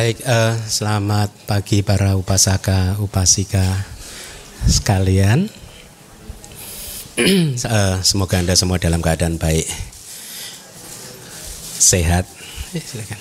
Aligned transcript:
Baik, 0.00 0.24
uh, 0.24 0.56
selamat 0.64 1.28
pagi 1.44 1.84
para 1.84 2.16
upasaka, 2.16 2.96
upasika 3.04 3.84
sekalian. 4.64 5.44
uh, 7.20 8.00
semoga 8.08 8.40
Anda 8.40 8.56
semua 8.56 8.80
dalam 8.80 9.04
keadaan 9.04 9.36
baik, 9.36 9.68
sehat. 11.76 12.24
Eh, 12.72 12.80
silakan. 12.80 13.20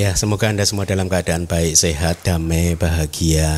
Ya, 0.00 0.16
semoga 0.16 0.48
Anda 0.48 0.64
semua 0.64 0.88
dalam 0.88 1.12
keadaan 1.12 1.44
baik, 1.44 1.76
sehat, 1.76 2.24
damai, 2.24 2.72
bahagia, 2.72 3.52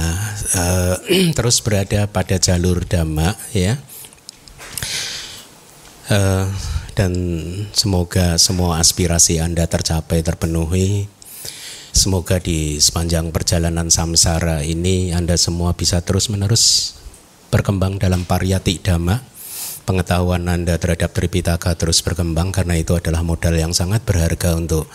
uh, 0.59 0.99
terus 1.39 1.63
berada 1.63 2.11
pada 2.11 2.35
jalur 2.35 2.83
dhamma, 2.83 3.39
ya. 3.55 3.79
Uh, 6.11 6.51
dan 6.99 7.15
semoga 7.71 8.43
semua 8.43 8.83
aspirasi 8.83 9.39
Anda 9.39 9.71
tercapai, 9.71 10.27
terpenuhi. 10.27 11.07
Semoga 11.95 12.43
di 12.43 12.83
sepanjang 12.83 13.31
perjalanan 13.31 13.87
samsara 13.87 14.67
ini 14.67 15.15
Anda 15.15 15.39
semua 15.39 15.79
bisa 15.79 16.03
terus-menerus 16.03 16.99
berkembang 17.55 18.03
dalam 18.03 18.27
pariyati 18.27 18.83
dhamma. 18.83 19.23
Pengetahuan 19.87 20.51
Anda 20.51 20.75
terhadap 20.75 21.15
Tripitaka 21.15 21.79
terus 21.79 22.03
berkembang 22.03 22.51
karena 22.51 22.75
itu 22.75 22.99
adalah 22.99 23.23
modal 23.23 23.55
yang 23.55 23.71
sangat 23.71 24.03
berharga 24.03 24.59
untuk 24.59 24.91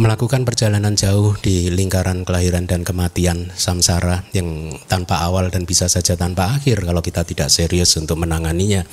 melakukan 0.00 0.48
perjalanan 0.48 0.96
jauh 0.96 1.36
di 1.36 1.68
lingkaran 1.68 2.24
kelahiran 2.24 2.64
dan 2.64 2.80
kematian 2.80 3.52
samsara 3.52 4.24
yang 4.32 4.72
tanpa 4.88 5.20
awal 5.20 5.52
dan 5.52 5.68
bisa 5.68 5.84
saja 5.84 6.16
tanpa 6.16 6.56
akhir 6.56 6.80
kalau 6.80 7.04
kita 7.04 7.28
tidak 7.28 7.52
serius 7.52 7.92
untuk 8.00 8.16
menanganinya. 8.16 8.88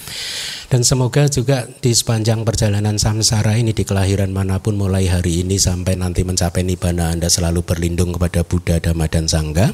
Dan 0.67 0.83
semoga 0.83 1.25
juga 1.31 1.65
di 1.79 1.95
sepanjang 1.95 2.43
perjalanan 2.43 2.99
samsara 2.99 3.55
ini 3.55 3.71
di 3.71 3.87
kelahiran 3.87 4.35
mana 4.35 4.59
pun 4.59 4.75
mulai 4.75 5.07
hari 5.07 5.47
ini 5.47 5.55
sampai 5.55 5.95
nanti 5.95 6.27
mencapai 6.27 6.67
nibbana 6.67 7.15
Anda 7.15 7.31
selalu 7.31 7.63
berlindung 7.63 8.19
kepada 8.19 8.43
Buddha, 8.43 8.83
Dhamma 8.83 9.07
dan 9.07 9.31
Sangha. 9.31 9.71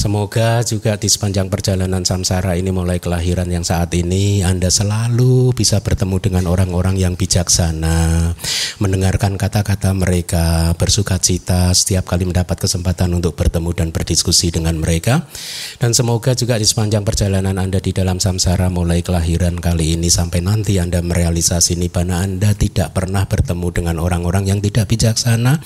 Semoga 0.00 0.64
juga 0.64 0.96
di 0.96 1.12
sepanjang 1.12 1.52
perjalanan 1.52 2.00
samsara 2.08 2.56
ini 2.56 2.72
mulai 2.72 2.96
kelahiran 2.96 3.44
yang 3.52 3.60
saat 3.60 3.92
ini 3.92 4.40
Anda 4.40 4.72
selalu 4.72 5.52
bisa 5.52 5.84
bertemu 5.84 6.16
dengan 6.24 6.48
orang-orang 6.48 6.96
yang 6.96 7.20
bijaksana, 7.20 8.32
mendengarkan 8.80 9.36
kata-kata 9.36 9.92
mereka, 9.92 10.72
bersuka 10.80 11.20
cita 11.20 11.76
setiap 11.76 12.08
kali 12.08 12.24
mendapat 12.24 12.64
kesempatan 12.64 13.12
untuk 13.12 13.36
bertemu 13.36 13.76
dan 13.76 13.88
berdiskusi 13.92 14.48
dengan 14.48 14.80
mereka. 14.80 15.28
Dan 15.76 15.92
semoga 15.92 16.32
juga 16.32 16.56
di 16.56 16.64
sepanjang 16.64 17.04
perjalanan 17.04 17.60
Anda 17.60 17.84
di 17.84 17.92
dalam 17.92 18.24
samsara 18.24 18.72
mulai 18.72 19.04
kelahiran 19.04 19.60
kali 19.60 20.00
ini 20.00 20.08
sampai 20.08 20.40
nanti 20.40 20.80
Anda 20.80 21.04
merealisasi 21.04 21.76
nibbana 21.76 22.24
Anda 22.24 22.56
tidak 22.56 22.96
pernah 22.96 23.28
bertemu 23.28 23.68
dengan 23.68 24.00
orang-orang 24.00 24.48
yang 24.48 24.64
tidak 24.64 24.88
bijaksana, 24.88 25.60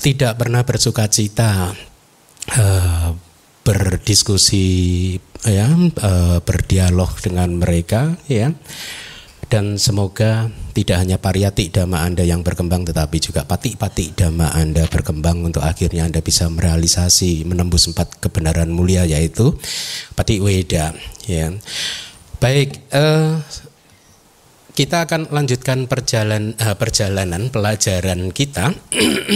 tidak 0.00 0.40
pernah 0.40 0.64
bersuka 0.64 1.04
cita. 1.12 1.76
Uh, 2.48 3.31
berdiskusi 3.62 4.66
ya 5.46 5.70
uh, 5.74 6.38
berdialog 6.42 7.10
dengan 7.22 7.58
mereka 7.58 8.18
ya. 8.26 8.50
Dan 9.52 9.76
semoga 9.76 10.48
tidak 10.72 11.04
hanya 11.04 11.20
pariyati 11.20 11.68
dhamma 11.68 12.00
Anda 12.08 12.24
yang 12.24 12.40
berkembang 12.40 12.88
tetapi 12.88 13.20
juga 13.20 13.44
pati-pati 13.44 14.16
dhamma 14.16 14.48
Anda 14.56 14.88
berkembang 14.88 15.44
untuk 15.44 15.60
akhirnya 15.60 16.08
Anda 16.08 16.24
bisa 16.24 16.48
merealisasi 16.48 17.44
menembus 17.44 17.84
empat 17.92 18.16
kebenaran 18.16 18.72
mulia 18.72 19.04
yaitu 19.04 19.52
pati 20.16 20.40
weda 20.40 20.96
ya. 21.28 21.52
Baik 22.40 22.80
uh, 22.96 23.44
kita 24.72 25.04
akan 25.04 25.28
lanjutkan 25.28 25.84
perjalanan 25.84 26.56
uh, 26.56 26.72
perjalanan 26.80 27.52
pelajaran 27.52 28.32
kita. 28.32 28.72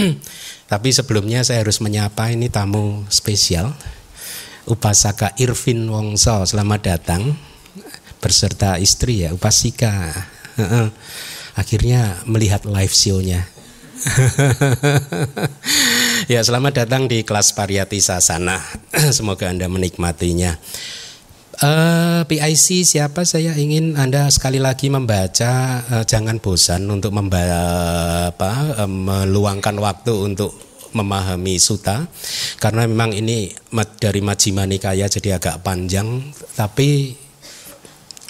Tapi 0.72 0.88
sebelumnya 0.91 1.44
saya 1.44 1.60
harus 1.60 1.84
menyapa 1.84 2.32
ini 2.32 2.48
tamu 2.48 3.04
spesial 3.12 3.76
Upasaka 4.66 5.31
Irvin 5.38 5.87
Wongso 5.87 6.43
selamat 6.43 6.81
datang. 6.82 7.38
Berserta 8.19 8.82
istri 8.82 9.22
ya 9.22 9.31
Upasika. 9.31 10.10
Akhirnya 11.54 12.19
melihat 12.27 12.66
live 12.66 12.93
show-nya. 12.93 13.47
Ya 16.27 16.43
selamat 16.43 16.82
datang 16.82 17.06
di 17.06 17.22
kelas 17.22 17.54
Pariyati 17.54 18.03
Sasana. 18.03 18.59
Semoga 19.15 19.47
anda 19.47 19.71
menikmatinya. 19.71 20.59
Uh, 21.62 21.62
eh, 21.62 22.21
PIC 22.27 22.83
siapa 22.83 23.22
saya 23.22 23.54
ingin 23.54 23.94
Anda 23.94 24.27
sekali 24.28 24.59
lagi 24.59 24.91
membaca 24.91 25.81
uh, 25.87 26.04
jangan 26.04 26.43
bosan 26.43 26.91
untuk 26.91 27.15
membaca 27.15 27.62
apa, 28.34 28.83
uh, 28.83 28.91
meluangkan 28.91 29.78
waktu 29.78 30.12
untuk 30.19 30.53
memahami 30.97 31.60
suta. 31.60 32.09
Karena 32.59 32.88
memang 32.88 33.12
ini 33.12 33.53
dari 33.97 34.21
Majjhima 34.21 34.69
Nikaya 34.69 35.09
jadi 35.09 35.41
agak 35.41 35.65
panjang 35.65 36.33
tapi 36.55 37.17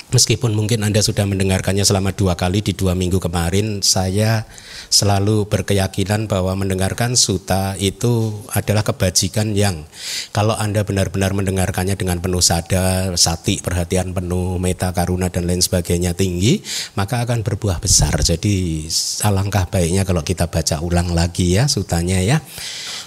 Meskipun 0.07 0.55
mungkin 0.55 0.87
Anda 0.87 1.03
sudah 1.03 1.27
mendengarkannya 1.27 1.83
selama 1.83 2.15
dua 2.15 2.39
kali 2.39 2.63
di 2.63 2.79
dua 2.79 2.95
minggu 2.95 3.19
kemarin, 3.19 3.83
saya 3.83 4.47
selalu 4.87 5.51
berkeyakinan 5.51 6.31
bahwa 6.31 6.55
mendengarkan 6.55 7.19
suta 7.19 7.75
itu 7.75 8.31
adalah 8.55 8.87
kebajikan 8.87 9.59
yang 9.59 9.83
kalau 10.31 10.55
Anda 10.55 10.87
benar-benar 10.87 11.35
mendengarkannya 11.35 11.99
dengan 11.99 12.23
penuh 12.23 12.39
sadar, 12.39 13.19
sati, 13.19 13.59
perhatian 13.59 14.15
penuh, 14.15 14.63
meta, 14.63 14.95
karuna 14.95 15.27
dan 15.27 15.43
lain 15.43 15.59
sebagainya 15.59 16.15
tinggi, 16.15 16.63
maka 16.95 17.27
akan 17.27 17.43
berbuah 17.43 17.83
besar. 17.83 18.15
Jadi 18.23 18.87
alangkah 19.27 19.67
baiknya 19.67 20.07
kalau 20.07 20.23
kita 20.23 20.47
baca 20.47 20.87
ulang 20.87 21.19
lagi 21.19 21.59
ya 21.59 21.67
sutanya 21.67 22.23
ya. 22.23 22.39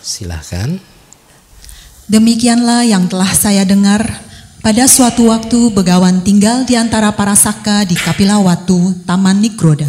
Silahkan. 0.03 0.98
Demikianlah 2.09 2.90
yang 2.90 3.06
telah 3.06 3.30
saya 3.38 3.62
dengar 3.62 4.02
pada 4.66 4.90
suatu 4.90 5.30
waktu 5.30 5.70
Begawan 5.70 6.25
tinggal 6.25 6.66
di 6.66 6.74
antara 6.74 7.14
para 7.14 7.38
saka 7.38 7.86
di 7.86 7.94
Kapilawatu, 7.94 8.97
Taman 9.06 9.38
Nigroda. 9.38 9.86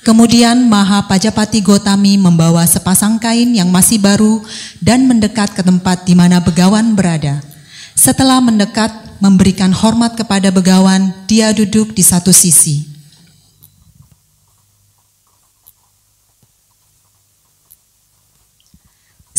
Kemudian 0.00 0.72
Maha 0.72 1.04
Pajapati 1.04 1.60
Gotami 1.60 2.16
membawa 2.16 2.64
sepasang 2.64 3.20
kain 3.20 3.52
yang 3.52 3.68
masih 3.68 4.00
baru 4.00 4.40
dan 4.80 5.04
mendekat 5.04 5.52
ke 5.52 5.60
tempat 5.60 6.08
di 6.08 6.16
mana 6.16 6.40
Begawan 6.40 6.96
berada. 6.96 7.44
Setelah 7.92 8.40
mendekat, 8.40 9.20
memberikan 9.20 9.68
hormat 9.76 10.16
kepada 10.16 10.48
Begawan, 10.48 11.12
dia 11.28 11.52
duduk 11.52 11.92
di 11.92 12.00
satu 12.00 12.32
sisi. 12.32 12.88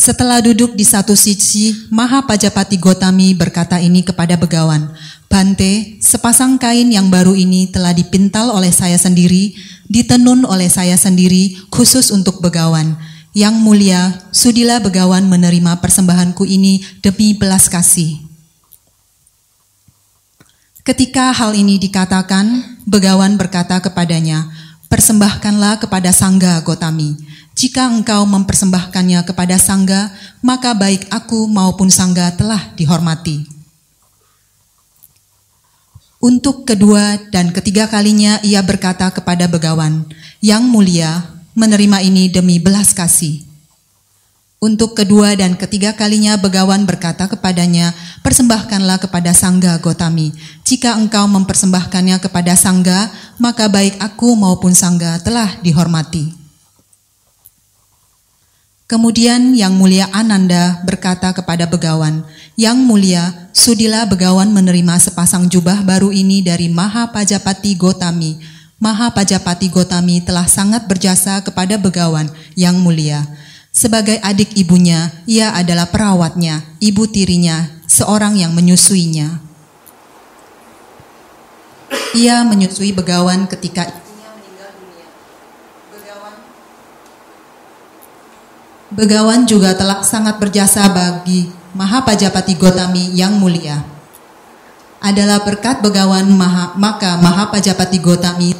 Setelah 0.02 0.42
duduk 0.42 0.74
di 0.74 0.82
satu 0.82 1.14
sisi, 1.14 1.86
Maha 1.86 2.26
Pajapati 2.26 2.74
Gotami 2.74 3.38
berkata 3.38 3.78
ini 3.78 4.02
kepada 4.02 4.34
Begawan, 4.34 4.90
Bante, 5.30 6.02
sepasang 6.02 6.58
kain 6.58 6.90
yang 6.90 7.06
baru 7.06 7.38
ini 7.38 7.70
telah 7.70 7.94
dipintal 7.94 8.50
oleh 8.50 8.74
saya 8.74 8.98
sendiri, 8.98 9.54
ditenun 9.86 10.42
oleh 10.42 10.66
saya 10.66 10.98
sendiri 10.98 11.54
khusus 11.70 12.10
untuk 12.10 12.42
Begawan. 12.42 12.98
Yang 13.30 13.54
mulia, 13.62 14.02
sudilah 14.34 14.82
Begawan 14.82 15.22
menerima 15.30 15.78
persembahanku 15.78 16.50
ini 16.50 16.82
demi 16.98 17.38
belas 17.38 17.70
kasih. 17.70 18.18
Ketika 20.82 21.30
hal 21.30 21.54
ini 21.54 21.78
dikatakan, 21.78 22.74
Begawan 22.90 23.38
berkata 23.38 23.78
kepadanya, 23.78 24.50
persembahkanlah 24.90 25.78
kepada 25.78 26.10
Sangga 26.10 26.58
Gotami. 26.66 27.14
Jika 27.52 27.88
engkau 27.92 28.24
mempersembahkannya 28.24 29.20
kepada 29.28 29.60
sangga, 29.60 30.08
maka 30.40 30.72
baik 30.72 31.06
aku 31.12 31.44
maupun 31.46 31.92
sangga 31.92 32.32
telah 32.32 32.72
dihormati. 32.74 33.44
Untuk 36.22 36.62
kedua 36.62 37.18
dan 37.34 37.50
ketiga 37.50 37.90
kalinya 37.90 38.38
ia 38.46 38.62
berkata 38.62 39.10
kepada 39.10 39.50
begawan, 39.50 40.06
Yang 40.38 40.62
mulia, 40.70 41.10
menerima 41.58 41.98
ini 42.06 42.30
demi 42.30 42.62
belas 42.62 42.94
kasih. 42.94 43.42
Untuk 44.62 44.94
kedua 44.94 45.34
dan 45.34 45.58
ketiga 45.58 45.90
kalinya 45.98 46.38
begawan 46.38 46.86
berkata 46.86 47.26
kepadanya, 47.26 47.90
Persembahkanlah 48.22 49.02
kepada 49.02 49.34
Sangga 49.34 49.74
Gotami. 49.82 50.30
Jika 50.62 50.94
engkau 50.94 51.26
mempersembahkannya 51.26 52.22
kepada 52.22 52.54
Sangga, 52.54 53.10
maka 53.42 53.66
baik 53.66 53.98
aku 53.98 54.38
maupun 54.38 54.70
Sangga 54.78 55.18
telah 55.18 55.58
dihormati. 55.66 56.41
Kemudian 58.92 59.56
Yang 59.56 59.72
Mulia 59.80 60.04
Ananda 60.12 60.84
berkata 60.84 61.32
kepada 61.32 61.64
Begawan, 61.64 62.28
Yang 62.60 62.76
Mulia, 62.84 63.48
sudilah 63.56 64.04
Begawan 64.04 64.52
menerima 64.52 65.00
sepasang 65.00 65.48
jubah 65.48 65.80
baru 65.80 66.12
ini 66.12 66.44
dari 66.44 66.68
Maha 66.68 67.08
Pajapati 67.08 67.72
Gotami. 67.72 68.36
Maha 68.76 69.08
Pajapati 69.16 69.72
Gotami 69.72 70.20
telah 70.20 70.44
sangat 70.44 70.84
berjasa 70.84 71.40
kepada 71.40 71.80
Begawan, 71.80 72.28
Yang 72.52 72.76
Mulia. 72.84 73.24
Sebagai 73.72 74.20
adik 74.20 74.52
ibunya, 74.60 75.08
ia 75.24 75.56
adalah 75.56 75.88
perawatnya, 75.88 76.60
ibu 76.76 77.08
tirinya, 77.08 77.72
seorang 77.88 78.36
yang 78.36 78.52
menyusuinya. 78.52 79.40
Ia 82.12 82.44
menyusui 82.44 82.92
begawan 82.92 83.48
ketika 83.48 83.88
ibunya 83.88 84.28
meninggal 84.36 84.68
dunia. 84.76 85.08
Begawan, 85.96 86.36
begawan 88.92 89.48
juga 89.48 89.72
telah 89.72 90.04
sangat 90.04 90.36
berjasa 90.36 90.88
bagi 90.92 91.48
Mahapajapati 91.72 92.54
Gotami 92.60 93.16
yang 93.16 93.40
mulia. 93.40 93.80
Adalah 95.02 95.42
berkat 95.42 95.80
begawan 95.80 96.28
Maha, 96.28 96.76
maka 96.76 97.16
Mahapajapati 97.18 97.98
Gotami 97.98 98.52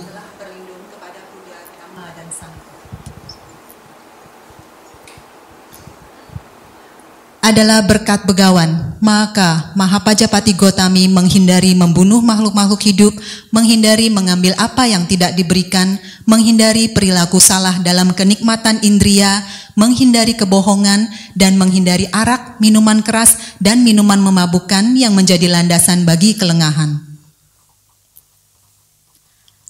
adalah 7.42 7.82
berkat 7.82 8.22
begawan. 8.24 8.94
Maka 9.02 9.74
Mahapajapati 9.74 10.54
Gotami 10.54 11.10
menghindari 11.10 11.74
membunuh 11.74 12.22
makhluk-makhluk 12.22 12.80
hidup, 12.86 13.12
menghindari 13.50 14.06
mengambil 14.08 14.54
apa 14.56 14.86
yang 14.86 15.04
tidak 15.10 15.34
diberikan, 15.34 15.98
menghindari 16.22 16.86
perilaku 16.94 17.42
salah 17.42 17.82
dalam 17.82 18.14
kenikmatan 18.14 18.78
indria, 18.86 19.42
menghindari 19.74 20.38
kebohongan, 20.38 21.10
dan 21.34 21.58
menghindari 21.58 22.06
arak, 22.14 22.62
minuman 22.62 23.02
keras, 23.02 23.58
dan 23.58 23.82
minuman 23.82 24.22
memabukkan 24.22 24.94
yang 24.94 25.12
menjadi 25.18 25.50
landasan 25.50 26.06
bagi 26.06 26.38
kelengahan 26.38 27.11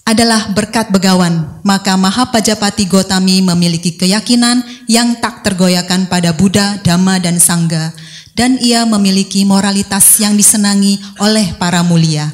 adalah 0.03 0.51
berkat 0.51 0.91
begawan, 0.91 1.63
maka 1.63 1.95
Mahapajapati 1.95 2.91
Gotami 2.91 3.39
memiliki 3.39 3.95
keyakinan 3.95 4.59
yang 4.91 5.15
tak 5.23 5.47
tergoyahkan 5.47 6.11
pada 6.11 6.35
Buddha, 6.35 6.83
Dhamma, 6.83 7.23
dan 7.23 7.39
Sangga, 7.39 7.95
dan 8.35 8.59
ia 8.59 8.83
memiliki 8.83 9.47
moralitas 9.47 10.19
yang 10.19 10.35
disenangi 10.35 10.99
oleh 11.23 11.55
para 11.55 11.87
mulia. 11.87 12.27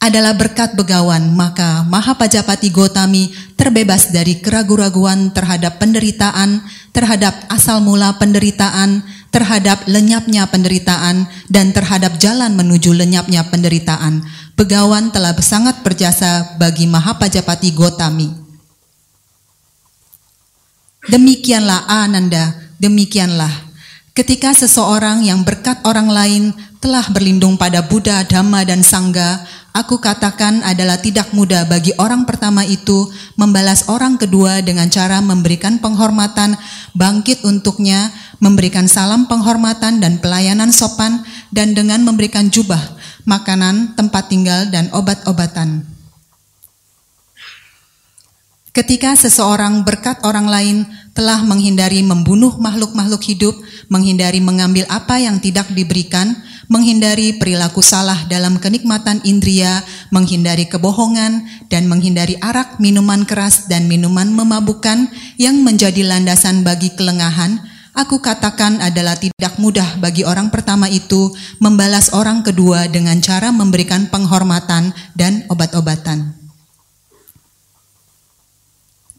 Adalah 0.00 0.36
berkat 0.36 0.76
begawan, 0.76 1.32
maka 1.32 1.84
Mahapajapati 1.84 2.72
Gotami 2.72 3.32
terbebas 3.56 4.08
dari 4.08 4.40
keraguan-raguan 4.40 5.32
terhadap 5.32 5.76
penderitaan, 5.80 6.64
terhadap 6.92 7.36
asal 7.52 7.84
mula 7.84 8.16
penderitaan, 8.16 9.04
terhadap 9.34 9.90
lenyapnya 9.90 10.46
penderitaan, 10.46 11.26
dan 11.50 11.74
terhadap 11.74 12.14
jalan 12.22 12.54
menuju 12.54 12.94
lenyapnya 12.94 13.42
penderitaan 13.50 14.22
Begawan 14.54 15.10
telah 15.10 15.34
sangat 15.42 15.82
berjasa 15.82 16.54
bagi 16.62 16.86
Mahapajapati 16.86 17.74
Gotami. 17.74 18.30
Demikianlah 21.10 21.90
Ananda, 21.90 22.54
demikianlah. 22.78 23.50
Ketika 24.14 24.54
seseorang 24.54 25.26
yang 25.26 25.42
berkat 25.42 25.82
orang 25.82 26.06
lain 26.06 26.42
telah 26.78 27.02
berlindung 27.10 27.58
pada 27.58 27.82
Buddha, 27.82 28.22
Dhamma, 28.22 28.62
dan 28.62 28.86
Sangga, 28.86 29.42
aku 29.74 29.98
katakan 29.98 30.62
adalah 30.62 31.02
tidak 31.02 31.34
mudah 31.34 31.66
bagi 31.66 31.90
orang 31.98 32.22
pertama 32.22 32.62
itu 32.62 33.10
membalas 33.34 33.90
orang 33.90 34.14
kedua 34.14 34.62
dengan 34.62 34.86
cara 34.86 35.18
memberikan 35.18 35.82
penghormatan, 35.82 36.54
bangkit 36.94 37.42
untuknya, 37.42 38.14
memberikan 38.44 38.84
salam 38.84 39.24
penghormatan 39.24 40.04
dan 40.04 40.20
pelayanan 40.20 40.68
sopan, 40.68 41.24
dan 41.48 41.72
dengan 41.72 42.04
memberikan 42.04 42.52
jubah, 42.52 43.00
makanan, 43.24 43.96
tempat 43.96 44.28
tinggal, 44.28 44.68
dan 44.68 44.92
obat-obatan. 44.92 45.88
Ketika 48.74 49.14
seseorang 49.14 49.86
berkat 49.86 50.18
orang 50.26 50.50
lain 50.50 50.76
telah 51.14 51.46
menghindari 51.46 52.02
membunuh 52.02 52.58
makhluk-makhluk 52.58 53.22
hidup, 53.22 53.54
menghindari 53.86 54.42
mengambil 54.42 54.82
apa 54.90 55.22
yang 55.22 55.38
tidak 55.38 55.70
diberikan, 55.70 56.34
menghindari 56.66 57.38
perilaku 57.38 57.86
salah 57.86 58.26
dalam 58.26 58.58
kenikmatan 58.58 59.22
indria, 59.22 59.86
menghindari 60.10 60.66
kebohongan, 60.66 61.46
dan 61.70 61.86
menghindari 61.86 62.34
arak, 62.42 62.82
minuman 62.82 63.22
keras, 63.22 63.70
dan 63.70 63.86
minuman 63.86 64.34
memabukkan 64.34 65.06
yang 65.38 65.62
menjadi 65.62 66.02
landasan 66.02 66.66
bagi 66.66 66.90
kelengahan, 66.98 67.62
Aku 67.94 68.18
katakan 68.18 68.82
adalah 68.82 69.14
tidak 69.14 69.54
mudah 69.62 69.94
bagi 70.02 70.26
orang 70.26 70.50
pertama 70.50 70.90
itu 70.90 71.30
membalas 71.62 72.10
orang 72.10 72.42
kedua 72.42 72.90
dengan 72.90 73.22
cara 73.22 73.54
memberikan 73.54 74.10
penghormatan 74.10 74.90
dan 75.14 75.46
obat-obatan. 75.46 76.34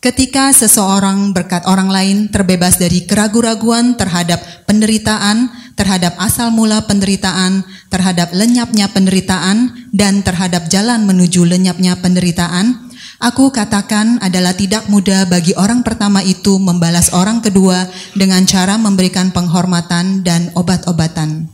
Ketika 0.04 0.52
seseorang 0.54 1.34
berkat 1.34 1.66
orang 1.66 1.90
lain 1.90 2.18
terbebas 2.30 2.76
dari 2.76 3.08
keraguan-raguan 3.10 3.98
terhadap 3.98 4.38
penderitaan, 4.70 5.50
terhadap 5.74 6.14
asal 6.22 6.54
mula 6.54 6.86
penderitaan, 6.86 7.66
terhadap 7.90 8.30
lenyapnya 8.30 8.86
penderitaan, 8.92 9.90
dan 9.90 10.22
terhadap 10.22 10.70
jalan 10.70 11.10
menuju 11.10 11.48
lenyapnya 11.50 11.98
penderitaan, 11.98 12.85
Aku 13.16 13.48
katakan 13.48 14.20
adalah 14.20 14.52
tidak 14.52 14.92
mudah 14.92 15.24
bagi 15.24 15.56
orang 15.56 15.88
pertama 15.88 16.20
itu 16.20 16.60
membalas 16.60 17.16
orang 17.16 17.40
kedua 17.40 17.88
dengan 18.12 18.44
cara 18.44 18.76
memberikan 18.76 19.32
penghormatan 19.32 20.20
dan 20.20 20.52
obat-obatan. 20.52 21.48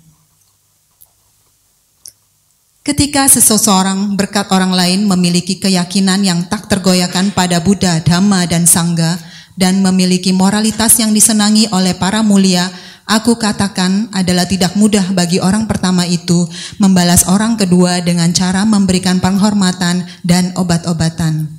Ketika 2.81 3.29
seseorang 3.29 4.17
berkat 4.17 4.49
orang 4.49 4.73
lain 4.73 5.05
memiliki 5.05 5.61
keyakinan 5.61 6.25
yang 6.25 6.49
tak 6.49 6.65
tergoyahkan 6.65 7.29
pada 7.29 7.61
Buddha, 7.61 8.01
Dhamma, 8.01 8.49
dan 8.49 8.65
Sangga, 8.65 9.21
dan 9.53 9.85
memiliki 9.85 10.33
moralitas 10.33 10.97
yang 10.97 11.13
disenangi 11.13 11.69
oleh 11.69 11.93
para 11.93 12.25
mulia, 12.25 12.73
aku 13.11 13.35
katakan 13.35 14.07
adalah 14.15 14.47
tidak 14.47 14.71
mudah 14.79 15.11
bagi 15.11 15.43
orang 15.43 15.67
pertama 15.67 16.07
itu 16.07 16.47
membalas 16.79 17.27
orang 17.27 17.59
kedua 17.59 17.99
dengan 17.99 18.31
cara 18.31 18.63
memberikan 18.63 19.19
penghormatan 19.19 20.07
dan 20.23 20.55
obat-obatan. 20.55 21.51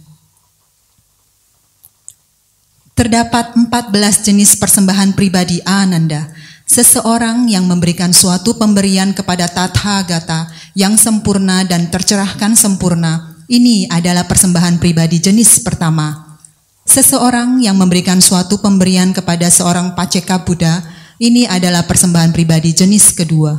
Terdapat 2.96 3.52
14 3.56 3.69
jenis 4.25 4.56
persembahan 4.56 5.12
pribadi 5.12 5.60
Ananda. 5.69 6.32
Seseorang 6.64 7.44
yang 7.52 7.69
memberikan 7.69 8.16
suatu 8.16 8.56
pemberian 8.56 9.12
kepada 9.12 9.44
Tathagata 9.44 10.48
yang 10.72 10.96
sempurna 10.96 11.69
dan 11.69 11.93
tercerahkan 11.93 12.56
sempurna, 12.56 13.36
ini 13.53 13.84
adalah 13.93 14.24
persembahan 14.24 14.81
pribadi 14.81 15.20
jenis 15.20 15.60
pertama. 15.60 16.38
Seseorang 16.88 17.60
yang 17.60 17.77
memberikan 17.77 18.19
suatu 18.19 18.60
pemberian 18.60 19.12
kepada 19.12 19.53
seorang 19.53 19.93
Paceka 19.93 20.41
Buddha, 20.43 20.81
ini 21.22 21.46
adalah 21.46 21.86
persembahan 21.86 22.34
pribadi 22.34 22.74
jenis 22.74 23.14
kedua. 23.14 23.55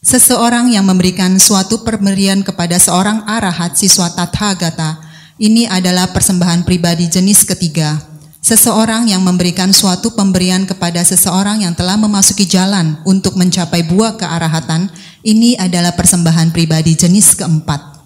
Seseorang 0.00 0.70
yang 0.70 0.86
memberikan 0.86 1.34
suatu 1.36 1.82
pemberian 1.82 2.46
kepada 2.46 2.78
seorang 2.78 3.26
arahat 3.26 3.74
siswa 3.74 4.06
Tathagata, 4.14 5.02
ini 5.42 5.66
adalah 5.66 6.14
persembahan 6.14 6.62
pribadi 6.62 7.10
jenis 7.10 7.42
ketiga. 7.42 7.98
Seseorang 8.40 9.10
yang 9.10 9.20
memberikan 9.20 9.74
suatu 9.74 10.16
pemberian 10.16 10.64
kepada 10.64 11.04
seseorang 11.04 11.66
yang 11.66 11.76
telah 11.76 12.00
memasuki 12.00 12.48
jalan 12.48 12.96
untuk 13.04 13.36
mencapai 13.36 13.84
buah 13.84 14.16
kearahatan, 14.16 14.88
ini 15.26 15.58
adalah 15.60 15.92
persembahan 15.92 16.54
pribadi 16.54 16.96
jenis 16.96 17.36
keempat. 17.36 17.99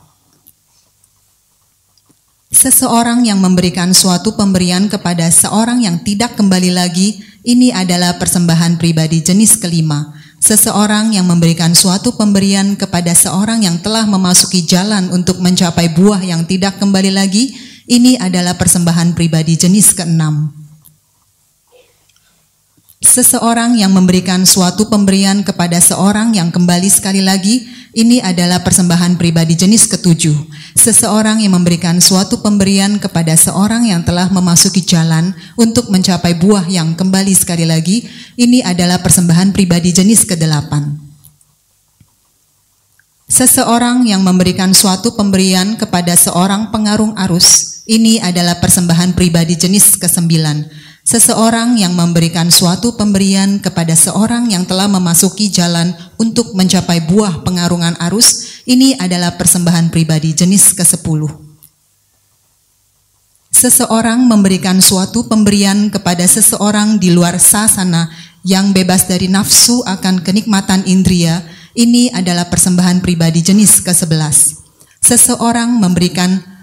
Seseorang 2.54 3.26
yang 3.26 3.42
memberikan 3.42 3.90
suatu 3.90 4.38
pemberian 4.38 4.86
kepada 4.86 5.26
seorang 5.26 5.82
yang 5.82 5.98
tidak 6.06 6.38
kembali 6.38 6.70
lagi, 6.70 7.18
ini 7.42 7.74
adalah 7.74 8.14
persembahan 8.14 8.78
pribadi 8.78 9.18
jenis 9.26 9.58
kelima. 9.58 10.14
Seseorang 10.38 11.10
yang 11.18 11.26
memberikan 11.26 11.74
suatu 11.74 12.14
pemberian 12.14 12.78
kepada 12.78 13.10
seorang 13.10 13.66
yang 13.66 13.82
telah 13.82 14.06
memasuki 14.06 14.62
jalan 14.62 15.10
untuk 15.10 15.42
mencapai 15.42 15.90
buah 15.98 16.22
yang 16.22 16.46
tidak 16.46 16.78
kembali 16.78 17.10
lagi, 17.10 17.58
ini 17.90 18.14
adalah 18.22 18.54
persembahan 18.54 19.18
pribadi 19.18 19.58
jenis 19.58 19.90
keenam. 19.90 20.54
Seseorang 23.02 23.74
yang 23.74 23.90
memberikan 23.90 24.46
suatu 24.46 24.86
pemberian 24.86 25.42
kepada 25.42 25.82
seorang 25.82 26.30
yang 26.38 26.54
kembali 26.54 26.86
sekali 26.86 27.18
lagi, 27.18 27.66
ini 27.98 28.22
adalah 28.22 28.62
persembahan 28.62 29.18
pribadi 29.18 29.58
jenis 29.58 29.90
ketujuh. 29.90 30.53
Seseorang 30.74 31.38
yang 31.38 31.54
memberikan 31.54 32.02
suatu 32.02 32.42
pemberian 32.42 32.98
kepada 32.98 33.38
seorang 33.38 33.86
yang 33.86 34.02
telah 34.02 34.26
memasuki 34.26 34.82
jalan 34.82 35.30
untuk 35.54 35.86
mencapai 35.86 36.34
buah 36.34 36.66
yang 36.66 36.98
kembali 36.98 37.30
sekali 37.30 37.62
lagi, 37.62 38.10
ini 38.34 38.58
adalah 38.58 38.98
persembahan 38.98 39.54
pribadi 39.54 39.94
jenis 39.94 40.26
kedelapan. 40.26 40.98
Seseorang 43.30 44.02
yang 44.04 44.26
memberikan 44.26 44.74
suatu 44.74 45.14
pemberian 45.14 45.78
kepada 45.78 46.18
seorang 46.18 46.74
pengarung 46.74 47.14
arus, 47.22 47.80
ini 47.86 48.18
adalah 48.18 48.58
persembahan 48.58 49.14
pribadi 49.14 49.54
jenis 49.54 49.94
kesembilan. 49.96 50.68
Seseorang 51.04 51.76
yang 51.76 51.92
memberikan 51.92 52.48
suatu 52.48 52.96
pemberian 52.96 53.60
kepada 53.60 53.92
seorang 53.92 54.48
yang 54.48 54.64
telah 54.64 54.88
memasuki 54.88 55.52
jalan 55.52 55.92
untuk 56.16 56.56
mencapai 56.56 57.04
buah 57.04 57.44
pengarungan 57.44 57.92
arus, 58.08 58.53
ini 58.64 58.96
adalah 58.96 59.36
persembahan 59.36 59.92
pribadi 59.92 60.32
jenis 60.32 60.72
ke-10. 60.72 61.44
Seseorang 63.54 64.24
memberikan 64.26 64.82
suatu 64.82 65.30
pemberian 65.30 65.88
kepada 65.88 66.26
seseorang 66.26 66.98
di 66.98 67.14
luar 67.14 67.38
sasana, 67.38 68.10
yang 68.44 68.76
bebas 68.76 69.08
dari 69.08 69.24
nafsu 69.24 69.80
akan 69.88 70.20
kenikmatan 70.20 70.84
indria, 70.84 71.40
ini 71.72 72.12
adalah 72.12 72.52
persembahan 72.52 73.00
pribadi 73.00 73.40
jenis 73.40 73.80
ke-11. 73.80 74.60
Seseorang 75.00 75.80
memberikan 75.80 76.54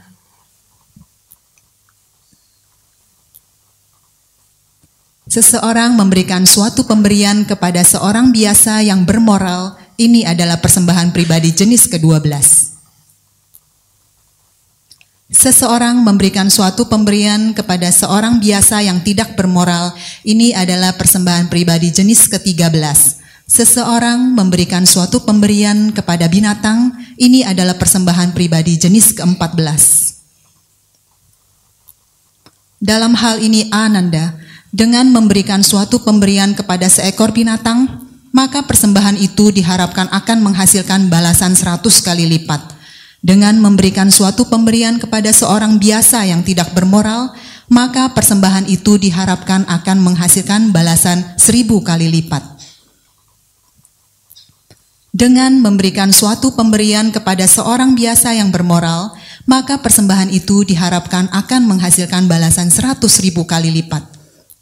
Seseorang 5.31 5.95
memberikan 5.95 6.43
suatu 6.43 6.83
pemberian 6.83 7.47
kepada 7.47 7.87
seorang 7.87 8.35
biasa 8.35 8.83
yang 8.83 9.07
bermoral, 9.07 9.79
ini 10.01 10.25
adalah 10.25 10.57
persembahan 10.57 11.13
pribadi 11.13 11.53
jenis 11.53 11.85
ke-12. 11.85 12.33
Seseorang 15.31 16.03
memberikan 16.03 16.51
suatu 16.51 16.91
pemberian 16.91 17.55
kepada 17.55 17.87
seorang 17.87 18.41
biasa 18.41 18.83
yang 18.83 18.99
tidak 18.99 19.37
bermoral, 19.39 19.95
ini 20.27 20.51
adalah 20.51 20.91
persembahan 20.97 21.47
pribadi 21.47 21.87
jenis 21.87 22.27
ke-13. 22.27 23.21
Seseorang 23.47 24.35
memberikan 24.35 24.83
suatu 24.83 25.23
pemberian 25.23 25.95
kepada 25.95 26.27
binatang, 26.27 26.91
ini 27.15 27.47
adalah 27.47 27.79
persembahan 27.79 28.35
pribadi 28.35 28.75
jenis 28.75 29.15
ke-14. 29.15 29.83
Dalam 32.81 33.13
hal 33.13 33.39
ini 33.39 33.69
Ananda, 33.69 34.35
dengan 34.73 35.11
memberikan 35.13 35.61
suatu 35.61 36.01
pemberian 36.01 36.57
kepada 36.57 36.89
seekor 36.89 37.31
binatang, 37.31 38.00
maka 38.31 38.63
persembahan 38.63 39.19
itu 39.19 39.51
diharapkan 39.51 40.07
akan 40.07 40.37
menghasilkan 40.39 41.11
balasan 41.11 41.55
seratus 41.55 41.99
kali 41.99 42.27
lipat. 42.27 42.79
Dengan 43.21 43.59
memberikan 43.61 44.09
suatu 44.09 44.49
pemberian 44.49 44.97
kepada 44.97 45.29
seorang 45.29 45.77
biasa 45.77 46.25
yang 46.25 46.41
tidak 46.41 46.73
bermoral, 46.73 47.35
maka 47.69 48.09
persembahan 48.17 48.65
itu 48.65 48.97
diharapkan 48.97 49.67
akan 49.69 49.97
menghasilkan 50.01 50.73
balasan 50.73 51.21
seribu 51.37 51.85
kali 51.85 52.09
lipat. 52.09 52.41
Dengan 55.11 55.59
memberikan 55.59 56.09
suatu 56.09 56.55
pemberian 56.55 57.11
kepada 57.11 57.45
seorang 57.45 57.93
biasa 57.93 58.31
yang 58.31 58.49
bermoral, 58.49 59.11
maka 59.43 59.77
persembahan 59.83 60.31
itu 60.31 60.63
diharapkan 60.63 61.27
akan 61.29 61.67
menghasilkan 61.67 62.25
balasan 62.31 62.71
seratus 62.71 63.19
ribu 63.19 63.43
kali 63.43 63.69
lipat 63.69 64.20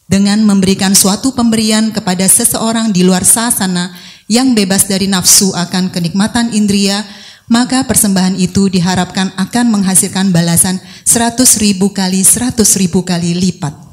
dengan 0.10 0.42
memberikan 0.42 0.98
suatu 0.98 1.38
pemberian 1.38 1.94
kepada 1.94 2.26
seseorang 2.26 2.90
di 2.90 3.06
luar 3.06 3.22
sasana 3.22 3.94
yang 4.26 4.58
bebas 4.58 4.90
dari 4.90 5.06
nafsu 5.06 5.54
akan 5.54 5.94
kenikmatan 5.94 6.50
indria, 6.50 7.06
maka 7.46 7.86
persembahan 7.86 8.34
itu 8.42 8.74
diharapkan 8.74 9.30
akan 9.38 9.70
menghasilkan 9.70 10.34
balasan 10.34 10.82
seratus 11.06 11.62
ribu 11.62 11.94
kali 11.94 12.26
seratus 12.26 12.74
ribu 12.82 13.06
kali 13.06 13.38
lipat. 13.38 13.90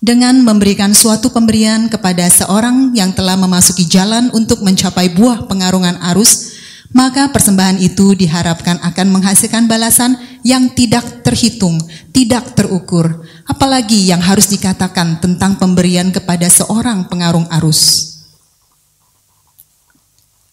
Dengan 0.00 0.40
memberikan 0.40 0.96
suatu 0.96 1.28
pemberian 1.28 1.92
kepada 1.92 2.24
seorang 2.32 2.96
yang 2.96 3.12
telah 3.12 3.36
memasuki 3.36 3.84
jalan 3.84 4.32
untuk 4.32 4.64
mencapai 4.64 5.12
buah 5.12 5.44
pengarungan 5.44 6.00
arus, 6.14 6.49
maka 6.90 7.30
persembahan 7.30 7.78
itu 7.78 8.18
diharapkan 8.18 8.82
akan 8.82 9.06
menghasilkan 9.14 9.70
balasan 9.70 10.18
yang 10.42 10.72
tidak 10.74 11.22
terhitung, 11.22 11.78
tidak 12.10 12.58
terukur, 12.58 13.22
apalagi 13.46 14.10
yang 14.10 14.18
harus 14.18 14.50
dikatakan 14.50 15.22
tentang 15.22 15.54
pemberian 15.54 16.10
kepada 16.10 16.50
seorang 16.50 17.06
pengarung 17.06 17.46
arus. 17.62 18.09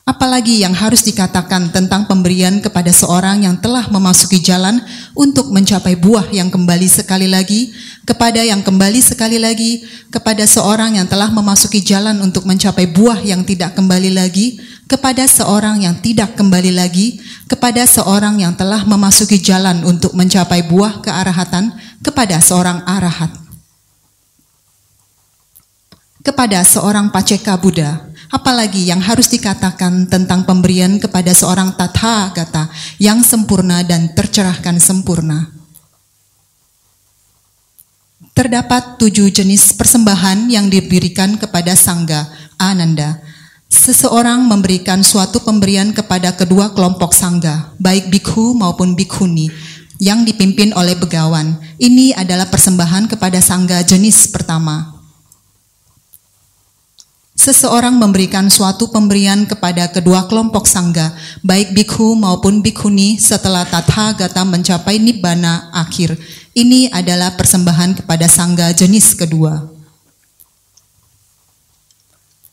Apalagi 0.08 0.64
yang 0.64 0.72
harus 0.72 1.04
dikatakan 1.04 1.68
tentang 1.76 2.08
pemberian 2.08 2.64
kepada 2.64 2.96
seorang 2.96 3.44
yang 3.44 3.60
telah 3.60 3.92
memasuki 3.92 4.40
jalan 4.40 4.80
untuk 5.12 5.52
mencapai 5.52 6.00
buah 6.00 6.32
yang 6.32 6.48
kembali 6.48 6.88
sekali 6.88 7.28
lagi, 7.28 7.76
kepada 8.08 8.40
yang 8.40 8.64
kembali 8.64 9.04
sekali 9.04 9.36
lagi, 9.36 9.84
kepada 10.08 10.48
seorang 10.48 10.96
yang 10.96 11.12
telah 11.12 11.28
memasuki 11.28 11.84
jalan 11.84 12.24
untuk 12.24 12.48
mencapai 12.48 12.88
buah 12.88 13.20
yang 13.20 13.44
tidak 13.44 13.76
kembali 13.76 14.16
lagi, 14.16 14.64
kepada 14.88 15.28
seorang 15.28 15.84
yang 15.84 16.00
tidak 16.00 16.40
kembali 16.40 16.72
lagi, 16.72 17.20
kepada 17.52 17.84
seorang 17.84 18.40
yang 18.40 18.56
telah 18.56 18.88
memasuki 18.88 19.44
jalan 19.44 19.84
untuk 19.84 20.16
mencapai 20.16 20.64
buah 20.72 21.04
kearahatan, 21.04 21.76
kepada 22.00 22.40
seorang 22.40 22.80
arahat. 22.88 23.36
Kepada 26.24 26.64
seorang 26.64 27.12
paceka 27.12 27.60
Buddha, 27.60 28.08
apalagi 28.32 28.88
yang 28.88 29.00
harus 29.00 29.32
dikatakan 29.32 30.08
tentang 30.08 30.44
pemberian 30.44 31.00
kepada 31.00 31.32
seorang 31.32 31.76
tatha 31.76 32.32
kata 32.32 32.70
yang 33.00 33.24
sempurna 33.24 33.84
dan 33.84 34.12
tercerahkan 34.14 34.80
sempurna. 34.80 35.52
Terdapat 38.38 39.02
tujuh 39.02 39.34
jenis 39.34 39.74
persembahan 39.74 40.54
yang 40.54 40.70
diberikan 40.70 41.42
kepada 41.42 41.74
Sangga, 41.74 42.30
Ananda, 42.62 43.18
Seseorang 43.68 44.48
memberikan 44.48 45.04
suatu 45.04 45.44
pemberian 45.44 45.92
kepada 45.92 46.32
kedua 46.32 46.72
kelompok 46.72 47.12
sangga, 47.12 47.76
baik 47.76 48.08
bikhu 48.08 48.56
maupun 48.56 48.96
bikhuni, 48.96 49.52
yang 50.00 50.24
dipimpin 50.24 50.72
oleh 50.72 50.96
begawan. 50.96 51.60
Ini 51.76 52.16
adalah 52.16 52.48
persembahan 52.48 53.12
kepada 53.12 53.44
sangga 53.44 53.84
jenis 53.84 54.32
pertama. 54.32 54.97
Seseorang 57.38 58.02
memberikan 58.02 58.50
suatu 58.50 58.90
pemberian 58.90 59.46
kepada 59.46 59.94
kedua 59.94 60.26
kelompok 60.26 60.66
sangga, 60.66 61.14
baik 61.46 61.70
bikhu 61.70 62.18
maupun 62.18 62.66
bikhuni 62.66 63.22
setelah 63.22 63.62
tathagata 63.62 64.42
mencapai 64.42 64.98
nibbana 64.98 65.70
akhir. 65.70 66.18
Ini 66.58 66.90
adalah 66.90 67.38
persembahan 67.38 68.02
kepada 68.02 68.26
sangga 68.26 68.74
jenis 68.74 69.14
kedua. 69.14 69.70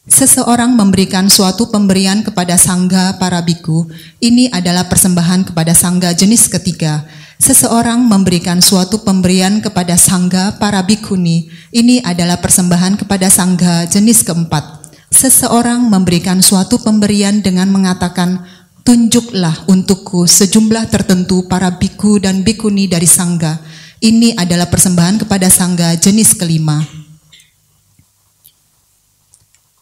Seseorang 0.05 0.76
memberikan 0.76 1.33
suatu 1.33 1.73
pemberian 1.73 2.21
kepada 2.21 2.61
sangga 2.61 3.17
para 3.17 3.41
biku, 3.41 3.88
ini 4.21 4.53
adalah 4.53 4.85
persembahan 4.85 5.49
kepada 5.49 5.73
sangga 5.73 6.12
jenis 6.12 6.45
ketiga. 6.45 7.09
Seseorang 7.35 8.07
memberikan 8.07 8.62
suatu 8.62 9.03
pemberian 9.03 9.59
kepada 9.59 9.99
sangga 9.99 10.55
para 10.62 10.79
bikuni, 10.87 11.50
ini 11.75 11.99
adalah 12.07 12.38
persembahan 12.38 12.95
kepada 12.95 13.26
sangga 13.26 13.91
jenis 13.91 14.23
keempat. 14.23 14.87
Seseorang 15.11 15.91
memberikan 15.91 16.38
suatu 16.38 16.79
pemberian 16.79 17.43
dengan 17.43 17.71
mengatakan, 17.75 18.43
Tunjuklah 18.85 19.64
untukku 19.64 20.29
sejumlah 20.29 20.93
tertentu 20.93 21.49
para 21.49 21.73
biku 21.73 22.21
dan 22.21 22.45
bikuni 22.45 22.85
dari 22.85 23.09
sangga. 23.09 23.57
Ini 23.97 24.37
adalah 24.37 24.69
persembahan 24.69 25.25
kepada 25.25 25.49
sangga 25.49 25.97
jenis 25.97 26.37
kelima. 26.37 26.85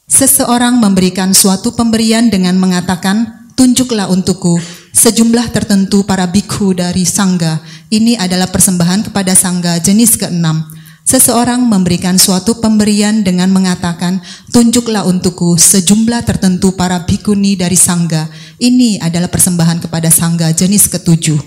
Seseorang 0.06 0.78
memberikan 0.78 1.34
suatu 1.34 1.74
pemberian 1.74 2.30
dengan 2.30 2.54
mengatakan, 2.62 3.50
tunjuklah 3.58 4.06
untukku 4.06 4.81
sejumlah 5.02 5.50
tertentu 5.50 6.06
para 6.06 6.30
bikhu 6.30 6.78
dari 6.78 7.02
sangga. 7.02 7.58
Ini 7.90 8.22
adalah 8.22 8.46
persembahan 8.46 9.10
kepada 9.10 9.34
sangga 9.34 9.82
jenis 9.82 10.14
keenam. 10.14 10.62
Seseorang 11.02 11.66
memberikan 11.66 12.14
suatu 12.14 12.62
pemberian 12.62 13.26
dengan 13.26 13.50
mengatakan, 13.50 14.22
tunjuklah 14.54 15.02
untukku 15.02 15.58
sejumlah 15.58 16.22
tertentu 16.22 16.78
para 16.78 17.02
bikuni 17.02 17.58
dari 17.58 17.74
sangga. 17.74 18.30
Ini 18.62 19.02
adalah 19.02 19.26
persembahan 19.26 19.82
kepada 19.82 20.06
sangga 20.14 20.54
jenis 20.54 20.86
ketujuh. 20.86 21.42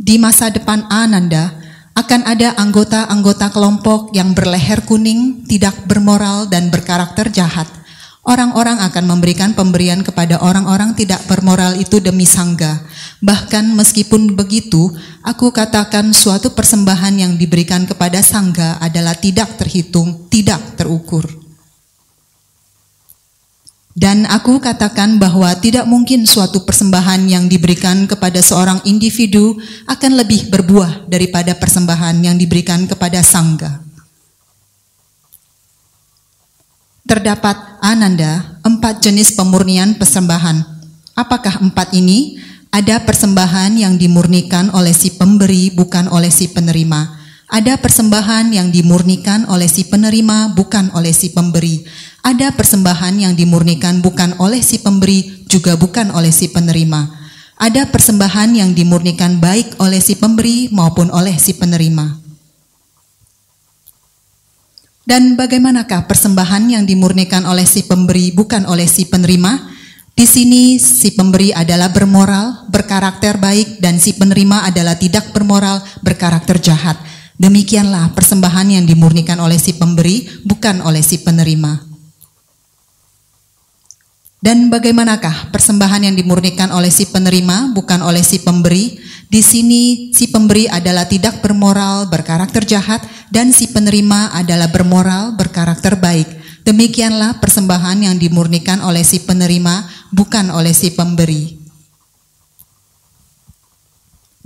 Di 0.00 0.16
masa 0.16 0.48
depan 0.48 0.88
Ananda, 0.88 1.52
akan 1.96 2.28
ada 2.28 2.56
anggota-anggota 2.56 3.52
kelompok 3.52 4.16
yang 4.16 4.32
berleher 4.32 4.84
kuning, 4.88 5.44
tidak 5.44 5.76
bermoral, 5.84 6.48
dan 6.48 6.72
berkarakter 6.72 7.28
jahat. 7.28 7.68
Orang-orang 8.26 8.82
akan 8.82 9.06
memberikan 9.06 9.54
pemberian 9.54 10.02
kepada 10.02 10.42
orang-orang 10.42 10.98
tidak 10.98 11.22
bermoral 11.30 11.78
itu 11.78 12.02
demi 12.02 12.26
sangga. 12.26 12.82
Bahkan 13.22 13.70
meskipun 13.78 14.34
begitu, 14.34 14.90
aku 15.22 15.54
katakan 15.54 16.10
suatu 16.10 16.50
persembahan 16.50 17.22
yang 17.22 17.32
diberikan 17.38 17.86
kepada 17.86 18.18
sangga 18.26 18.82
adalah 18.82 19.14
tidak 19.14 19.54
terhitung, 19.54 20.26
tidak 20.26 20.58
terukur. 20.74 21.22
Dan 23.96 24.28
aku 24.28 24.60
katakan 24.60 25.22
bahwa 25.22 25.48
tidak 25.56 25.88
mungkin 25.88 26.28
suatu 26.28 26.68
persembahan 26.68 27.30
yang 27.30 27.48
diberikan 27.48 28.04
kepada 28.04 28.44
seorang 28.44 28.82
individu 28.84 29.56
akan 29.88 30.20
lebih 30.20 30.52
berbuah 30.52 31.08
daripada 31.08 31.56
persembahan 31.56 32.20
yang 32.20 32.36
diberikan 32.36 32.84
kepada 32.84 33.24
sangga. 33.24 33.80
Terdapat 37.08 37.75
ananda 37.86 38.58
empat 38.66 38.98
jenis 38.98 39.38
pemurnian 39.38 39.94
persembahan. 39.94 40.66
Apakah 41.14 41.62
empat 41.62 41.94
ini? 41.94 42.42
Ada 42.74 43.06
persembahan 43.06 43.78
yang 43.78 43.94
dimurnikan 43.94 44.74
oleh 44.74 44.90
si 44.90 45.14
pemberi 45.14 45.70
bukan 45.70 46.10
oleh 46.10 46.34
si 46.34 46.50
penerima. 46.50 47.24
Ada 47.46 47.78
persembahan 47.78 48.50
yang 48.50 48.74
dimurnikan 48.74 49.46
oleh 49.46 49.70
si 49.70 49.86
penerima 49.86 50.50
bukan 50.58 50.90
oleh 50.98 51.14
si 51.14 51.30
pemberi 51.30 51.86
ada 52.26 52.50
persembahan 52.50 53.22
yang 53.22 53.38
dimurnikan 53.38 54.02
bukan 54.02 54.34
oleh 54.42 54.58
si 54.58 54.82
pemberi, 54.82 55.46
juga 55.46 55.78
bukan 55.78 56.10
oleh 56.10 56.34
si 56.34 56.50
penerima. 56.50 57.06
Ada 57.54 57.86
persembahan 57.86 58.50
yang 58.50 58.74
dimurnikan 58.74 59.38
baik 59.38 59.78
oleh 59.78 60.02
si 60.02 60.18
pemberi 60.18 60.66
maupun 60.74 61.06
oleh 61.14 61.38
si 61.38 61.54
penerima. 61.54 62.25
Dan 65.06 65.38
bagaimanakah 65.38 66.10
persembahan 66.10 66.66
yang 66.66 66.82
dimurnikan 66.82 67.46
oleh 67.46 67.62
si 67.62 67.86
pemberi 67.86 68.34
bukan 68.34 68.66
oleh 68.66 68.90
si 68.90 69.06
penerima? 69.06 69.78
Di 70.18 70.26
sini 70.26 70.82
si 70.82 71.14
pemberi 71.14 71.54
adalah 71.54 71.94
bermoral, 71.94 72.66
berkarakter 72.66 73.38
baik, 73.38 73.78
dan 73.78 74.02
si 74.02 74.18
penerima 74.18 74.66
adalah 74.66 74.98
tidak 74.98 75.30
bermoral, 75.30 75.78
berkarakter 76.02 76.58
jahat. 76.58 76.98
Demikianlah 77.38 78.18
persembahan 78.18 78.66
yang 78.66 78.84
dimurnikan 78.88 79.38
oleh 79.38 79.62
si 79.62 79.78
pemberi, 79.78 80.26
bukan 80.42 80.82
oleh 80.82 81.06
si 81.06 81.22
penerima. 81.22 81.86
Dan 84.42 84.70
bagaimanakah 84.74 85.54
persembahan 85.54 86.06
yang 86.10 86.14
dimurnikan 86.18 86.74
oleh 86.74 86.90
si 86.90 87.06
penerima, 87.06 87.70
bukan 87.78 88.02
oleh 88.02 88.26
si 88.26 88.42
pemberi? 88.42 88.98
Di 89.26 89.42
sini 89.42 90.14
si 90.14 90.30
pemberi 90.30 90.70
adalah 90.70 91.06
tidak 91.06 91.42
bermoral, 91.42 92.06
berkarakter 92.06 92.62
jahat, 92.62 93.02
dan 93.30 93.50
si 93.50 93.70
penerima 93.70 94.34
adalah 94.34 94.70
bermoral, 94.70 95.34
berkarakter 95.34 95.98
baik. 95.98 96.28
Demikianlah 96.66 97.38
persembahan 97.38 98.10
yang 98.10 98.16
dimurnikan 98.18 98.82
oleh 98.82 99.06
si 99.06 99.22
penerima, 99.22 99.86
bukan 100.10 100.50
oleh 100.50 100.74
si 100.74 100.90
pemberi. 100.90 101.54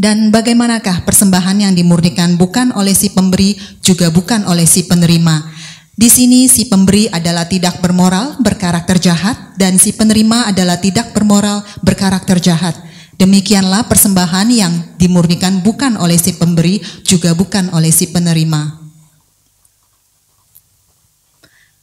Dan 0.00 0.32
bagaimanakah 0.32 1.04
persembahan 1.04 1.60
yang 1.60 1.72
dimurnikan 1.76 2.40
bukan 2.40 2.72
oleh 2.72 2.96
si 2.96 3.12
pemberi, 3.12 3.56
juga 3.84 4.08
bukan 4.08 4.48
oleh 4.48 4.64
si 4.64 4.88
penerima. 4.88 5.44
Di 5.92 6.08
sini 6.08 6.48
si 6.48 6.64
pemberi 6.64 7.04
adalah 7.12 7.44
tidak 7.44 7.84
bermoral, 7.84 8.40
berkarakter 8.40 8.96
jahat, 8.96 9.36
dan 9.60 9.76
si 9.76 9.92
penerima 9.92 10.48
adalah 10.48 10.80
tidak 10.80 11.12
bermoral, 11.12 11.60
berkarakter 11.84 12.40
jahat. 12.40 12.72
Demikianlah 13.20 13.84
persembahan 13.84 14.48
yang 14.48 14.96
dimurnikan 14.96 15.60
bukan 15.60 16.00
oleh 16.00 16.16
si 16.16 16.32
pemberi, 16.40 16.80
juga 17.04 17.36
bukan 17.36 17.68
oleh 17.76 17.92
si 17.92 18.08
penerima. 18.08 18.80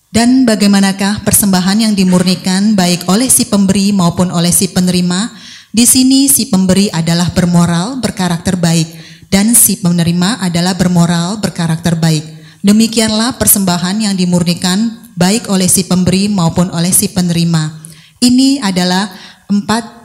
Dan 0.09 0.49
bagaimanakah 0.49 1.21
persembahan 1.21 1.85
yang 1.85 1.93
dimurnikan 1.93 2.73
baik 2.73 3.05
oleh 3.05 3.29
si 3.29 3.45
pemberi 3.45 3.93
maupun 3.93 4.33
oleh 4.33 4.49
si 4.49 4.65
penerima? 4.73 5.29
Di 5.69 5.85
sini 5.85 6.25
si 6.25 6.49
pemberi 6.49 6.89
adalah 6.89 7.29
bermoral, 7.29 8.01
berkarakter 8.01 8.57
baik, 8.57 8.89
dan 9.29 9.53
si 9.53 9.77
penerima 9.77 10.41
adalah 10.41 10.73
bermoral, 10.73 11.37
berkarakter 11.37 12.01
baik. 12.01 12.25
Demikianlah 12.65 13.37
persembahan 13.37 14.09
yang 14.09 14.17
dimurnikan 14.17 15.05
baik 15.13 15.53
oleh 15.53 15.69
si 15.69 15.85
pemberi 15.85 16.25
maupun 16.33 16.73
oleh 16.73 16.89
si 16.89 17.13
penerima. 17.13 17.77
Ini 18.17 18.65
adalah 18.65 19.13
empat 19.45 19.96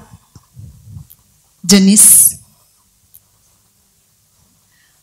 jenis 1.63 2.37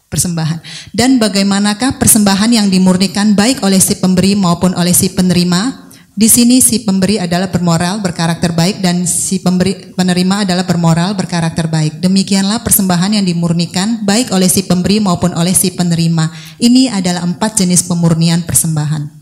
persembahan. 0.09 0.59
Dan 0.91 1.21
bagaimanakah 1.21 2.01
persembahan 2.01 2.49
yang 2.51 2.67
dimurnikan 2.67 3.37
baik 3.37 3.61
oleh 3.61 3.77
si 3.77 3.95
pemberi 3.95 4.33
maupun 4.33 4.73
oleh 4.75 4.91
si 4.91 5.13
penerima? 5.13 5.89
Di 6.19 6.27
sini 6.27 6.59
si 6.59 6.83
pemberi 6.83 7.15
adalah 7.15 7.47
bermoral, 7.47 8.03
berkarakter 8.03 8.51
baik 8.51 8.83
dan 8.83 9.07
si 9.07 9.39
pemberi 9.39 9.95
penerima 9.95 10.43
adalah 10.43 10.67
bermoral, 10.67 11.15
berkarakter 11.15 11.71
baik. 11.71 12.03
Demikianlah 12.03 12.59
persembahan 12.59 13.15
yang 13.15 13.23
dimurnikan 13.23 14.03
baik 14.03 14.35
oleh 14.35 14.51
si 14.51 14.67
pemberi 14.67 14.99
maupun 14.99 15.31
oleh 15.31 15.55
si 15.55 15.71
penerima. 15.71 16.27
Ini 16.59 16.91
adalah 16.91 17.23
empat 17.23 17.63
jenis 17.63 17.87
pemurnian 17.87 18.43
persembahan. 18.43 19.18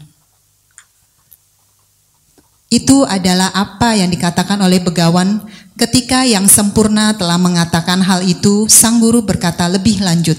Itu 2.68 3.08
adalah 3.08 3.52
apa 3.56 3.96
yang 3.96 4.12
dikatakan 4.12 4.60
oleh 4.60 4.84
begawan 4.84 5.40
Ketika 5.78 6.26
yang 6.26 6.50
sempurna 6.50 7.14
telah 7.14 7.38
mengatakan 7.38 8.02
hal 8.02 8.26
itu, 8.26 8.66
sang 8.66 8.98
guru 8.98 9.22
berkata 9.22 9.70
lebih 9.70 10.02
lanjut. 10.02 10.34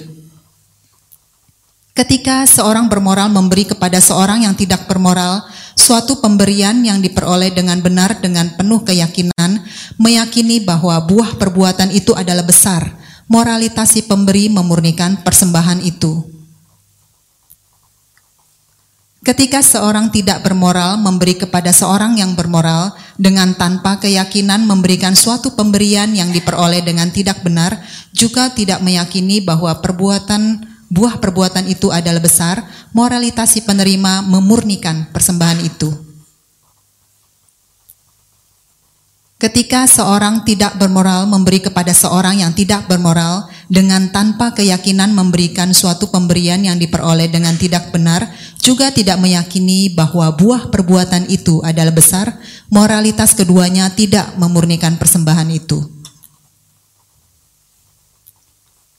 Ketika 1.95 2.43
seorang 2.43 2.91
bermoral 2.91 3.31
memberi 3.31 3.63
kepada 3.63 4.03
seorang 4.03 4.43
yang 4.43 4.59
tidak 4.59 4.91
bermoral, 4.91 5.47
suatu 5.79 6.19
pemberian 6.19 6.83
yang 6.83 6.99
diperoleh 6.99 7.55
dengan 7.55 7.79
benar 7.79 8.19
dengan 8.19 8.51
penuh 8.59 8.83
keyakinan, 8.83 9.63
meyakini 9.95 10.59
bahwa 10.59 10.99
buah 11.07 11.39
perbuatan 11.39 11.95
itu 11.95 12.19
adalah 12.19 12.43
besar. 12.43 12.99
Moralitas 13.31 13.95
si 13.95 14.03
pemberi 14.03 14.51
memurnikan 14.51 15.23
persembahan 15.23 15.87
itu. 15.87 16.38
Ketika 19.29 19.61
seorang 19.61 20.09
tidak 20.09 20.41
bermoral 20.41 20.97
memberi 20.97 21.37
kepada 21.37 21.69
seorang 21.69 22.17
yang 22.17 22.33
bermoral 22.33 22.97
dengan 23.21 23.53
tanpa 23.53 24.01
keyakinan 24.01 24.65
memberikan 24.65 25.13
suatu 25.13 25.53
pemberian 25.53 26.09
yang 26.17 26.33
diperoleh 26.33 26.81
dengan 26.81 27.13
tidak 27.13 27.45
benar, 27.45 27.77
juga 28.17 28.49
tidak 28.49 28.81
meyakini 28.81 29.45
bahwa 29.45 29.85
perbuatan 29.85 30.65
buah 30.89 31.21
perbuatan 31.21 31.69
itu 31.69 31.93
adalah 31.93 32.25
besar, 32.25 32.65
moralitas 32.97 33.53
si 33.53 33.61
penerima 33.61 34.25
memurnikan 34.25 35.13
persembahan 35.13 35.61
itu. 35.61 36.09
Ketika 39.39 39.87
seorang 39.87 40.43
tidak 40.43 40.83
bermoral 40.83 41.23
memberi 41.31 41.63
kepada 41.63 41.95
seorang 41.95 42.43
yang 42.43 42.51
tidak 42.59 42.91
bermoral 42.91 43.47
dengan 43.71 44.11
tanpa 44.11 44.51
keyakinan 44.51 45.15
memberikan 45.15 45.71
suatu 45.71 46.11
pemberian 46.11 46.59
yang 46.59 46.75
diperoleh 46.75 47.31
dengan 47.31 47.55
tidak 47.55 47.95
benar, 47.95 48.27
juga 48.69 48.93
tidak 48.93 49.17
meyakini 49.17 49.89
bahwa 49.89 50.29
buah 50.29 50.69
perbuatan 50.69 51.25
itu 51.33 51.65
adalah 51.65 51.89
besar, 51.89 52.37
moralitas 52.69 53.33
keduanya 53.33 53.89
tidak 53.89 54.37
memurnikan 54.37 55.01
persembahan 55.01 55.49
itu. 55.49 55.81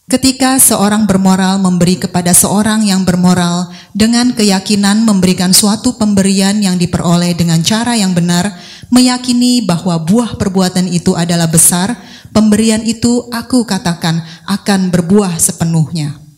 Ketika 0.10 0.58
seorang 0.58 1.06
bermoral 1.06 1.62
memberi 1.62 2.02
kepada 2.02 2.34
seorang 2.34 2.82
yang 2.82 3.06
bermoral 3.06 3.70
dengan 3.94 4.34
keyakinan 4.34 5.06
memberikan 5.06 5.54
suatu 5.54 6.02
pemberian 6.02 6.58
yang 6.66 6.82
diperoleh 6.82 7.38
dengan 7.38 7.62
cara 7.62 7.94
yang 7.94 8.18
benar, 8.18 8.50
meyakini 8.90 9.62
bahwa 9.62 10.02
buah 10.02 10.34
perbuatan 10.34 10.90
itu 10.90 11.14
adalah 11.14 11.46
besar, 11.46 11.94
pemberian 12.34 12.82
itu 12.82 13.30
aku 13.30 13.70
katakan 13.70 14.26
akan 14.50 14.90
berbuah 14.90 15.38
sepenuhnya. 15.38 16.29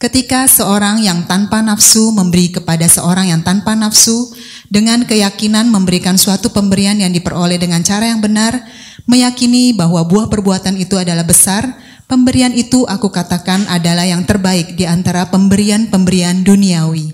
Ketika 0.00 0.48
seorang 0.48 1.04
yang 1.04 1.28
tanpa 1.28 1.60
nafsu 1.60 2.08
memberi 2.08 2.48
kepada 2.48 2.88
seorang 2.88 3.36
yang 3.36 3.44
tanpa 3.44 3.76
nafsu 3.76 4.32
dengan 4.72 5.04
keyakinan 5.04 5.68
memberikan 5.68 6.16
suatu 6.16 6.48
pemberian 6.48 6.96
yang 6.96 7.12
diperoleh 7.12 7.60
dengan 7.60 7.84
cara 7.84 8.08
yang 8.08 8.24
benar, 8.24 8.64
meyakini 9.04 9.76
bahwa 9.76 10.00
buah 10.08 10.32
perbuatan 10.32 10.80
itu 10.80 10.96
adalah 10.96 11.20
besar, 11.20 11.76
pemberian 12.08 12.56
itu 12.56 12.88
aku 12.88 13.12
katakan 13.12 13.68
adalah 13.68 14.08
yang 14.08 14.24
terbaik 14.24 14.72
di 14.72 14.88
antara 14.88 15.28
pemberian-pemberian 15.28 16.48
duniawi. 16.48 17.12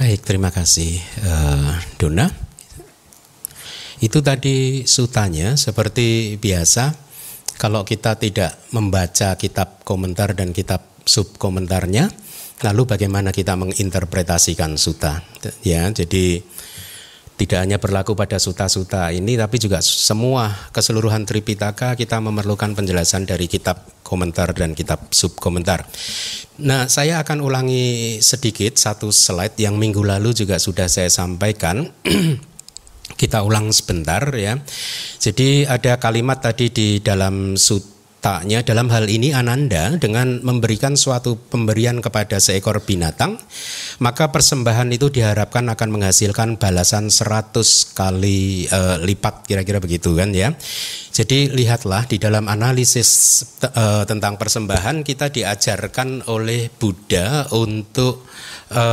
Baik, 0.00 0.24
terima 0.24 0.48
kasih 0.48 0.96
uh, 1.28 1.76
Dona. 2.00 2.32
Itu 4.00 4.24
tadi 4.24 4.88
sutanya 4.88 5.60
seperti 5.60 6.40
biasa 6.40 6.96
kalau 7.60 7.84
kita 7.84 8.16
tidak 8.16 8.56
membaca 8.72 9.36
kitab 9.36 9.84
komentar 9.84 10.32
dan 10.32 10.56
kitab 10.56 10.88
sub 11.08 11.40
komentarnya 11.40 12.12
lalu 12.68 12.84
bagaimana 12.84 13.32
kita 13.32 13.56
menginterpretasikan 13.56 14.76
suta 14.76 15.24
ya 15.64 15.88
jadi 15.88 16.44
tidak 17.38 17.58
hanya 17.62 17.78
berlaku 17.78 18.18
pada 18.18 18.34
suta-suta 18.42 19.14
ini 19.14 19.38
tapi 19.38 19.62
juga 19.62 19.78
semua 19.78 20.50
keseluruhan 20.74 21.22
Tripitaka 21.22 21.94
kita 21.94 22.18
memerlukan 22.18 22.74
penjelasan 22.74 23.30
dari 23.30 23.46
kitab 23.46 23.86
komentar 24.02 24.50
dan 24.58 24.74
kitab 24.74 25.06
sub 25.14 25.38
komentar. 25.38 25.86
Nah, 26.58 26.90
saya 26.90 27.22
akan 27.22 27.38
ulangi 27.38 28.18
sedikit 28.18 28.74
satu 28.74 29.14
slide 29.14 29.54
yang 29.54 29.78
minggu 29.78 30.02
lalu 30.02 30.34
juga 30.34 30.58
sudah 30.58 30.90
saya 30.90 31.06
sampaikan. 31.06 31.86
kita 33.20 33.46
ulang 33.46 33.70
sebentar 33.70 34.34
ya. 34.34 34.58
Jadi 35.22 35.62
ada 35.62 36.02
kalimat 36.02 36.42
tadi 36.42 36.74
di 36.74 36.88
dalam 36.98 37.54
sut 37.54 37.97
taknya 38.28 38.60
dalam 38.60 38.92
hal 38.92 39.08
ini 39.08 39.32
Ananda 39.32 39.96
dengan 39.96 40.44
memberikan 40.44 41.00
suatu 41.00 41.40
pemberian 41.48 42.04
kepada 42.04 42.36
seekor 42.36 42.84
binatang 42.84 43.40
maka 44.04 44.28
persembahan 44.28 44.92
itu 44.92 45.08
diharapkan 45.08 45.64
akan 45.72 45.88
menghasilkan 45.96 46.60
balasan 46.60 47.08
100 47.08 47.96
kali 47.96 48.68
e, 48.68 48.80
lipat 49.00 49.48
kira-kira 49.48 49.80
begitu 49.80 50.12
kan 50.12 50.28
ya. 50.36 50.52
Jadi 51.08 51.50
lihatlah 51.50 52.04
di 52.04 52.20
dalam 52.20 52.52
analisis 52.52 53.40
e, 53.64 54.04
tentang 54.04 54.36
persembahan 54.36 55.08
kita 55.08 55.32
diajarkan 55.32 56.28
oleh 56.28 56.68
Buddha 56.68 57.48
untuk 57.56 58.28
e, 58.68 58.84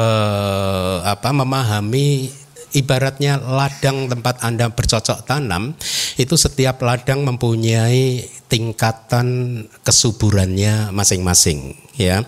apa 1.03 1.29
memahami 1.35 2.44
ibaratnya 2.75 3.39
ladang 3.39 4.11
tempat 4.11 4.43
Anda 4.43 4.69
bercocok 4.69 5.23
tanam, 5.23 5.73
itu 6.19 6.35
setiap 6.35 6.83
ladang 6.83 7.23
mempunyai 7.23 8.27
tingkatan 8.51 9.63
kesuburannya 9.81 10.91
masing-masing, 10.91 11.73
ya. 11.95 12.21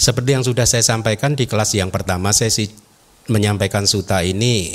Seperti 0.00 0.34
yang 0.34 0.42
sudah 0.42 0.66
saya 0.66 0.82
sampaikan 0.82 1.38
di 1.38 1.46
kelas 1.46 1.78
yang 1.78 1.92
pertama, 1.94 2.34
saya 2.34 2.50
sih 2.50 2.72
menyampaikan 3.30 3.86
suta 3.86 4.24
ini 4.26 4.74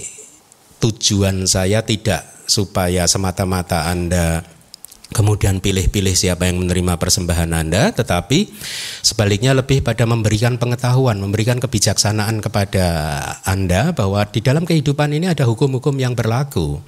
tujuan 0.80 1.44
saya 1.50 1.84
tidak 1.84 2.24
supaya 2.48 3.04
semata-mata 3.10 3.92
Anda 3.92 4.40
kemudian 5.12 5.64
pilih-pilih 5.64 6.16
siapa 6.16 6.48
yang 6.52 6.60
menerima 6.60 7.00
persembahan 7.00 7.52
Anda, 7.56 7.96
tetapi 7.96 8.52
sebaliknya 9.00 9.56
lebih 9.56 9.80
pada 9.80 10.04
memberikan 10.04 10.60
pengetahuan, 10.60 11.16
memberikan 11.20 11.64
kebijaksanaan 11.64 12.44
kepada 12.44 12.86
Anda 13.48 13.96
bahwa 13.96 14.28
di 14.28 14.44
dalam 14.44 14.68
kehidupan 14.68 15.16
ini 15.16 15.32
ada 15.32 15.48
hukum-hukum 15.48 15.96
yang 15.96 16.12
berlaku. 16.12 16.84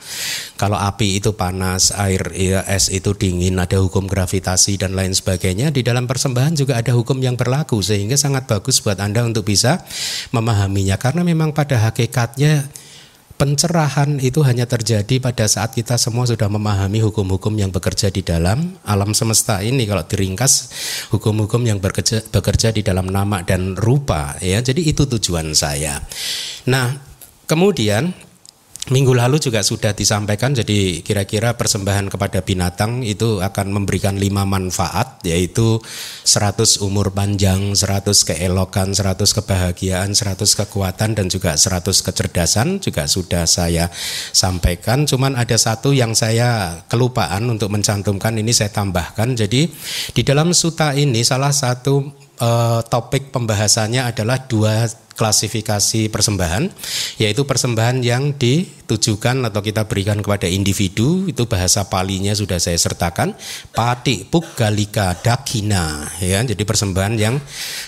Kalau 0.59 0.75
api 0.75 1.23
itu 1.23 1.31
panas, 1.31 1.95
air 1.95 2.19
ya, 2.35 2.67
es 2.67 2.91
itu 2.91 3.15
dingin, 3.15 3.55
ada 3.55 3.79
hukum 3.79 4.03
gravitasi 4.09 4.75
dan 4.75 4.99
lain 4.99 5.15
sebagainya, 5.15 5.71
di 5.71 5.79
dalam 5.79 6.03
persembahan 6.03 6.59
juga 6.59 6.75
ada 6.75 6.91
hukum 6.91 7.23
yang 7.23 7.39
berlaku 7.39 7.79
sehingga 7.79 8.19
sangat 8.19 8.51
bagus 8.51 8.83
buat 8.83 8.99
Anda 8.99 9.23
untuk 9.23 9.47
bisa 9.47 9.79
memahaminya 10.35 10.99
karena 10.99 11.23
memang 11.23 11.55
pada 11.55 11.79
hakikatnya 11.79 12.67
pencerahan 13.39 14.19
itu 14.19 14.43
hanya 14.43 14.67
terjadi 14.67 15.23
pada 15.23 15.47
saat 15.47 15.71
kita 15.71 15.95
semua 15.95 16.27
sudah 16.27 16.51
memahami 16.51 16.99
hukum-hukum 16.99 17.55
yang 17.55 17.71
bekerja 17.71 18.11
di 18.11 18.19
dalam 18.19 18.75
alam 18.83 19.15
semesta 19.15 19.63
ini. 19.63 19.87
Kalau 19.87 20.03
diringkas 20.03 20.53
hukum-hukum 21.15 21.63
yang 21.63 21.79
bekerja 21.79 22.19
bekerja 22.27 22.75
di 22.75 22.83
dalam 22.83 23.07
nama 23.07 23.39
dan 23.47 23.79
rupa 23.79 24.35
ya. 24.43 24.59
Jadi 24.59 24.91
itu 24.91 25.07
tujuan 25.07 25.55
saya. 25.55 26.03
Nah 26.67 26.99
kemudian 27.47 28.11
Minggu 28.89 29.13
lalu 29.13 29.37
juga 29.37 29.61
sudah 29.61 29.93
disampaikan 29.93 30.49
jadi 30.57 31.05
kira-kira 31.05 31.53
persembahan 31.53 32.09
kepada 32.09 32.41
binatang 32.41 33.05
itu 33.05 33.37
akan 33.37 33.69
memberikan 33.69 34.17
lima 34.17 34.49
manfaat 34.49 35.21
yaitu 35.21 35.77
100 36.25 36.81
umur 36.81 37.13
panjang, 37.13 37.77
100 37.77 38.09
keelokan, 38.33 38.97
100 38.97 39.29
kebahagiaan, 39.29 40.17
100 40.17 40.41
kekuatan 40.41 41.13
dan 41.13 41.29
juga 41.29 41.53
100 41.53 41.85
kecerdasan 42.01 42.81
juga 42.81 43.05
sudah 43.05 43.45
saya 43.45 43.93
sampaikan. 44.33 45.05
Cuman 45.05 45.37
ada 45.37 45.53
satu 45.53 45.93
yang 45.93 46.17
saya 46.17 46.81
kelupaan 46.89 47.45
untuk 47.45 47.69
mencantumkan 47.69 48.41
ini 48.41 48.49
saya 48.57 48.73
tambahkan. 48.73 49.37
Jadi 49.37 49.69
di 50.17 50.21
dalam 50.25 50.49
suta 50.49 50.97
ini 50.97 51.21
salah 51.21 51.53
satu 51.53 52.09
uh, 52.41 52.81
topik 52.89 53.29
pembahasannya 53.29 54.01
adalah 54.01 54.49
dua 54.49 54.89
klasifikasi 55.19 56.07
persembahan 56.07 56.71
yaitu 57.19 57.43
persembahan 57.43 57.99
yang 57.99 58.31
ditujukan 58.39 59.43
atau 59.43 59.59
kita 59.59 59.83
berikan 59.91 60.23
kepada 60.23 60.47
individu. 60.47 61.27
Itu 61.27 61.43
bahasa 61.51 61.91
palinya 61.91 62.31
sudah 62.31 62.55
saya 62.55 62.79
sertakan. 62.79 63.35
Pati 63.75 64.23
pugalika 64.23 65.19
dakina 65.19 66.07
ya. 66.23 66.39
Jadi 66.47 66.63
persembahan 66.63 67.19
yang 67.19 67.35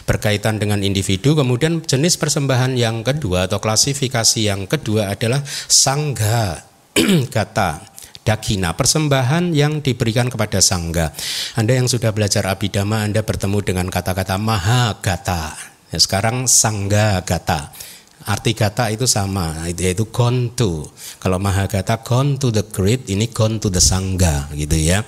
berkaitan 0.03 0.59
dengan 0.59 0.83
individu. 0.83 1.31
Kemudian 1.39 1.79
jenis 1.79 2.19
persembahan 2.19 2.75
yang 2.75 3.07
kedua 3.07 3.47
atau 3.47 3.63
klasifikasi 3.63 4.43
yang 4.43 4.67
kedua 4.67 5.15
adalah 5.15 5.39
sangga 5.71 6.67
kata 7.35 7.91
dakina, 8.21 8.77
persembahan 8.77 9.55
yang 9.55 9.81
diberikan 9.81 10.29
kepada 10.29 10.61
sangga. 10.61 11.09
Anda 11.57 11.81
yang 11.81 11.89
sudah 11.89 12.13
belajar 12.13 12.45
abidama, 12.45 13.01
Anda 13.01 13.25
bertemu 13.25 13.59
dengan 13.65 13.87
kata-kata 13.89 14.37
mahagata. 14.37 15.70
Ya, 15.91 15.99
sekarang 15.99 16.47
sangga 16.47 17.19
gata. 17.27 17.75
Arti 18.21 18.53
gata 18.53 18.87
itu 18.93 19.09
sama, 19.09 19.65
yaitu 19.67 20.07
gone 20.07 20.55
to. 20.55 20.87
Kalau 21.19 21.41
mahagata 21.41 21.99
gone 22.05 22.39
to 22.39 22.53
the 22.53 22.63
great, 22.63 23.09
ini 23.11 23.27
gone 23.27 23.59
to 23.59 23.67
the 23.67 23.81
sangga 23.81 24.47
gitu 24.55 24.77
ya. 24.77 25.03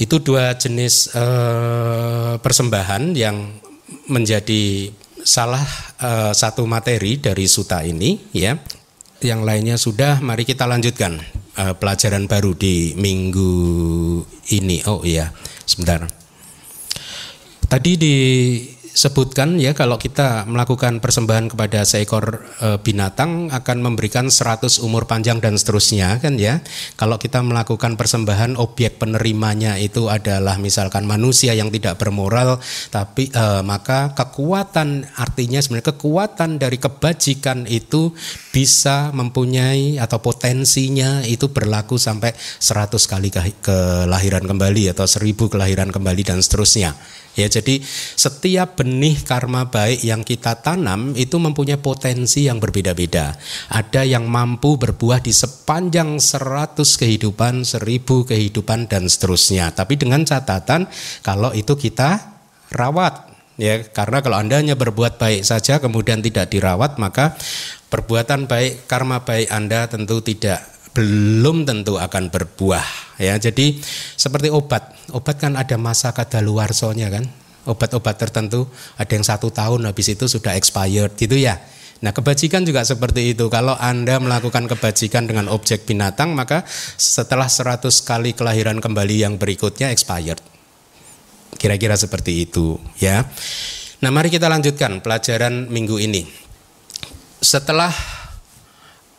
Itu 0.00 0.22
dua 0.22 0.56
jenis 0.56 1.12
uh, 1.12 2.38
persembahan 2.40 3.12
yang 3.12 3.58
menjadi 4.06 4.92
salah 5.26 5.66
uh, 5.98 6.32
satu 6.32 6.62
materi 6.64 7.18
dari 7.18 7.44
suta 7.50 7.82
ini 7.82 8.32
ya. 8.32 8.54
Yang 9.18 9.40
lainnya 9.42 9.76
sudah, 9.80 10.20
mari 10.22 10.44
kita 10.46 10.68
lanjutkan 10.68 11.18
uh, 11.56 11.74
pelajaran 11.74 12.28
baru 12.30 12.54
di 12.54 12.94
minggu 12.94 13.52
ini. 14.52 14.84
Oh 14.86 15.02
iya, 15.02 15.32
sebentar. 15.64 16.06
Tadi 17.66 17.92
di 17.98 18.16
sebutkan 18.96 19.60
ya 19.60 19.76
kalau 19.76 20.00
kita 20.00 20.48
melakukan 20.48 21.04
persembahan 21.04 21.52
kepada 21.52 21.84
seekor 21.84 22.48
e, 22.64 22.80
binatang 22.80 23.52
akan 23.52 23.78
memberikan 23.84 24.32
100 24.32 24.80
umur 24.80 25.04
panjang 25.04 25.36
dan 25.36 25.60
seterusnya 25.60 26.16
kan 26.16 26.40
ya. 26.40 26.64
Kalau 26.96 27.20
kita 27.20 27.44
melakukan 27.44 28.00
persembahan 28.00 28.56
objek 28.56 28.96
penerimanya 28.96 29.76
itu 29.76 30.08
adalah 30.08 30.56
misalkan 30.56 31.04
manusia 31.04 31.52
yang 31.52 31.68
tidak 31.68 32.00
bermoral 32.00 32.56
tapi 32.88 33.28
e, 33.28 33.60
maka 33.60 34.16
kekuatan 34.16 35.04
artinya 35.20 35.60
sebenarnya 35.60 35.92
kekuatan 35.92 36.56
dari 36.56 36.80
kebajikan 36.80 37.68
itu 37.68 38.16
bisa 38.48 39.12
mempunyai 39.12 40.00
atau 40.00 40.24
potensinya 40.24 41.20
itu 41.28 41.52
berlaku 41.52 42.00
sampai 42.00 42.32
100 42.32 42.96
kali 42.96 43.28
kelahiran 43.60 44.48
kembali 44.48 44.96
atau 44.96 45.04
1000 45.04 45.52
kelahiran 45.52 45.92
kembali 45.92 46.22
dan 46.24 46.40
seterusnya. 46.40 46.96
Ya, 47.36 47.52
jadi 47.52 47.84
setiap 48.16 48.80
benih 48.80 49.20
karma 49.20 49.68
baik 49.68 50.00
yang 50.00 50.24
kita 50.24 50.56
tanam 50.64 51.12
itu 51.12 51.36
mempunyai 51.36 51.76
potensi 51.76 52.48
yang 52.48 52.56
berbeda-beda. 52.56 53.36
Ada 53.68 54.08
yang 54.08 54.24
mampu 54.24 54.80
berbuah 54.80 55.20
di 55.20 55.36
sepanjang 55.36 56.16
seratus 56.16 56.96
kehidupan, 56.96 57.68
seribu 57.68 58.24
kehidupan 58.24 58.88
dan 58.88 59.04
seterusnya. 59.04 59.68
Tapi 59.76 60.00
dengan 60.00 60.24
catatan 60.24 60.88
kalau 61.20 61.52
itu 61.52 61.76
kita 61.76 62.40
rawat 62.72 63.28
ya 63.60 63.84
karena 63.88 64.20
kalau 64.20 64.36
anda 64.36 64.60
hanya 64.60 64.76
berbuat 64.76 65.16
baik 65.16 65.44
saja 65.44 65.80
kemudian 65.80 66.20
tidak 66.20 66.52
dirawat 66.52 67.00
maka 67.00 67.36
perbuatan 67.88 68.44
baik 68.44 68.84
karma 68.84 69.24
baik 69.24 69.48
anda 69.48 69.88
tentu 69.88 70.20
tidak 70.20 70.75
belum 70.96 71.68
tentu 71.68 72.00
akan 72.00 72.32
berbuah 72.32 73.20
ya. 73.20 73.36
Jadi 73.36 73.76
seperti 74.16 74.48
obat. 74.48 74.96
Obat 75.12 75.36
kan 75.36 75.60
ada 75.60 75.76
masa 75.76 76.16
kadaluarsonya 76.16 77.12
kan? 77.12 77.28
Obat-obat 77.68 78.16
tertentu 78.16 78.64
ada 78.96 79.12
yang 79.12 79.26
satu 79.26 79.52
tahun 79.52 79.84
habis 79.84 80.08
itu 80.08 80.24
sudah 80.24 80.56
expired 80.56 81.12
gitu 81.20 81.36
ya. 81.36 81.60
Nah 82.00 82.16
kebajikan 82.16 82.64
juga 82.64 82.80
seperti 82.80 83.36
itu. 83.36 83.52
Kalau 83.52 83.76
Anda 83.76 84.16
melakukan 84.16 84.68
kebajikan 84.68 85.28
dengan 85.28 85.48
objek 85.48 85.88
binatang 85.88 86.32
Maka 86.32 86.64
setelah 86.96 87.48
100 87.48 87.88
kali 88.04 88.32
kelahiran 88.32 88.80
kembali 88.80 89.16
yang 89.20 89.36
berikutnya 89.36 89.92
expired. 89.92 90.40
Kira-kira 91.60 91.96
seperti 92.00 92.48
itu 92.48 92.80
ya. 92.96 93.20
Nah 94.00 94.10
mari 94.12 94.32
kita 94.32 94.48
lanjutkan 94.48 95.04
pelajaran 95.04 95.68
minggu 95.68 96.00
ini. 96.00 96.24
Setelah 97.40 97.92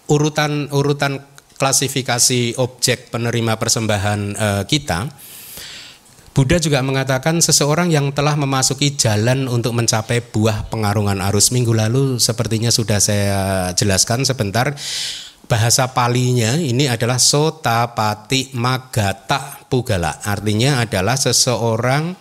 urutan-urutan 0.08 1.37
klasifikasi 1.58 2.56
objek 2.62 3.10
penerima 3.10 3.58
persembahan 3.58 4.20
uh, 4.38 4.64
kita, 4.70 5.10
Buddha 6.38 6.62
juga 6.62 6.86
mengatakan 6.86 7.42
seseorang 7.42 7.90
yang 7.90 8.14
telah 8.14 8.38
memasuki 8.38 8.94
jalan 8.94 9.50
untuk 9.50 9.74
mencapai 9.74 10.22
buah 10.22 10.70
pengarungan 10.70 11.18
arus 11.34 11.50
minggu 11.50 11.74
lalu 11.74 12.22
sepertinya 12.22 12.70
sudah 12.70 13.02
saya 13.02 13.74
jelaskan 13.74 14.22
sebentar 14.22 14.78
bahasa 15.50 15.90
palinya 15.98 16.54
ini 16.62 16.86
adalah 16.86 17.18
sotapati 17.18 18.54
magata 18.54 19.66
pugala. 19.66 20.22
Artinya 20.22 20.86
adalah 20.86 21.18
seseorang 21.18 22.14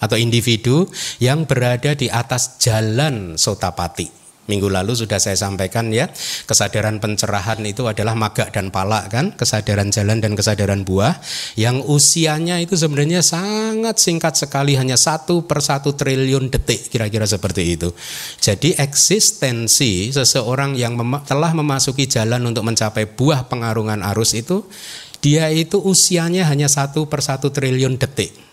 atau 0.00 0.16
individu 0.16 0.88
yang 1.20 1.44
berada 1.44 1.92
di 1.92 2.08
atas 2.08 2.56
jalan 2.56 3.36
sotapati 3.36 4.23
Minggu 4.44 4.68
lalu 4.68 4.92
sudah 4.92 5.16
saya 5.16 5.40
sampaikan 5.40 5.88
ya, 5.88 6.12
kesadaran 6.44 7.00
pencerahan 7.00 7.64
itu 7.64 7.88
adalah 7.88 8.12
maga 8.12 8.52
dan 8.52 8.68
palak 8.68 9.08
kan, 9.08 9.32
kesadaran 9.32 9.88
jalan 9.88 10.20
dan 10.20 10.36
kesadaran 10.36 10.84
buah 10.84 11.16
yang 11.56 11.80
usianya 11.80 12.60
itu 12.60 12.76
sebenarnya 12.76 13.24
sangat 13.24 13.96
singkat 13.96 14.36
sekali 14.36 14.76
hanya 14.76 15.00
satu 15.00 15.48
per 15.48 15.64
satu 15.64 15.96
triliun 15.96 16.52
detik 16.52 16.92
kira-kira 16.92 17.24
seperti 17.24 17.72
itu. 17.72 17.88
Jadi 18.36 18.76
eksistensi 18.76 20.12
seseorang 20.12 20.76
yang 20.76 21.00
mem 21.00 21.24
telah 21.24 21.56
memasuki 21.56 22.04
jalan 22.04 22.44
untuk 22.44 22.68
mencapai 22.68 23.08
buah 23.08 23.48
pengarungan 23.48 24.04
arus 24.12 24.36
itu 24.36 24.68
dia 25.24 25.48
itu 25.48 25.80
usianya 25.80 26.44
hanya 26.52 26.68
satu 26.68 27.08
per 27.08 27.24
satu 27.24 27.48
triliun 27.48 27.96
detik. 27.96 28.43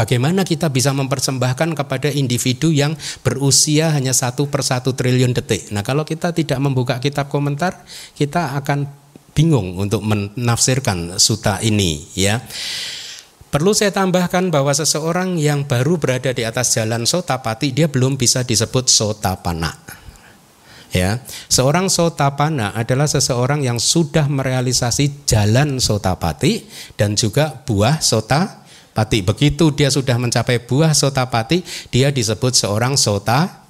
Bagaimana 0.00 0.48
kita 0.48 0.72
bisa 0.72 0.96
mempersembahkan 0.96 1.76
kepada 1.76 2.08
individu 2.08 2.72
yang 2.72 2.96
berusia 3.20 3.92
hanya 3.92 4.16
satu 4.16 4.48
per 4.48 4.64
satu 4.64 4.96
triliun 4.96 5.36
detik. 5.36 5.68
Nah 5.76 5.84
kalau 5.84 6.08
kita 6.08 6.32
tidak 6.32 6.56
membuka 6.56 6.96
kitab 7.04 7.28
komentar, 7.28 7.84
kita 8.16 8.56
akan 8.56 8.88
bingung 9.36 9.76
untuk 9.76 10.00
menafsirkan 10.00 11.20
suta 11.20 11.60
ini 11.60 12.00
ya. 12.16 12.40
Perlu 13.52 13.76
saya 13.76 13.92
tambahkan 13.92 14.48
bahwa 14.48 14.72
seseorang 14.72 15.36
yang 15.36 15.68
baru 15.68 16.00
berada 16.00 16.32
di 16.32 16.48
atas 16.48 16.80
jalan 16.80 17.04
sotapati 17.04 17.76
dia 17.76 17.84
belum 17.84 18.16
bisa 18.16 18.40
disebut 18.40 18.88
sotapana. 18.88 20.00
Ya, 20.96 21.20
seorang 21.52 21.92
sotapana 21.92 22.72
adalah 22.72 23.04
seseorang 23.04 23.62
yang 23.68 23.76
sudah 23.76 24.26
merealisasi 24.32 25.28
jalan 25.28 25.76
sotapati 25.76 26.66
dan 26.96 27.20
juga 27.20 27.52
buah 27.68 28.00
sota 28.00 28.59
pati. 28.92 29.22
Begitu 29.22 29.72
dia 29.74 29.88
sudah 29.88 30.16
mencapai 30.18 30.62
buah 30.62 30.94
sotapati, 30.94 31.62
dia 31.90 32.10
disebut 32.10 32.54
seorang 32.54 32.94
sota 32.94 33.64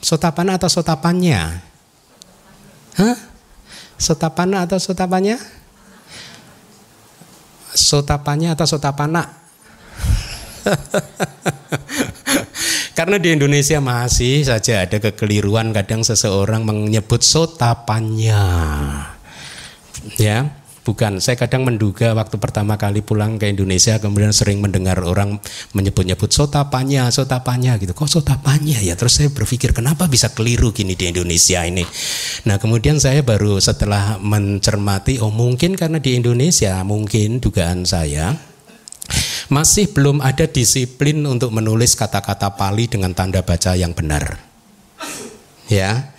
sotapana 0.00 0.56
atau 0.60 0.68
sotapannya. 0.68 1.60
Hah? 2.96 3.16
Sotapana 3.96 4.68
atau 4.68 4.76
sotapannya? 4.76 5.56
sotapanya 7.76 8.56
atau 8.56 8.66
sotapana? 8.66 9.22
Karena 12.96 13.20
di 13.20 13.28
Indonesia 13.36 13.76
masih 13.78 14.48
saja 14.48 14.88
ada 14.88 14.96
kekeliruan 14.96 15.76
kadang 15.76 16.00
seseorang 16.00 16.64
menyebut 16.64 17.20
sotapannya. 17.20 18.40
Ya, 20.16 20.48
bukan. 20.86 21.18
Saya 21.18 21.34
kadang 21.34 21.66
menduga 21.66 22.14
waktu 22.14 22.38
pertama 22.38 22.78
kali 22.78 23.02
pulang 23.02 23.42
ke 23.42 23.50
Indonesia 23.50 23.98
kemudian 23.98 24.30
sering 24.30 24.62
mendengar 24.62 24.94
orang 25.02 25.42
menyebut-nyebut 25.74 26.30
sotapanya, 26.30 27.10
sotapanya 27.10 27.74
gitu. 27.82 27.90
Kok 27.90 28.06
sotapanya 28.06 28.78
ya? 28.78 28.94
Terus 28.94 29.18
saya 29.18 29.28
berpikir 29.34 29.74
kenapa 29.74 30.06
bisa 30.06 30.30
keliru 30.30 30.70
gini 30.70 30.94
di 30.94 31.10
Indonesia 31.10 31.66
ini. 31.66 31.82
Nah, 32.46 32.62
kemudian 32.62 33.02
saya 33.02 33.26
baru 33.26 33.58
setelah 33.58 34.22
mencermati 34.22 35.18
oh 35.18 35.34
mungkin 35.34 35.74
karena 35.74 35.98
di 35.98 36.14
Indonesia 36.14 36.78
mungkin 36.86 37.42
dugaan 37.42 37.82
saya 37.82 38.38
masih 39.50 39.90
belum 39.90 40.22
ada 40.22 40.46
disiplin 40.46 41.22
untuk 41.26 41.50
menulis 41.50 41.98
kata-kata 41.98 42.54
Pali 42.54 42.86
dengan 42.86 43.14
tanda 43.14 43.42
baca 43.42 43.74
yang 43.74 43.90
benar. 43.94 44.38
Ya, 45.66 46.14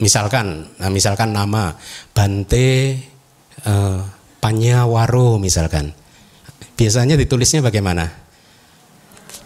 misalkan, 0.00 0.72
nah 0.80 0.88
misalkan 0.88 1.36
nama 1.36 1.76
Bante 2.16 3.11
uh, 3.66 4.02
Panyawaro 4.42 5.38
misalkan, 5.38 5.94
biasanya 6.74 7.14
ditulisnya 7.14 7.62
bagaimana? 7.62 8.10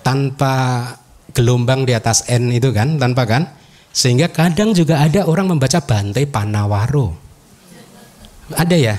Tanpa 0.01 0.89
gelombang 1.37 1.85
di 1.85 1.93
atas 1.93 2.25
n 2.33 2.49
itu 2.55 2.73
kan, 2.73 2.97
tanpa 2.97 3.29
kan? 3.29 3.43
Sehingga 3.93 4.29
kadang 4.33 4.73
juga 4.77 5.05
ada 5.05 5.25
orang 5.29 5.53
membaca 5.53 5.81
Bante 5.85 6.25
Panawaro. 6.25 7.17
Ada 8.57 8.77
ya? 8.77 8.97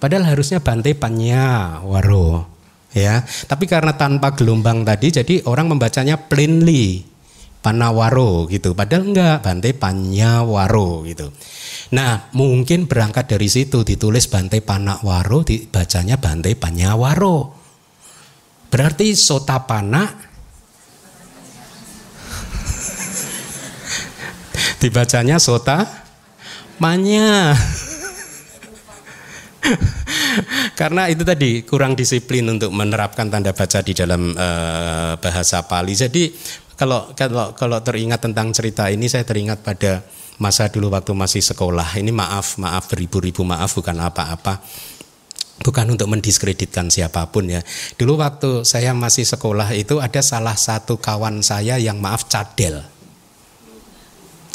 Padahal 0.00 0.32
harusnya 0.32 0.58
Bante 0.58 0.94
Panyawaro 0.96 2.46
ya. 2.94 3.22
Tapi 3.22 3.64
karena 3.70 3.94
tanpa 3.94 4.34
gelombang 4.34 4.82
tadi 4.82 5.12
jadi 5.12 5.34
orang 5.46 5.74
membacanya 5.76 6.16
plainly 6.18 7.06
Panawaro 7.60 8.48
gitu. 8.48 8.72
Padahal 8.72 9.12
enggak, 9.12 9.44
Bante 9.44 9.70
Panyawaro 9.76 11.04
gitu. 11.04 11.28
Nah, 11.90 12.30
mungkin 12.38 12.86
berangkat 12.86 13.34
dari 13.34 13.50
situ 13.50 13.82
ditulis 13.82 14.30
Bante 14.30 14.62
Panawaro, 14.62 15.42
dibacanya 15.42 16.22
Bante 16.22 16.54
Panyawaro. 16.54 17.58
Berarti 18.70 19.10
Sotapana 19.18 20.06
dibacanya 24.82 25.42
Sota 25.42 26.06
Manya. 26.78 27.58
Karena 30.80 31.10
itu 31.10 31.26
tadi 31.26 31.66
kurang 31.66 31.98
disiplin 31.98 32.46
untuk 32.48 32.70
menerapkan 32.70 33.26
tanda 33.28 33.50
baca 33.50 33.82
di 33.82 33.92
dalam 33.92 34.30
uh, 34.32 35.18
bahasa 35.18 35.66
Pali. 35.66 35.98
Jadi 35.98 36.30
kalau 36.78 37.12
kalau 37.12 37.52
kalau 37.52 37.82
teringat 37.84 38.24
tentang 38.24 38.54
cerita 38.54 38.88
ini 38.88 39.10
saya 39.10 39.26
teringat 39.26 39.60
pada 39.60 40.00
masa 40.40 40.72
dulu 40.72 40.88
waktu 40.88 41.12
masih 41.12 41.44
sekolah. 41.44 42.00
Ini 42.00 42.10
maaf 42.10 42.56
maaf 42.56 42.88
beribu-ribu 42.88 43.44
maaf 43.44 43.76
bukan 43.76 44.00
apa-apa. 44.00 44.64
Bukan 45.60 45.92
untuk 45.92 46.08
mendiskreditkan 46.08 46.88
siapa 46.88 47.28
pun 47.28 47.44
ya. 47.52 47.60
Dulu 48.00 48.16
waktu 48.16 48.64
saya 48.64 48.96
masih 48.96 49.28
sekolah 49.28 49.76
itu 49.76 50.00
ada 50.00 50.24
salah 50.24 50.56
satu 50.56 50.96
kawan 50.96 51.44
saya 51.44 51.76
yang 51.76 52.00
maaf 52.00 52.24
cadel. 52.32 52.80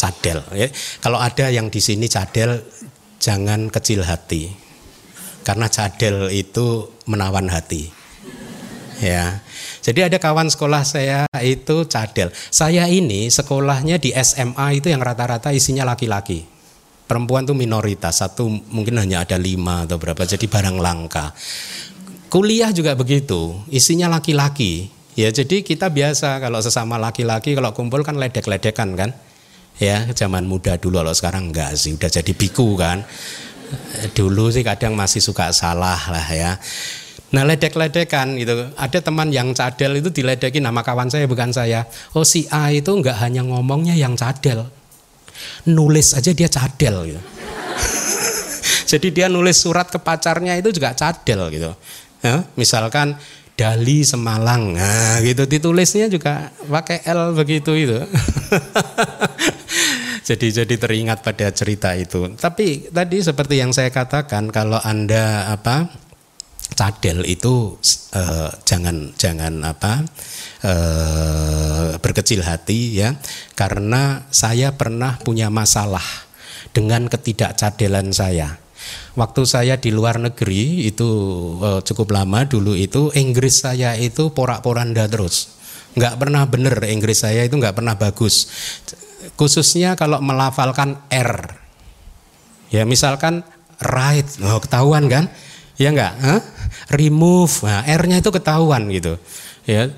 Cadel 0.02 0.41
ya. 0.58 0.67
Kalau 1.06 1.21
ada 1.21 1.54
yang 1.54 1.69
di 1.69 1.78
sini 1.78 2.10
cadel 2.10 2.65
jangan 3.21 3.69
kecil 3.69 4.02
hati 4.02 4.50
karena 5.45 5.69
cadel 5.69 6.34
itu 6.34 6.89
menawan 7.06 7.54
hati. 7.54 7.93
Ya. 8.98 9.44
Jadi 9.86 10.02
ada 10.02 10.17
kawan 10.17 10.50
sekolah 10.50 10.82
saya 10.82 11.30
itu 11.45 11.86
cadel. 11.86 12.34
Saya 12.50 12.89
ini 12.89 13.30
sekolahnya 13.30 14.02
di 14.02 14.17
SMA 14.17 14.82
itu 14.82 14.89
yang 14.89 14.98
rata-rata 15.06 15.54
isinya 15.54 15.86
laki-laki. 15.86 16.41
Perempuan 17.06 17.45
tuh 17.45 17.54
minoritas, 17.54 18.17
satu 18.17 18.50
mungkin 18.50 18.98
hanya 18.98 19.21
ada 19.21 19.38
lima 19.38 19.86
atau 19.86 20.02
berapa, 20.02 20.26
jadi 20.26 20.41
barang 20.50 20.82
langka. 20.82 21.38
Kuliah 22.34 22.74
juga 22.74 22.98
begitu, 22.98 23.62
isinya 23.69 24.10
laki-laki. 24.10 24.89
Ya 25.13 25.30
jadi 25.30 25.62
kita 25.62 25.93
biasa 25.93 26.41
kalau 26.41 26.58
sesama 26.65 26.98
laki-laki 26.98 27.54
kalau 27.54 27.69
kumpul 27.78 28.02
kan 28.02 28.17
ledek-ledekan 28.17 28.98
kan. 28.98 29.13
Ya 29.78 30.10
zaman 30.17 30.50
muda 30.50 30.82
dulu 30.82 30.98
kalau 30.98 31.13
sekarang 31.13 31.54
enggak 31.54 31.78
sih, 31.78 31.93
udah 31.93 32.10
jadi 32.10 32.32
biku 32.34 32.74
kan 32.74 33.06
dulu 34.13 34.54
sih 34.54 34.62
kadang 34.62 34.93
masih 34.93 35.21
suka 35.21 35.50
salah 35.54 35.98
lah 36.10 36.28
ya. 36.34 36.52
Nah 37.33 37.41
ledek-ledekan 37.41 38.38
gitu. 38.38 38.69
Ada 38.77 39.01
teman 39.01 39.33
yang 39.33 39.49
cadel 39.57 39.97
itu 39.97 40.13
diledekin 40.13 40.61
nama 40.61 40.85
kawan 40.85 41.09
saya 41.09 41.25
bukan 41.25 41.49
saya. 41.49 41.89
Oh 42.13 42.27
si 42.27 42.45
A 42.53 42.69
itu 42.69 42.93
nggak 42.93 43.17
hanya 43.25 43.41
ngomongnya 43.41 43.97
yang 43.97 44.13
cadel, 44.13 44.69
nulis 45.65 46.13
aja 46.13 46.29
dia 46.35 46.45
cadel 46.45 47.15
gitu. 47.15 47.21
Jadi 48.91 49.07
dia 49.09 49.27
nulis 49.27 49.57
surat 49.57 49.89
ke 49.89 49.97
pacarnya 49.97 50.53
itu 50.61 50.69
juga 50.69 50.93
cadel 50.93 51.49
gitu. 51.49 51.73
Ya, 52.21 52.45
misalkan 52.57 53.17
Dali 53.55 54.03
Semalang, 54.03 54.75
nah 54.75 55.23
gitu 55.23 55.47
ditulisnya 55.47 56.11
juga 56.11 56.51
pakai 56.67 57.07
L 57.07 57.31
begitu 57.31 57.71
itu. 57.71 57.95
jadi 60.27 60.47
jadi 60.59 60.75
teringat 60.75 61.23
pada 61.23 61.47
cerita 61.55 61.95
itu. 61.95 62.35
Tapi 62.35 62.91
tadi 62.91 63.23
seperti 63.23 63.61
yang 63.61 63.71
saya 63.71 63.93
katakan 63.93 64.51
kalau 64.51 64.81
Anda 64.83 65.55
apa 65.55 65.88
cadel 66.73 67.21
itu 67.30 67.78
eh, 68.17 68.49
jangan 68.65 69.13
jangan 69.13 69.54
apa 69.62 70.01
eh, 70.65 71.89
berkecil 72.01 72.41
hati 72.41 72.97
ya 72.97 73.13
karena 73.54 74.25
saya 74.34 74.73
pernah 74.73 75.21
punya 75.21 75.54
masalah 75.54 76.04
dengan 76.73 77.06
ketidakcadelan 77.06 78.12
saya. 78.12 78.58
Waktu 79.15 79.41
saya 79.47 79.80
di 79.80 79.89
luar 79.93 80.17
negeri 80.17 80.89
itu 80.89 81.10
eh, 81.62 81.82
cukup 81.86 82.17
lama 82.17 82.49
dulu 82.49 82.73
itu 82.73 83.13
Inggris 83.13 83.62
saya 83.62 83.93
itu 83.93 84.34
porak-poranda 84.34 85.06
terus 85.06 85.54
nggak 85.95 86.19
pernah 86.19 86.43
bener 86.43 86.75
Inggris 86.91 87.23
saya 87.23 87.47
itu 87.47 87.56
nggak 87.56 87.80
pernah 87.80 87.95
bagus 87.95 88.51
khususnya 89.34 89.97
kalau 89.97 90.21
melafalkan 90.21 91.01
R. 91.10 91.62
Ya 92.69 92.84
misalkan 92.84 93.41
right, 93.82 94.25
oh, 94.43 94.60
ketahuan 94.62 95.10
kan? 95.10 95.32
Ya 95.75 95.91
enggak? 95.91 96.13
Huh? 96.21 96.41
Remove, 96.91 97.65
nah, 97.65 97.82
R-nya 97.86 98.21
itu 98.21 98.30
ketahuan 98.30 98.89
gitu. 98.93 99.17
Ya, 99.65 99.89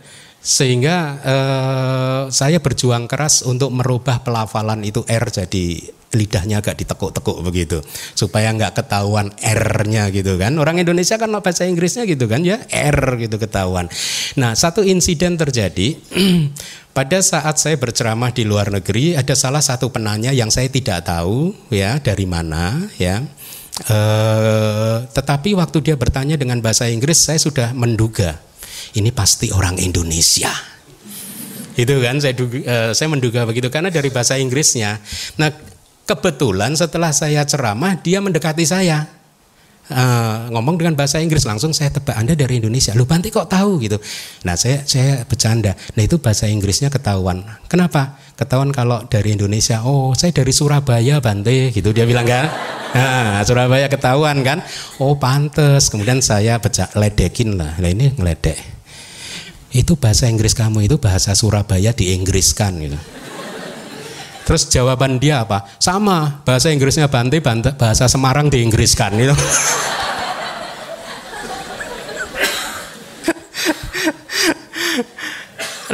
sehingga 0.48 1.20
eh, 1.28 2.22
saya 2.32 2.64
berjuang 2.64 3.12
keras 3.12 3.44
untuk 3.44 3.76
merubah 3.76 4.24
pelafalan 4.24 4.80
itu 4.88 5.04
R 5.04 5.26
jadi 5.28 5.98
lidahnya 6.16 6.64
agak 6.64 6.80
ditekuk-tekuk 6.80 7.44
begitu 7.44 7.84
supaya 8.16 8.48
nggak 8.56 8.80
ketahuan 8.80 9.28
R-nya 9.44 10.08
gitu 10.16 10.40
kan. 10.40 10.56
Orang 10.56 10.80
Indonesia 10.80 11.20
kan 11.20 11.28
bahasa 11.44 11.68
Inggrisnya 11.68 12.08
gitu 12.08 12.32
kan 12.32 12.48
ya 12.48 12.64
R 12.72 13.20
gitu 13.20 13.36
ketahuan. 13.36 13.92
Nah 14.40 14.56
satu 14.56 14.88
insiden 14.88 15.36
terjadi 15.36 16.00
pada 16.98 17.20
saat 17.20 17.60
saya 17.60 17.76
berceramah 17.76 18.32
di 18.32 18.48
luar 18.48 18.72
negeri 18.72 19.20
ada 19.20 19.36
salah 19.36 19.60
satu 19.60 19.92
penanya 19.92 20.32
yang 20.32 20.48
saya 20.48 20.72
tidak 20.72 21.04
tahu 21.04 21.52
ya 21.68 22.00
dari 22.00 22.24
mana 22.24 22.88
ya 22.96 23.20
eh, 23.86 24.98
tetapi 25.14 25.54
waktu 25.54 25.78
dia 25.86 25.96
bertanya 26.00 26.34
dengan 26.40 26.58
bahasa 26.64 26.90
Inggris 26.90 27.22
saya 27.22 27.38
sudah 27.38 27.78
menduga 27.78 28.42
ini 28.98 29.14
pasti 29.14 29.54
orang 29.54 29.78
Indonesia 29.78 30.78
itu 31.78 31.94
kan 32.02 32.18
saya 32.18 32.34
uh, 32.34 32.92
saya 32.98 33.08
menduga 33.08 33.46
begitu 33.46 33.70
karena 33.70 33.94
dari 33.94 34.10
bahasa 34.10 34.34
Inggrisnya. 34.42 34.98
Nah 35.38 35.54
kebetulan 36.10 36.74
setelah 36.74 37.14
saya 37.14 37.46
ceramah 37.46 38.02
dia 38.02 38.18
mendekati 38.18 38.66
saya 38.66 39.06
uh, 39.92 40.52
ngomong 40.52 40.76
dengan 40.80 40.94
bahasa 40.96 41.20
Inggris 41.20 41.48
langsung 41.48 41.72
saya 41.72 41.92
tebak 41.92 42.16
Anda 42.16 42.36
dari 42.36 42.60
Indonesia. 42.60 42.92
Lu 42.96 43.08
Banti 43.08 43.32
kok 43.32 43.48
tahu 43.48 43.80
gitu. 43.84 43.98
Nah, 44.44 44.56
saya 44.60 44.84
saya 44.84 45.24
bercanda. 45.24 45.76
Nah, 45.96 46.04
itu 46.04 46.20
bahasa 46.20 46.48
Inggrisnya 46.48 46.92
ketahuan. 46.92 47.44
Kenapa? 47.72 48.20
Ketahuan 48.38 48.70
kalau 48.76 49.04
dari 49.10 49.34
Indonesia. 49.34 49.82
Oh, 49.84 50.14
saya 50.14 50.36
dari 50.36 50.54
Surabaya, 50.54 51.20
Bante 51.24 51.72
gitu 51.72 51.90
dia 51.96 52.06
bilang 52.06 52.28
kan. 52.28 52.48
Nah, 52.94 53.42
Surabaya 53.44 53.88
ketahuan 53.92 54.44
kan. 54.44 54.64
Oh, 55.00 55.18
pantes. 55.18 55.90
Kemudian 55.90 56.24
saya 56.24 56.60
baca 56.60 56.88
ledekin 56.96 57.58
lah. 57.58 57.76
Nah, 57.80 57.90
ini 57.90 58.14
ngeledek. 58.14 58.58
Itu 59.76 60.00
bahasa 60.00 60.32
Inggris 60.32 60.56
kamu 60.56 60.88
itu 60.88 60.96
bahasa 60.98 61.36
Surabaya 61.36 61.92
di 61.92 62.16
Inggriskan 62.16 62.80
gitu. 62.80 62.98
Terus 64.48 64.72
jawaban 64.72 65.20
dia 65.20 65.44
apa? 65.44 65.68
Sama, 65.76 66.40
bahasa 66.48 66.72
Inggrisnya 66.72 67.12
Bante, 67.12 67.44
bahasa 67.76 68.08
Semarang 68.08 68.48
di 68.48 68.64
Inggris 68.64 68.96
kan 68.96 69.12
gitu. 69.12 69.36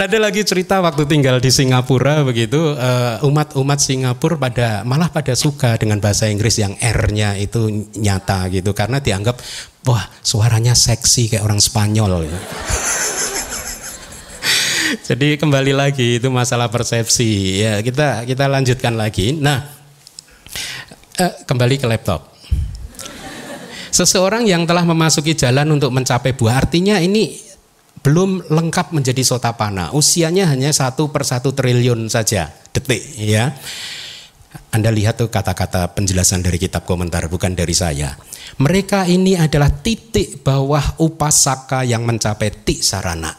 Ada 0.03 0.19
lagi 0.19 0.43
cerita 0.43 0.83
waktu 0.83 1.07
tinggal 1.07 1.39
di 1.39 1.47
Singapura 1.47 2.27
begitu 2.27 2.75
uh, 2.75 3.23
umat-umat 3.23 3.79
Singapura 3.79 4.35
pada 4.35 4.83
malah 4.83 5.07
pada 5.07 5.31
suka 5.31 5.79
dengan 5.79 6.03
bahasa 6.03 6.27
Inggris 6.27 6.59
yang 6.59 6.75
R-nya 6.75 7.39
itu 7.39 7.87
nyata 7.95 8.51
gitu 8.51 8.75
karena 8.75 8.99
dianggap 8.99 9.39
wah 9.87 10.03
suaranya 10.19 10.75
seksi 10.75 11.31
kayak 11.31 11.47
orang 11.47 11.63
Spanyol. 11.63 12.27
Ya. 12.27 12.35
Jadi 15.01 15.41
kembali 15.41 15.73
lagi 15.73 16.21
itu 16.21 16.29
masalah 16.29 16.69
persepsi 16.69 17.61
ya 17.65 17.81
kita 17.81 18.29
kita 18.29 18.45
lanjutkan 18.45 18.93
lagi. 18.93 19.33
Nah 19.33 19.65
uh, 21.17 21.33
kembali 21.49 21.81
ke 21.81 21.87
laptop. 21.89 22.29
Seseorang 23.93 24.49
yang 24.49 24.65
telah 24.65 24.81
memasuki 24.85 25.37
jalan 25.37 25.69
untuk 25.69 25.93
mencapai 25.93 26.33
buah 26.33 26.65
artinya 26.65 26.97
ini 26.97 27.37
belum 28.03 28.49
lengkap 28.49 28.91
menjadi 28.91 29.21
sotapana. 29.21 29.93
Usianya 29.93 30.49
hanya 30.49 30.73
satu 30.73 31.09
per 31.13 31.23
satu 31.23 31.53
triliun 31.53 32.09
saja 32.09 32.49
detik 32.73 33.01
ya. 33.17 33.53
Anda 34.73 34.89
lihat 34.89 35.21
tuh 35.21 35.29
kata-kata 35.29 35.93
penjelasan 35.93 36.41
dari 36.41 36.57
kitab 36.57 36.85
komentar 36.85 37.25
bukan 37.29 37.53
dari 37.53 37.73
saya. 37.73 38.17
Mereka 38.57 39.05
ini 39.09 39.37
adalah 39.37 39.69
titik 39.69 40.41
bawah 40.41 40.97
upasaka 41.01 41.85
yang 41.85 42.05
mencapai 42.05 42.49
tik 42.65 42.81
sarana. 42.81 43.33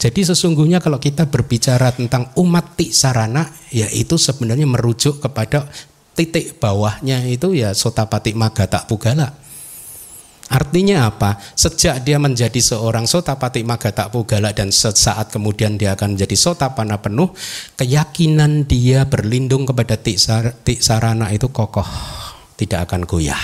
Jadi 0.00 0.20
sesungguhnya 0.24 0.80
kalau 0.80 0.96
kita 0.96 1.28
berbicara 1.28 1.92
tentang 1.92 2.32
umat 2.40 2.80
tik 2.80 2.88
sarana, 2.88 3.44
ya 3.68 3.84
itu 3.92 4.16
sebenarnya 4.16 4.64
merujuk 4.64 5.20
kepada 5.20 5.68
titik 6.16 6.56
bawahnya 6.56 7.28
itu 7.28 7.52
ya 7.52 7.76
sotapati 7.76 8.32
magata 8.32 8.88
pugala 8.88 9.28
Artinya 10.50 11.06
apa? 11.06 11.38
Sejak 11.54 12.02
dia 12.02 12.18
menjadi 12.18 12.58
seorang 12.58 13.06
sotapati 13.06 13.62
magata 13.62 14.10
pugala 14.10 14.50
dan 14.50 14.74
sesaat 14.74 15.30
kemudian 15.30 15.78
dia 15.78 15.94
akan 15.94 16.18
menjadi 16.18 16.34
sotapana 16.34 16.98
penuh, 16.98 17.30
keyakinan 17.78 18.66
dia 18.66 19.06
berlindung 19.06 19.62
kepada 19.62 19.94
tiksar, 19.94 20.58
tiksarana 20.66 21.30
itu 21.30 21.54
kokoh, 21.54 21.86
tidak 22.58 22.90
akan 22.90 23.06
goyah. 23.06 23.38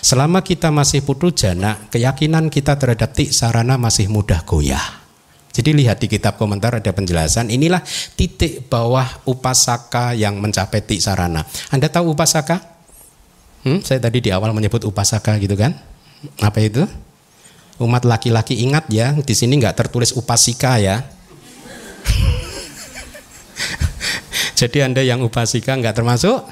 Selama 0.00 0.40
kita 0.40 0.72
masih 0.72 1.04
putu 1.04 1.36
jana, 1.36 1.76
keyakinan 1.92 2.48
kita 2.48 2.80
terhadap 2.80 3.12
tiksarana 3.12 3.76
masih 3.76 4.08
mudah 4.08 4.40
goyah. 4.48 5.05
Jadi 5.56 5.72
lihat 5.72 6.04
di 6.04 6.12
kitab 6.12 6.36
komentar 6.36 6.76
ada 6.76 6.92
penjelasan, 6.92 7.48
inilah 7.48 7.80
titik 8.12 8.68
bawah 8.68 9.24
upasaka 9.24 10.12
yang 10.12 10.36
mencapai 10.36 10.84
tiksarana. 10.84 11.48
Anda 11.72 11.88
tahu 11.88 12.12
upasaka? 12.12 12.60
Hmm, 13.64 13.80
saya 13.80 13.96
tadi 13.96 14.20
di 14.20 14.28
awal 14.28 14.52
menyebut 14.52 14.84
upasaka 14.84 15.40
gitu 15.40 15.56
kan? 15.56 15.72
apa 16.44 16.60
itu? 16.60 16.84
Umat 17.76 18.08
laki-laki 18.08 18.64
ingat 18.64 18.88
ya, 18.88 19.12
di 19.16 19.34
sini 19.36 19.60
nggak 19.60 19.76
tertulis 19.76 20.16
upasika 20.16 20.80
ya. 20.80 21.00
Jadi 24.60 24.80
anda 24.80 25.04
yang 25.04 25.20
upasika 25.24 25.76
nggak 25.76 25.96
termasuk? 25.96 26.44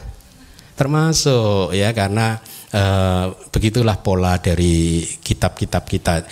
Termasuk 0.77 1.73
ya 1.73 1.93
karena 1.97 2.37
e, 2.69 2.83
begitulah 3.53 3.97
pola 4.05 4.37
dari 4.37 5.01
kitab-kitab 5.21 5.89
kita 5.89 6.25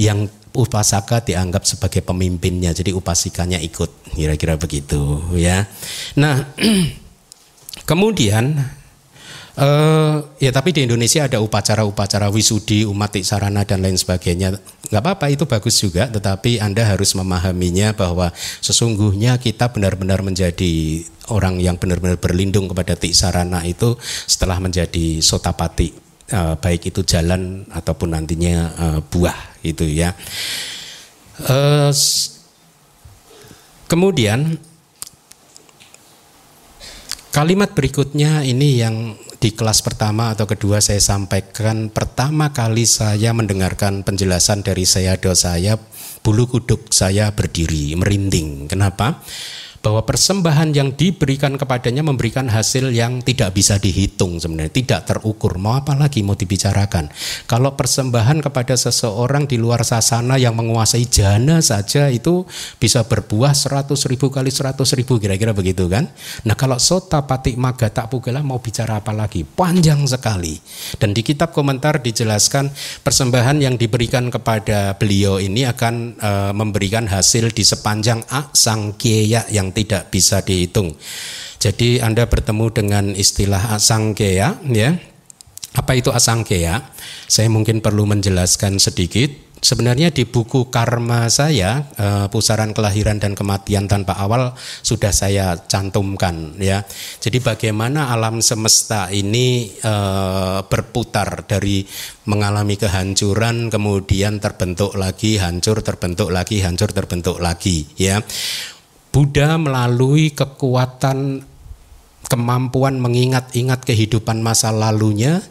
yang 0.00 0.24
upasaka 0.54 1.22
dianggap 1.22 1.62
sebagai 1.66 2.02
pemimpinnya, 2.02 2.74
jadi 2.74 2.94
upasikanya 2.94 3.58
ikut, 3.62 4.14
kira-kira 4.14 4.58
begitu 4.58 5.22
ya. 5.36 5.66
Nah, 6.18 6.54
kemudian 7.90 8.78
Uh, 9.60 10.24
ya 10.38 10.54
tapi 10.54 10.70
di 10.70 10.86
Indonesia 10.86 11.26
ada 11.26 11.42
upacara-upacara 11.42 12.30
wisudi, 12.32 12.86
umat 12.86 13.18
sarana 13.20 13.66
dan 13.66 13.82
lain 13.82 13.98
sebagainya. 13.98 14.56
Nggak 14.88 15.02
apa-apa 15.04 15.26
itu 15.28 15.44
bagus 15.44 15.76
juga, 15.76 16.06
tetapi 16.06 16.62
Anda 16.62 16.86
harus 16.86 17.12
memahaminya 17.12 17.92
bahwa 17.92 18.32
sesungguhnya 18.64 19.36
kita 19.42 19.68
benar-benar 19.74 20.22
menjadi 20.24 21.04
orang 21.34 21.58
yang 21.60 21.76
benar-benar 21.76 22.16
berlindung 22.16 22.72
kepada 22.72 22.94
tik 22.94 23.12
sarana 23.12 23.60
itu 23.66 24.00
setelah 24.24 24.56
menjadi 24.62 25.20
sotapati, 25.20 25.92
uh, 26.32 26.54
baik 26.58 26.90
itu 26.90 27.02
jalan 27.04 27.66
ataupun 27.70 28.14
nantinya 28.14 28.56
uh, 28.78 28.98
buah 29.04 29.60
itu 29.62 29.84
ya. 29.86 30.14
Uh, 31.40 31.90
kemudian 33.88 34.60
Kalimat 37.30 37.70
berikutnya 37.78 38.42
ini 38.42 38.82
yang 38.82 39.14
di 39.38 39.54
kelas 39.54 39.86
pertama 39.86 40.34
atau 40.34 40.50
kedua 40.50 40.82
saya 40.82 40.98
sampaikan 40.98 41.86
pertama 41.86 42.50
kali 42.50 42.82
saya 42.82 43.30
mendengarkan 43.30 44.02
penjelasan 44.02 44.66
dari 44.66 44.82
saya 44.82 45.14
dosa 45.14 45.54
saya 45.54 45.78
bulu 46.26 46.50
kuduk 46.50 46.90
saya 46.90 47.30
berdiri 47.30 47.94
merinding. 47.94 48.66
Kenapa? 48.66 49.22
Bahwa 49.80 50.04
persembahan 50.04 50.76
yang 50.76 50.92
diberikan 50.92 51.56
kepadanya 51.56 52.04
memberikan 52.04 52.52
hasil 52.52 52.92
yang 52.92 53.24
tidak 53.24 53.56
bisa 53.56 53.80
dihitung 53.80 54.36
sebenarnya, 54.36 54.68
tidak 54.68 55.00
terukur. 55.08 55.56
Mau 55.56 55.72
apa 55.72 55.96
lagi 55.96 56.20
mau 56.20 56.36
dibicarakan? 56.36 57.08
Kalau 57.48 57.72
persembahan 57.72 58.44
kepada 58.44 58.76
seseorang 58.76 59.48
di 59.48 59.56
luar 59.56 59.80
sasana 59.80 60.36
yang 60.36 60.52
menguasai 60.52 61.08
jana 61.08 61.64
saja 61.64 62.12
itu 62.12 62.44
bisa 62.76 63.08
berbuah 63.08 63.56
100 63.56 63.88
ribu 64.12 64.28
kali 64.28 64.52
100 64.52 64.84
ribu 65.00 65.16
kira-kira 65.16 65.56
begitu 65.56 65.88
kan? 65.88 66.12
Nah 66.44 66.52
kalau 66.60 66.76
sota 66.76 67.24
patik 67.24 67.56
maga 67.56 67.88
tak 67.88 68.12
pugala 68.12 68.44
mau 68.44 68.60
bicara 68.60 69.00
apa 69.00 69.16
lagi? 69.16 69.48
Panjang 69.48 70.04
sekali. 70.04 70.60
Dan 71.00 71.16
di 71.16 71.24
kitab 71.24 71.56
komentar 71.56 72.04
dijelaskan 72.04 72.68
persembahan 73.00 73.64
yang 73.64 73.80
diberikan 73.80 74.28
kepada 74.28 74.92
beliau 75.00 75.40
ini 75.40 75.64
akan 75.64 75.94
e, 76.20 76.30
memberikan 76.52 77.08
hasil 77.08 77.48
di 77.56 77.64
sepanjang 77.64 78.20
A 78.28 78.52
Sangkeya 78.52 79.48
yang 79.48 79.69
tidak 79.72 80.10
bisa 80.12 80.42
dihitung. 80.44 80.94
Jadi 81.60 82.00
Anda 82.00 82.24
bertemu 82.24 82.66
dengan 82.72 83.04
istilah 83.12 83.76
asangkeya 83.76 84.64
ya. 84.72 84.90
Apa 85.76 85.92
itu 85.94 86.10
asangkeya? 86.10 86.82
Saya 87.28 87.46
mungkin 87.52 87.84
perlu 87.84 88.08
menjelaskan 88.08 88.80
sedikit. 88.80 89.52
Sebenarnya 89.60 90.08
di 90.08 90.24
buku 90.24 90.72
karma 90.72 91.28
saya, 91.28 91.84
eh, 92.00 92.26
pusaran 92.32 92.72
kelahiran 92.72 93.20
dan 93.20 93.36
kematian 93.36 93.92
tanpa 93.92 94.16
awal 94.16 94.56
sudah 94.80 95.12
saya 95.12 95.52
cantumkan 95.68 96.56
ya. 96.56 96.80
Jadi 97.20 97.44
bagaimana 97.44 98.08
alam 98.08 98.40
semesta 98.40 99.12
ini 99.12 99.68
eh, 99.68 100.58
berputar 100.64 101.44
dari 101.44 101.84
mengalami 102.24 102.80
kehancuran 102.80 103.68
kemudian 103.68 104.40
terbentuk 104.40 104.96
lagi, 104.96 105.36
hancur, 105.36 105.84
terbentuk 105.84 106.32
lagi, 106.32 106.64
hancur, 106.64 106.88
terbentuk 106.96 107.36
lagi 107.36 107.84
ya. 108.00 108.24
Buddha 109.10 109.58
melalui 109.58 110.30
kekuatan 110.30 111.42
kemampuan 112.30 113.02
mengingat-ingat 113.02 113.82
kehidupan 113.82 114.38
masa 114.38 114.70
lalunya. 114.70 115.42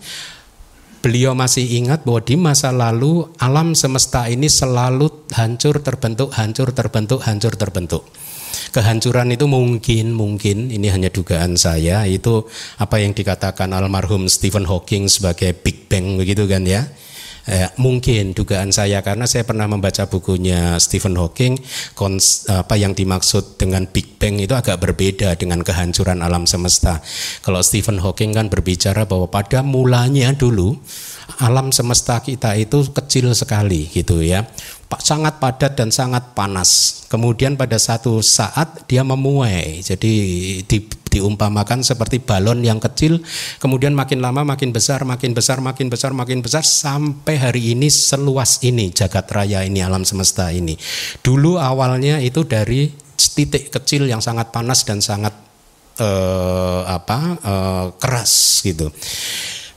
Beliau 1.00 1.32
masih 1.32 1.64
ingat 1.80 2.04
bahwa 2.04 2.20
di 2.24 2.36
masa 2.36 2.76
lalu 2.76 3.28
alam 3.40 3.72
semesta 3.72 4.28
ini 4.28 4.52
selalu 4.52 5.32
hancur 5.32 5.80
terbentuk 5.80 6.32
hancur 6.36 6.76
terbentuk 6.76 7.20
hancur 7.24 7.56
terbentuk. 7.56 8.04
Kehancuran 8.76 9.32
itu 9.32 9.48
mungkin 9.48 10.12
mungkin 10.12 10.68
ini 10.68 10.92
hanya 10.92 11.08
dugaan 11.08 11.56
saya 11.56 12.04
itu 12.04 12.44
apa 12.80 13.00
yang 13.00 13.16
dikatakan 13.16 13.72
almarhum 13.72 14.28
Stephen 14.28 14.68
Hawking 14.68 15.08
sebagai 15.08 15.56
Big 15.56 15.88
Bang 15.88 16.20
begitu 16.20 16.44
kan 16.52 16.68
ya 16.68 16.84
Eh, 17.48 17.72
mungkin 17.80 18.36
dugaan 18.36 18.70
saya 18.76 19.00
karena 19.00 19.24
saya 19.24 19.48
pernah 19.48 19.66
membaca 19.66 20.06
bukunya 20.12 20.76
Stephen 20.78 21.16
Hawking 21.16 21.56
kons, 21.96 22.46
apa 22.52 22.76
yang 22.76 22.92
dimaksud 22.92 23.56
dengan 23.56 23.88
Big 23.88 24.20
Bang 24.20 24.38
itu 24.38 24.52
agak 24.54 24.84
berbeda 24.84 25.34
dengan 25.40 25.64
kehancuran 25.64 26.20
alam 26.20 26.44
semesta. 26.44 27.00
Kalau 27.40 27.64
Stephen 27.64 28.04
Hawking 28.04 28.36
kan 28.36 28.52
berbicara 28.52 29.08
bahwa 29.08 29.32
pada 29.32 29.64
mulanya 29.64 30.36
dulu 30.36 30.78
alam 31.40 31.72
semesta 31.72 32.20
kita 32.20 32.60
itu 32.60 32.84
kecil 32.92 33.32
sekali 33.32 33.88
gitu 33.88 34.20
ya 34.20 34.44
sangat 34.98 35.38
padat 35.38 35.78
dan 35.78 35.94
sangat 35.94 36.34
panas. 36.34 37.06
Kemudian 37.14 37.54
pada 37.54 37.78
satu 37.78 38.26
saat 38.26 38.90
dia 38.90 39.06
memuai. 39.06 39.86
Jadi 39.86 40.14
di, 40.66 40.78
diumpamakan 41.10 41.82
seperti 41.82 42.22
balon 42.22 42.62
yang 42.62 42.78
kecil, 42.78 43.20
kemudian 43.58 43.98
makin 43.98 44.22
lama 44.22 44.46
makin 44.46 44.70
besar, 44.70 45.04
makin 45.04 45.34
besar, 45.34 45.60
makin 45.60 45.90
besar, 45.90 46.14
makin 46.14 46.40
besar 46.46 46.62
sampai 46.62 47.36
hari 47.42 47.74
ini 47.74 47.90
seluas 47.90 48.62
ini 48.62 48.94
jagat 48.94 49.28
raya 49.34 49.66
ini 49.66 49.82
alam 49.82 50.06
semesta 50.06 50.54
ini. 50.54 50.78
Dulu 51.26 51.58
awalnya 51.58 52.22
itu 52.22 52.46
dari 52.46 53.10
titik 53.18 53.74
kecil 53.74 54.08
yang 54.08 54.24
sangat 54.24 54.54
panas 54.54 54.88
dan 54.88 55.04
sangat 55.04 55.34
eh, 56.00 56.82
apa 56.88 57.20
eh, 57.40 57.86
keras 58.00 58.64
gitu. 58.64 58.88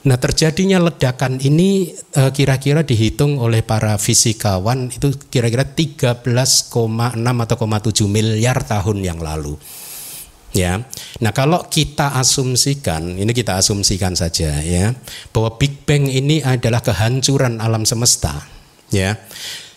Nah 0.03 0.19
terjadinya 0.19 0.83
ledakan 0.83 1.39
ini 1.39 1.95
eh, 1.95 2.31
kira-kira 2.35 2.83
dihitung 2.83 3.39
oleh 3.39 3.63
para 3.63 3.95
fisikawan 4.03 4.91
itu 4.91 5.15
kira-kira 5.31 5.63
13,6 5.63 6.27
atau 7.23 7.57
7 7.57 8.11
miliar 8.11 8.67
tahun 8.67 8.99
yang 9.03 9.23
lalu. 9.23 9.55
Ya, 10.53 10.85
nah 11.17 11.33
kalau 11.33 11.65
kita 11.65 12.13
asumsikan, 12.21 13.17
ini 13.17 13.33
kita 13.33 13.57
asumsikan 13.57 14.13
saja 14.13 14.61
ya, 14.61 14.93
bahwa 15.33 15.57
Big 15.57 15.89
Bang 15.89 16.05
ini 16.13 16.45
adalah 16.45 16.85
kehancuran 16.85 17.57
alam 17.57 17.89
semesta, 17.89 18.37
ya. 18.93 19.17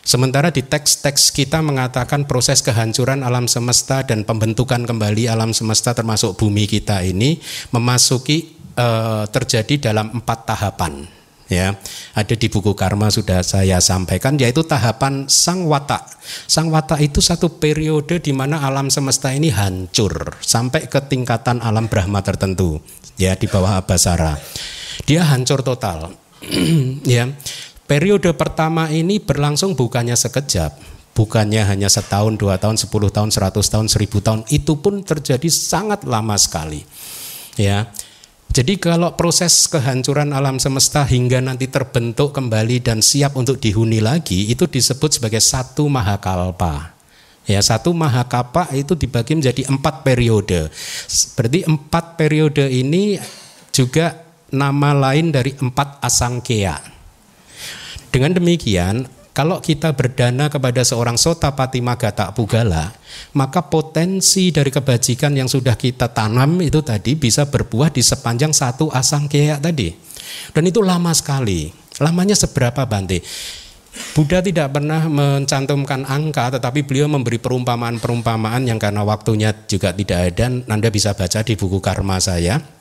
Sementara 0.05 0.53
di 0.53 0.61
teks-teks 0.61 1.34
kita 1.34 1.65
mengatakan 1.65 2.30
proses 2.30 2.61
kehancuran 2.61 3.26
alam 3.26 3.49
semesta 3.49 4.05
dan 4.05 4.21
pembentukan 4.21 4.86
kembali 4.86 5.26
alam 5.26 5.49
semesta 5.49 5.97
termasuk 5.97 6.38
bumi 6.38 6.69
kita 6.69 7.01
ini 7.01 7.41
memasuki 7.73 8.53
uh, 8.78 9.26
terjadi 9.26 9.89
dalam 9.89 10.13
empat 10.21 10.45
tahapan 10.45 11.24
ya 11.46 11.78
ada 12.18 12.36
di 12.36 12.48
buku 12.50 12.74
karma 12.74 13.14
sudah 13.14 13.46
saya 13.46 13.78
sampaikan 13.82 14.38
yaitu 14.38 14.66
tahapan 14.66 15.30
sang 15.30 15.66
watak. 15.70 16.06
Sang 16.50 16.74
watak 16.74 17.02
itu 17.06 17.22
satu 17.22 17.62
periode 17.62 18.22
di 18.22 18.34
mana 18.34 18.66
alam 18.66 18.89
semesta 18.89 19.34
ini 19.34 19.54
hancur 19.54 20.38
sampai 20.41 20.89
ke 20.89 21.00
tingkatan 21.06 21.62
alam 21.62 21.86
brahma 21.86 22.26
tertentu 22.26 22.82
ya 23.16 23.38
di 23.38 23.46
bawah 23.46 23.80
abasara. 23.82 24.38
Dia 25.06 25.26
hancur 25.26 25.62
total. 25.62 26.14
Ya 27.06 27.30
Periode 27.86 28.34
pertama 28.34 28.89
ini 28.89 29.22
berlangsung 29.22 29.78
bukannya 29.78 30.18
sekejap, 30.18 30.74
bukannya 31.14 31.70
hanya 31.70 31.86
setahun, 31.86 32.34
dua 32.34 32.58
tahun, 32.58 32.82
sepuluh 32.82 33.14
tahun, 33.14 33.30
seratus 33.30 33.70
tahun, 33.70 33.93
seribu 33.93 34.26
tahun, 34.26 34.41
itu 34.50 34.82
pun 34.82 35.06
terjadi 35.06 35.46
sangat 35.54 36.02
lama 36.02 36.34
sekali. 36.34 36.82
Ya, 37.62 37.93
jadi 38.56 38.80
kalau 38.80 39.20
proses 39.20 39.68
kehancuran 39.68 40.32
alam 40.32 40.64
semesta 40.64 41.03
hingga 41.03 41.43
nanti 41.43 41.68
terbentuk 41.68 42.32
kembali 42.32 42.80
dan 42.80 43.03
siap 43.03 43.36
untuk 43.36 43.60
dihuni 43.60 43.99
lagi, 43.99 44.47
itu 44.47 44.64
disebut 44.64 45.20
sebagai 45.20 45.43
satu 45.43 45.91
mahakalpa. 45.91 46.95
Ya, 47.43 47.60
satu 47.60 47.91
mahakapa 47.91 48.72
itu 48.72 48.95
dibagi 48.95 49.36
menjadi 49.36 49.68
empat 49.68 50.08
periode. 50.08 50.72
Berarti 51.36 51.68
empat 51.68 52.16
periode 52.16 52.64
ini 52.72 53.20
juga 53.76 54.24
nama 54.47 54.95
lain 54.95 55.36
dari 55.36 55.51
empat 55.51 55.99
asangkea. 55.99 56.80
Dengan 58.08 58.39
demikian, 58.39 59.03
kalau 59.36 59.59
kita 59.59 59.91
berdana 59.91 60.47
kepada 60.47 60.79
seorang 60.79 61.19
sotapati 61.19 61.83
magata 61.83 62.31
pugala, 62.31 62.95
maka 63.36 63.67
potensi 63.67 64.47
dari 64.47 64.71
kebajikan 64.71 65.36
yang 65.36 65.51
sudah 65.51 65.75
kita 65.75 66.07
tanam 66.07 66.63
itu 66.63 66.79
tadi 66.79 67.19
bisa 67.19 67.43
berbuah 67.43 67.91
di 67.91 67.99
sepanjang 67.99 68.55
satu 68.55 68.88
asang 68.95 69.27
keak 69.27 69.59
tadi. 69.59 69.91
Dan 70.55 70.71
itu 70.71 70.79
lama 70.79 71.11
sekali. 71.11 71.67
Lamanya 71.99 72.31
seberapa 72.31 72.88
Bante? 72.88 73.19
Buddha 74.15 74.39
tidak 74.39 74.71
pernah 74.71 75.03
mencantumkan 75.03 76.07
angka, 76.07 76.55
tetapi 76.55 76.88
beliau 76.88 77.11
memberi 77.11 77.36
perumpamaan-perumpamaan 77.36 78.71
yang 78.71 78.79
karena 78.79 79.03
waktunya 79.03 79.51
juga 79.67 79.91
tidak 79.91 80.31
ada. 80.31 80.47
Anda 80.71 80.88
bisa 80.88 81.11
baca 81.11 81.43
di 81.43 81.59
buku 81.59 81.83
karma 81.83 82.23
saya 82.23 82.74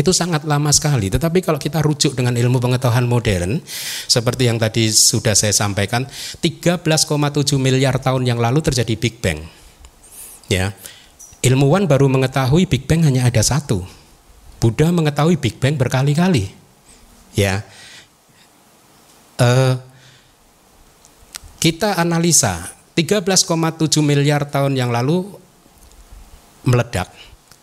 itu 0.00 0.16
sangat 0.16 0.48
lama 0.48 0.72
sekali. 0.72 1.12
Tetapi 1.12 1.44
kalau 1.44 1.60
kita 1.60 1.84
rujuk 1.84 2.16
dengan 2.16 2.32
ilmu 2.32 2.56
pengetahuan 2.56 3.04
modern, 3.04 3.60
seperti 4.08 4.48
yang 4.48 4.56
tadi 4.56 4.88
sudah 4.88 5.36
saya 5.36 5.52
sampaikan, 5.52 6.08
13,7 6.40 6.80
miliar 7.60 8.00
tahun 8.00 8.24
yang 8.24 8.40
lalu 8.40 8.64
terjadi 8.64 8.96
Big 8.96 9.20
Bang. 9.20 9.44
Ya, 10.48 10.72
ilmuwan 11.44 11.84
baru 11.84 12.08
mengetahui 12.08 12.64
Big 12.64 12.88
Bang 12.88 13.04
hanya 13.04 13.28
ada 13.28 13.44
satu. 13.44 13.84
Buddha 14.56 14.88
mengetahui 14.88 15.36
Big 15.36 15.60
Bang 15.60 15.76
berkali-kali. 15.76 16.48
Ya, 17.36 17.62
uh, 19.36 19.78
kita 21.60 22.00
analisa 22.00 22.72
13,7 22.96 23.36
miliar 24.00 24.48
tahun 24.48 24.74
yang 24.80 24.88
lalu 24.88 25.28
meledak 26.64 27.12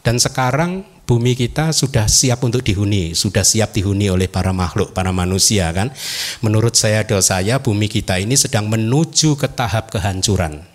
dan 0.05 0.21
sekarang 0.21 0.85
bumi 1.07 1.39
kita 1.39 1.71
sudah 1.71 2.11
siap 2.11 2.43
untuk 2.43 2.59
dihuni, 2.59 3.15
sudah 3.15 3.47
siap 3.47 3.71
dihuni 3.71 4.11
oleh 4.11 4.27
para 4.27 4.51
makhluk, 4.51 4.91
para 4.91 5.15
manusia 5.15 5.71
kan. 5.71 5.95
Menurut 6.43 6.75
saya 6.75 7.07
dosa 7.07 7.37
saya 7.37 7.61
bumi 7.61 7.85
kita 7.85 8.17
ini 8.17 8.33
sedang 8.33 8.65
menuju 8.65 9.37
ke 9.37 9.45
tahap 9.53 9.93
kehancuran. 9.93 10.65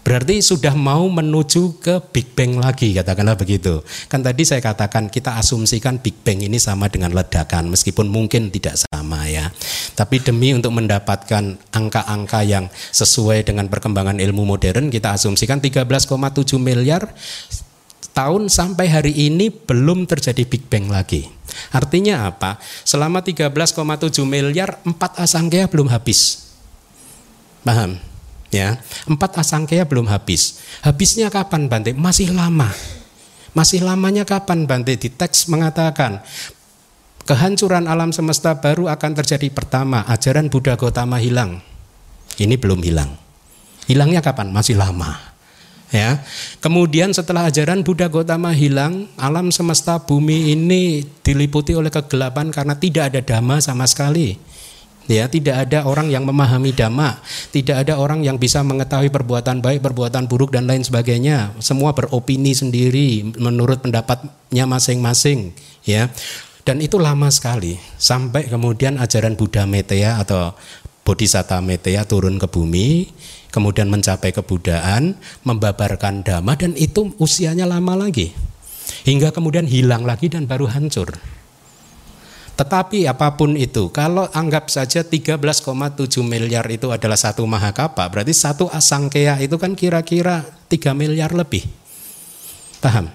Berarti 0.00 0.40
sudah 0.40 0.72
mau 0.72 1.04
menuju 1.04 1.84
ke 1.84 2.00
Big 2.08 2.32
Bang 2.32 2.56
lagi 2.56 2.96
katakanlah 2.96 3.36
begitu. 3.36 3.84
Kan 4.08 4.24
tadi 4.24 4.48
saya 4.48 4.64
katakan 4.64 5.12
kita 5.12 5.36
asumsikan 5.36 6.00
Big 6.00 6.16
Bang 6.24 6.40
ini 6.40 6.56
sama 6.56 6.88
dengan 6.88 7.12
ledakan 7.12 7.68
meskipun 7.68 8.08
mungkin 8.08 8.48
tidak 8.48 8.80
sama 8.80 9.28
ya. 9.28 9.52
Tapi 9.92 10.24
demi 10.24 10.56
untuk 10.56 10.72
mendapatkan 10.72 11.60
angka-angka 11.68 12.40
yang 12.48 12.72
sesuai 12.72 13.44
dengan 13.44 13.68
perkembangan 13.68 14.16
ilmu 14.16 14.48
modern 14.48 14.88
kita 14.88 15.12
asumsikan 15.12 15.60
13,7 15.60 16.08
miliar 16.56 17.12
tahun 18.18 18.50
sampai 18.50 18.90
hari 18.90 19.14
ini 19.14 19.46
belum 19.46 20.02
terjadi 20.10 20.42
Big 20.42 20.66
Bang 20.66 20.90
lagi. 20.90 21.30
Artinya 21.70 22.26
apa? 22.26 22.58
Selama 22.82 23.22
13,7 23.22 24.10
miliar 24.26 24.82
empat 24.82 25.22
asangkaya 25.22 25.70
belum 25.70 25.86
habis. 25.86 26.50
Paham? 27.62 27.94
Ya, 28.50 28.82
empat 29.06 29.38
asangkaya 29.38 29.86
belum 29.86 30.10
habis. 30.10 30.58
Habisnya 30.82 31.30
kapan 31.30 31.70
Bante? 31.70 31.94
Masih 31.94 32.34
lama. 32.34 32.66
Masih 33.54 33.86
lamanya 33.86 34.26
kapan 34.26 34.66
Bante? 34.66 34.98
Di 34.98 35.14
teks 35.14 35.46
mengatakan 35.46 36.18
kehancuran 37.22 37.86
alam 37.86 38.10
semesta 38.10 38.58
baru 38.58 38.90
akan 38.90 39.14
terjadi 39.22 39.46
pertama 39.54 40.02
ajaran 40.10 40.50
Buddha 40.50 40.74
Gotama 40.74 41.22
hilang. 41.22 41.62
Ini 42.34 42.58
belum 42.58 42.82
hilang. 42.82 43.14
Hilangnya 43.86 44.18
kapan? 44.26 44.50
Masih 44.50 44.74
lama 44.74 45.37
ya. 45.92 46.24
Kemudian 46.60 47.12
setelah 47.12 47.48
ajaran 47.48 47.84
Buddha 47.84 48.08
Gotama 48.08 48.52
hilang, 48.52 49.08
alam 49.16 49.52
semesta 49.52 50.00
bumi 50.00 50.52
ini 50.52 51.04
diliputi 51.24 51.76
oleh 51.76 51.92
kegelapan 51.92 52.52
karena 52.52 52.76
tidak 52.76 53.14
ada 53.14 53.20
dhamma 53.20 53.60
sama 53.60 53.84
sekali. 53.88 54.36
Ya, 55.08 55.24
tidak 55.24 55.56
ada 55.64 55.88
orang 55.88 56.12
yang 56.12 56.28
memahami 56.28 56.76
dhamma, 56.76 57.24
tidak 57.48 57.80
ada 57.80 57.96
orang 57.96 58.20
yang 58.20 58.36
bisa 58.36 58.60
mengetahui 58.60 59.08
perbuatan 59.08 59.64
baik, 59.64 59.80
perbuatan 59.80 60.28
buruk 60.28 60.52
dan 60.52 60.68
lain 60.68 60.84
sebagainya. 60.84 61.56
Semua 61.64 61.96
beropini 61.96 62.52
sendiri 62.52 63.24
menurut 63.40 63.80
pendapatnya 63.80 64.68
masing-masing, 64.68 65.56
ya. 65.88 66.12
Dan 66.60 66.84
itu 66.84 67.00
lama 67.00 67.32
sekali 67.32 67.80
sampai 67.96 68.52
kemudian 68.52 69.00
ajaran 69.00 69.32
Buddha 69.32 69.64
Meteya 69.64 70.20
atau 70.20 70.52
Bodhisatta 71.00 71.64
Meteya 71.64 72.04
turun 72.04 72.36
ke 72.36 72.44
bumi 72.44 73.08
kemudian 73.58 73.90
mencapai 73.90 74.30
kebudaan, 74.30 75.18
membabarkan 75.42 76.22
dhamma 76.22 76.54
dan 76.54 76.78
itu 76.78 77.10
usianya 77.18 77.66
lama 77.66 77.98
lagi. 77.98 78.30
Hingga 79.02 79.34
kemudian 79.34 79.66
hilang 79.66 80.06
lagi 80.06 80.30
dan 80.30 80.46
baru 80.46 80.70
hancur. 80.70 81.18
Tetapi 82.54 83.10
apa 83.10 83.34
pun 83.34 83.58
itu, 83.58 83.90
kalau 83.90 84.30
anggap 84.30 84.70
saja 84.70 85.02
13,7 85.02 85.42
miliar 86.22 86.66
itu 86.70 86.90
adalah 86.94 87.18
satu 87.18 87.42
mahakapa, 87.46 88.06
berarti 88.06 88.34
satu 88.34 88.70
asangkea 88.70 89.42
itu 89.42 89.58
kan 89.58 89.74
kira-kira 89.74 90.46
3 90.70 90.94
miliar 90.94 91.34
lebih. 91.34 91.66
Paham? 92.78 93.10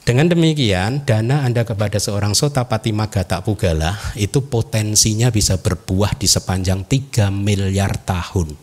Dengan 0.00 0.32
demikian, 0.32 1.04
dana 1.04 1.44
Anda 1.44 1.64
kepada 1.64 2.00
seorang 2.00 2.32
sotapati 2.32 2.92
magata 2.92 3.44
pugala 3.44 3.96
itu 4.16 4.44
potensinya 4.44 5.28
bisa 5.28 5.60
berbuah 5.60 6.16
di 6.16 6.24
sepanjang 6.24 6.88
3 6.88 7.28
miliar 7.28 8.00
tahun. 8.00 8.56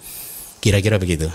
Kira-kira 0.68 1.00
begitu. 1.00 1.32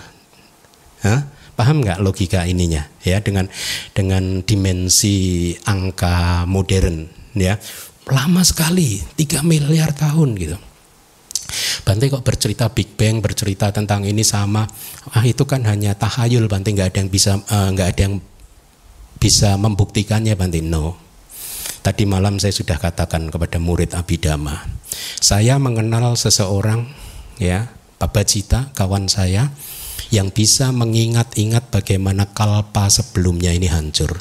Hah? 1.00 1.24
Paham 1.56 1.80
nggak 1.80 2.00
logika 2.00 2.44
ininya 2.48 2.84
ya 3.04 3.20
dengan 3.20 3.44
dengan 3.92 4.40
dimensi 4.40 5.52
angka 5.68 6.48
modern 6.48 7.04
ya 7.36 7.60
lama 8.08 8.40
sekali 8.40 9.00
3 9.20 9.44
miliar 9.44 9.92
tahun 9.92 10.36
gitu. 10.36 10.56
Bante 11.84 12.08
kok 12.08 12.24
bercerita 12.24 12.72
Big 12.72 12.96
Bang, 12.96 13.20
bercerita 13.20 13.68
tentang 13.68 14.08
ini 14.08 14.24
sama, 14.24 14.64
ah 15.12 15.24
itu 15.26 15.44
kan 15.44 15.60
hanya 15.68 15.92
tahayul 15.92 16.48
Bante 16.48 16.72
nggak 16.72 16.88
ada 16.92 16.98
yang 17.04 17.10
bisa 17.12 17.36
uh, 17.36 17.68
nggak 17.72 17.88
ada 17.92 18.00
yang 18.08 18.14
bisa 19.20 19.60
membuktikannya 19.60 20.32
Bante. 20.32 20.64
No. 20.64 20.96
Tadi 21.82 22.06
malam 22.06 22.38
saya 22.38 22.54
sudah 22.54 22.78
katakan 22.78 23.28
kepada 23.28 23.58
murid 23.58 23.92
Abhidhamma, 23.92 24.64
saya 25.18 25.58
mengenal 25.58 26.14
seseorang 26.14 26.86
ya 27.42 27.68
Cita, 28.26 28.74
kawan 28.74 29.06
saya, 29.06 29.52
yang 30.12 30.28
bisa 30.28 30.74
mengingat-ingat 30.74 31.72
bagaimana 31.72 32.28
kalpa 32.32 32.90
sebelumnya 32.92 33.54
ini 33.54 33.70
hancur. 33.70 34.20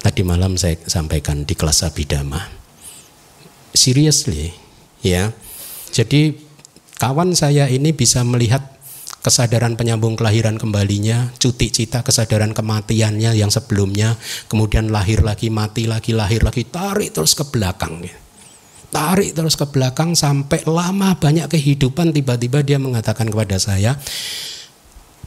Tadi 0.00 0.22
malam 0.24 0.56
saya 0.56 0.80
sampaikan 0.88 1.44
di 1.44 1.52
kelas 1.52 1.84
Abidama. 1.84 2.40
Seriously, 3.76 4.52
ya. 5.04 5.32
Jadi 5.92 6.36
kawan 6.96 7.36
saya 7.36 7.68
ini 7.68 7.92
bisa 7.92 8.24
melihat 8.24 8.80
kesadaran 9.20 9.76
penyambung 9.76 10.16
kelahiran 10.16 10.56
kembalinya, 10.56 11.28
cuti 11.36 11.68
cita 11.68 12.00
kesadaran 12.00 12.56
kematiannya 12.56 13.36
yang 13.36 13.52
sebelumnya, 13.52 14.16
kemudian 14.48 14.88
lahir 14.88 15.20
lagi, 15.20 15.52
mati 15.52 15.84
lagi, 15.84 16.16
lahir 16.16 16.40
lagi, 16.40 16.64
tarik 16.64 17.12
terus 17.12 17.36
ke 17.36 17.44
belakang 17.44 18.00
tarik 18.90 19.32
terus 19.34 19.54
ke 19.54 19.66
belakang 19.70 20.18
sampai 20.18 20.66
lama 20.66 21.14
banyak 21.16 21.46
kehidupan 21.46 22.10
tiba-tiba 22.10 22.62
dia 22.66 22.78
mengatakan 22.82 23.30
kepada 23.30 23.56
saya 23.56 23.96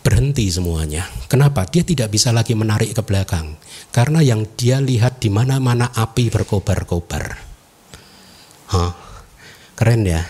berhenti 0.03 0.51
semuanya. 0.51 1.07
Kenapa? 1.31 1.63
Dia 1.65 1.87
tidak 1.87 2.11
bisa 2.11 2.35
lagi 2.35 2.53
menarik 2.53 2.91
ke 2.91 3.01
belakang 3.01 3.55
karena 3.95 4.19
yang 4.19 4.43
dia 4.59 4.83
lihat 4.83 5.23
di 5.23 5.31
mana-mana 5.31 5.89
api 5.95 6.27
berkobar-kobar. 6.27 7.39
Hah, 8.75 8.91
keren 9.79 10.03
ya. 10.03 10.21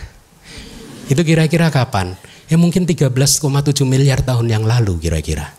Itu 1.10 1.26
kira-kira 1.26 1.68
kapan? 1.74 2.14
Ya 2.46 2.56
mungkin 2.56 2.86
13,7 2.86 3.34
miliar 3.82 4.22
tahun 4.22 4.46
yang 4.46 4.64
lalu 4.64 5.02
kira-kira. 5.02 5.52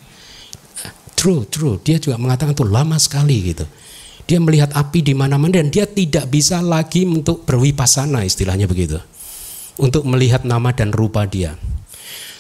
True, 1.18 1.44
true. 1.50 1.82
Dia 1.84 2.00
juga 2.00 2.16
mengatakan 2.16 2.56
itu 2.56 2.64
lama 2.64 2.96
sekali 3.02 3.52
gitu. 3.52 3.66
Dia 4.26 4.42
melihat 4.42 4.74
api 4.74 5.06
di 5.06 5.14
mana-mana 5.14 5.62
dan 5.62 5.70
dia 5.70 5.86
tidak 5.86 6.34
bisa 6.34 6.58
lagi 6.66 7.06
untuk 7.06 7.46
berwipasana 7.46 8.26
istilahnya 8.26 8.66
begitu. 8.66 8.98
Untuk 9.78 10.02
melihat 10.10 10.42
nama 10.42 10.74
dan 10.74 10.90
rupa 10.90 11.30
dia. 11.30 11.54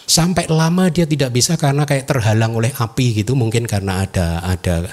Sampai 0.05 0.45
lama 0.45 0.85
dia 0.93 1.09
tidak 1.09 1.33
bisa 1.33 1.57
karena 1.57 1.81
kayak 1.81 2.05
terhalang 2.05 2.53
oleh 2.57 2.69
api 2.73 3.21
gitu. 3.21 3.33
Mungkin 3.33 3.65
karena 3.65 4.05
ada 4.05 4.41
ada 4.41 4.85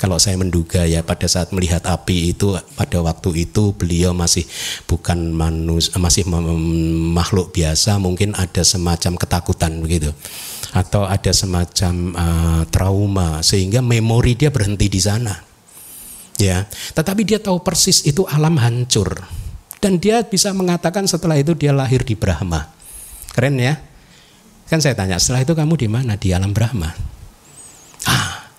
kalau 0.00 0.16
saya 0.16 0.36
menduga 0.40 0.84
ya 0.88 1.04
pada 1.04 1.28
saat 1.28 1.52
melihat 1.52 1.84
api 1.84 2.32
itu 2.32 2.56
pada 2.72 3.04
waktu 3.04 3.48
itu 3.48 3.76
beliau 3.76 4.16
masih 4.16 4.48
bukan 4.88 5.32
manus 5.32 5.92
masih 5.96 6.24
makhluk 7.16 7.52
biasa. 7.52 7.96
Mungkin 8.00 8.36
ada 8.36 8.64
semacam 8.64 9.16
ketakutan 9.20 9.72
begitu. 9.80 10.12
Atau 10.72 11.04
ada 11.08 11.32
semacam 11.32 11.94
uh, 12.16 12.62
trauma. 12.68 13.40
Sehingga 13.44 13.80
memori 13.80 14.36
dia 14.40 14.48
berhenti 14.48 14.88
di 14.88 15.00
sana 15.00 15.55
ya 16.40 16.68
tetapi 16.96 17.22
dia 17.24 17.40
tahu 17.40 17.60
persis 17.64 18.04
itu 18.04 18.24
alam 18.28 18.56
hancur 18.60 19.16
dan 19.80 20.00
dia 20.00 20.24
bisa 20.24 20.52
mengatakan 20.56 21.04
setelah 21.04 21.36
itu 21.36 21.52
dia 21.56 21.72
lahir 21.72 22.04
di 22.04 22.16
Brahma 22.16 22.68
keren 23.32 23.56
ya 23.60 23.76
Kan 24.66 24.82
saya 24.82 24.98
tanya, 24.98 25.16
setelah 25.22 25.46
itu 25.46 25.54
kamu 25.54 25.74
di 25.78 25.86
mana? 25.86 26.18
Di 26.18 26.34
alam 26.34 26.50
Brahma. 26.50 26.90
Ah, 28.02 28.50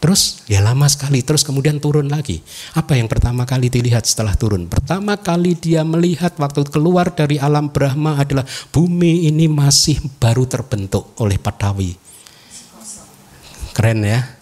terus 0.00 0.40
ya 0.48 0.64
lama 0.64 0.88
sekali, 0.88 1.20
terus 1.20 1.44
kemudian 1.44 1.76
turun 1.76 2.08
lagi. 2.08 2.40
Apa 2.72 2.96
yang 2.96 3.12
pertama 3.12 3.44
kali 3.44 3.68
dilihat 3.68 4.08
setelah 4.08 4.32
turun? 4.40 4.72
Pertama 4.72 5.20
kali 5.20 5.52
dia 5.52 5.84
melihat 5.84 6.32
waktu 6.40 6.64
keluar 6.72 7.12
dari 7.12 7.36
alam 7.36 7.68
Brahma 7.68 8.24
adalah 8.24 8.48
bumi 8.72 9.28
ini 9.28 9.52
masih 9.52 10.00
baru 10.16 10.48
terbentuk 10.48 11.12
oleh 11.20 11.36
Patawi. 11.36 11.92
Keren 13.76 14.00
ya? 14.00 14.39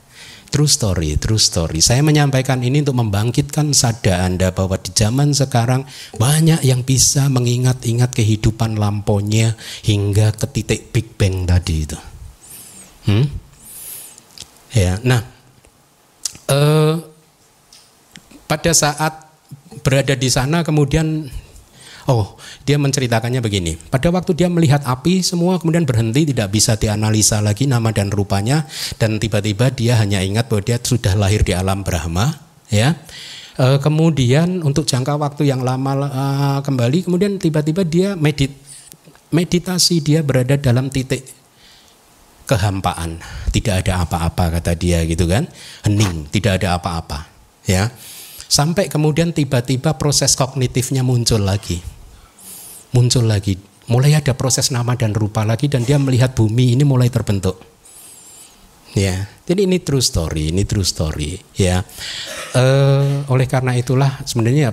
True 0.49 0.71
story, 0.71 1.21
true 1.21 1.37
story. 1.37 1.85
Saya 1.85 2.01
menyampaikan 2.01 2.65
ini 2.65 2.81
untuk 2.81 2.97
membangkitkan 3.05 3.77
sada 3.77 4.25
Anda 4.25 4.49
bahwa 4.49 4.81
di 4.81 4.97
zaman 4.97 5.37
sekarang 5.37 5.85
banyak 6.17 6.65
yang 6.65 6.89
bisa 6.89 7.29
mengingat-ingat 7.29 8.17
kehidupan 8.17 8.81
lamponya 8.81 9.53
hingga 9.85 10.33
ke 10.33 10.47
titik 10.49 10.89
Big 10.89 11.21
Bang 11.21 11.45
tadi 11.45 11.85
itu. 11.85 11.99
Hmm? 13.05 13.29
Ya, 14.73 14.97
nah, 15.05 15.21
eh, 16.49 16.97
pada 18.49 18.73
saat 18.73 19.29
berada 19.85 20.17
di 20.17 20.33
sana 20.33 20.65
kemudian 20.65 21.29
Oh, 22.09 22.41
dia 22.65 22.81
menceritakannya 22.81 23.45
begini. 23.45 23.77
Pada 23.77 24.09
waktu 24.09 24.33
dia 24.33 24.49
melihat 24.49 24.81
api, 24.89 25.21
semua 25.21 25.61
kemudian 25.61 25.85
berhenti, 25.85 26.33
tidak 26.33 26.57
bisa 26.57 26.73
dianalisa 26.73 27.45
lagi 27.45 27.69
nama 27.69 27.93
dan 27.93 28.09
rupanya, 28.09 28.65
dan 28.97 29.21
tiba-tiba 29.21 29.69
dia 29.69 30.01
hanya 30.01 30.25
ingat 30.25 30.49
bahwa 30.49 30.65
dia 30.65 30.81
sudah 30.81 31.13
lahir 31.13 31.45
di 31.45 31.53
alam 31.53 31.85
Brahma, 31.85 32.33
ya. 32.73 32.97
E, 33.61 33.77
kemudian 33.85 34.65
untuk 34.65 34.89
jangka 34.89 35.21
waktu 35.21 35.53
yang 35.53 35.61
lama 35.61 36.09
e, 36.09 36.25
kembali, 36.65 37.05
kemudian 37.05 37.37
tiba-tiba 37.37 37.85
dia 37.85 38.17
medit, 38.17 38.57
meditasi, 39.29 40.01
dia 40.01 40.25
berada 40.25 40.57
dalam 40.57 40.89
titik 40.89 41.29
kehampaan, 42.49 43.21
tidak 43.53 43.85
ada 43.85 44.09
apa-apa 44.09 44.57
kata 44.57 44.73
dia 44.81 45.05
gitu 45.05 45.29
kan, 45.29 45.45
hening, 45.85 46.25
tidak 46.33 46.65
ada 46.65 46.81
apa-apa, 46.81 47.29
ya. 47.69 47.93
Sampai 48.49 48.89
kemudian 48.89 49.37
tiba-tiba 49.37 50.01
proses 50.01 50.33
kognitifnya 50.33 51.05
muncul 51.05 51.45
lagi 51.45 51.98
muncul 52.93 53.25
lagi. 53.29 53.59
Mulai 53.89 54.21
ada 54.21 54.37
proses 54.37 54.69
nama 54.69 54.93
dan 54.97 55.17
rupa 55.17 55.49
lagi 55.49 55.67
dan 55.67 55.85
dia 55.85 55.97
melihat 55.97 56.37
bumi 56.37 56.77
ini 56.77 56.85
mulai 56.85 57.09
terbentuk. 57.09 57.61
Ya, 58.97 59.29
jadi 59.45 59.69
ini 59.69 59.81
true 59.85 60.01
story, 60.01 60.53
ini 60.53 60.65
true 60.65 60.85
story. 60.85 61.37
Ya, 61.57 61.85
e, 62.57 62.65
oleh 63.29 63.47
karena 63.49 63.77
itulah 63.77 64.21
sebenarnya 64.25 64.73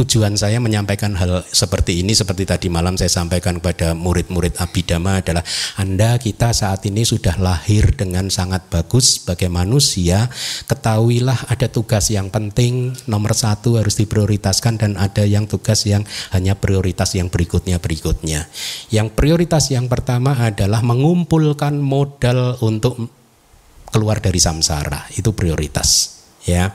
tujuan 0.00 0.32
saya 0.32 0.56
menyampaikan 0.64 1.12
hal 1.12 1.44
seperti 1.44 2.00
ini 2.00 2.16
seperti 2.16 2.48
tadi 2.48 2.72
malam 2.72 2.96
saya 2.96 3.12
sampaikan 3.12 3.60
kepada 3.60 3.92
murid-murid 3.92 4.56
Abidama 4.56 5.20
adalah 5.20 5.44
Anda 5.76 6.16
kita 6.16 6.56
saat 6.56 6.88
ini 6.88 7.04
sudah 7.04 7.36
lahir 7.36 7.92
dengan 7.92 8.32
sangat 8.32 8.64
bagus. 8.72 9.20
Sebagai 9.20 9.52
manusia 9.52 10.32
ketahuilah 10.64 11.52
ada 11.52 11.68
tugas 11.68 12.08
yang 12.08 12.32
penting. 12.32 12.96
Nomor 13.04 13.36
satu 13.36 13.76
harus 13.76 14.00
diprioritaskan 14.00 14.80
dan 14.80 14.96
ada 14.96 15.28
yang 15.28 15.44
tugas 15.44 15.84
yang 15.84 16.08
hanya 16.32 16.56
prioritas 16.56 17.12
yang 17.12 17.28
berikutnya 17.28 17.76
berikutnya 17.76 18.48
yang 18.88 19.12
prioritas 19.12 19.68
yang 19.68 19.90
pertama 19.90 20.32
adalah 20.32 20.80
mengumpulkan 20.80 21.76
modal 21.76 22.56
untuk 22.64 22.96
keluar 23.92 24.22
dari 24.24 24.40
samsara. 24.40 25.12
Itu 25.12 25.36
prioritas 25.36 26.20
ya. 26.48 26.72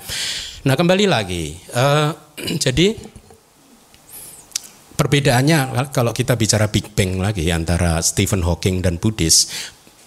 Nah 0.65 0.73
kembali 0.77 1.05
lagi 1.09 1.57
uh, 1.73 2.13
jadi 2.65 3.14
perbedaannya 4.95 5.91
kalau 5.91 6.15
kita 6.15 6.39
bicara 6.39 6.71
Big 6.71 6.95
Bang 6.95 7.19
lagi 7.19 7.47
antara 7.51 7.99
Stephen 7.99 8.41
Hawking 8.41 8.79
dan 8.81 8.97
Buddhis, 8.97 9.51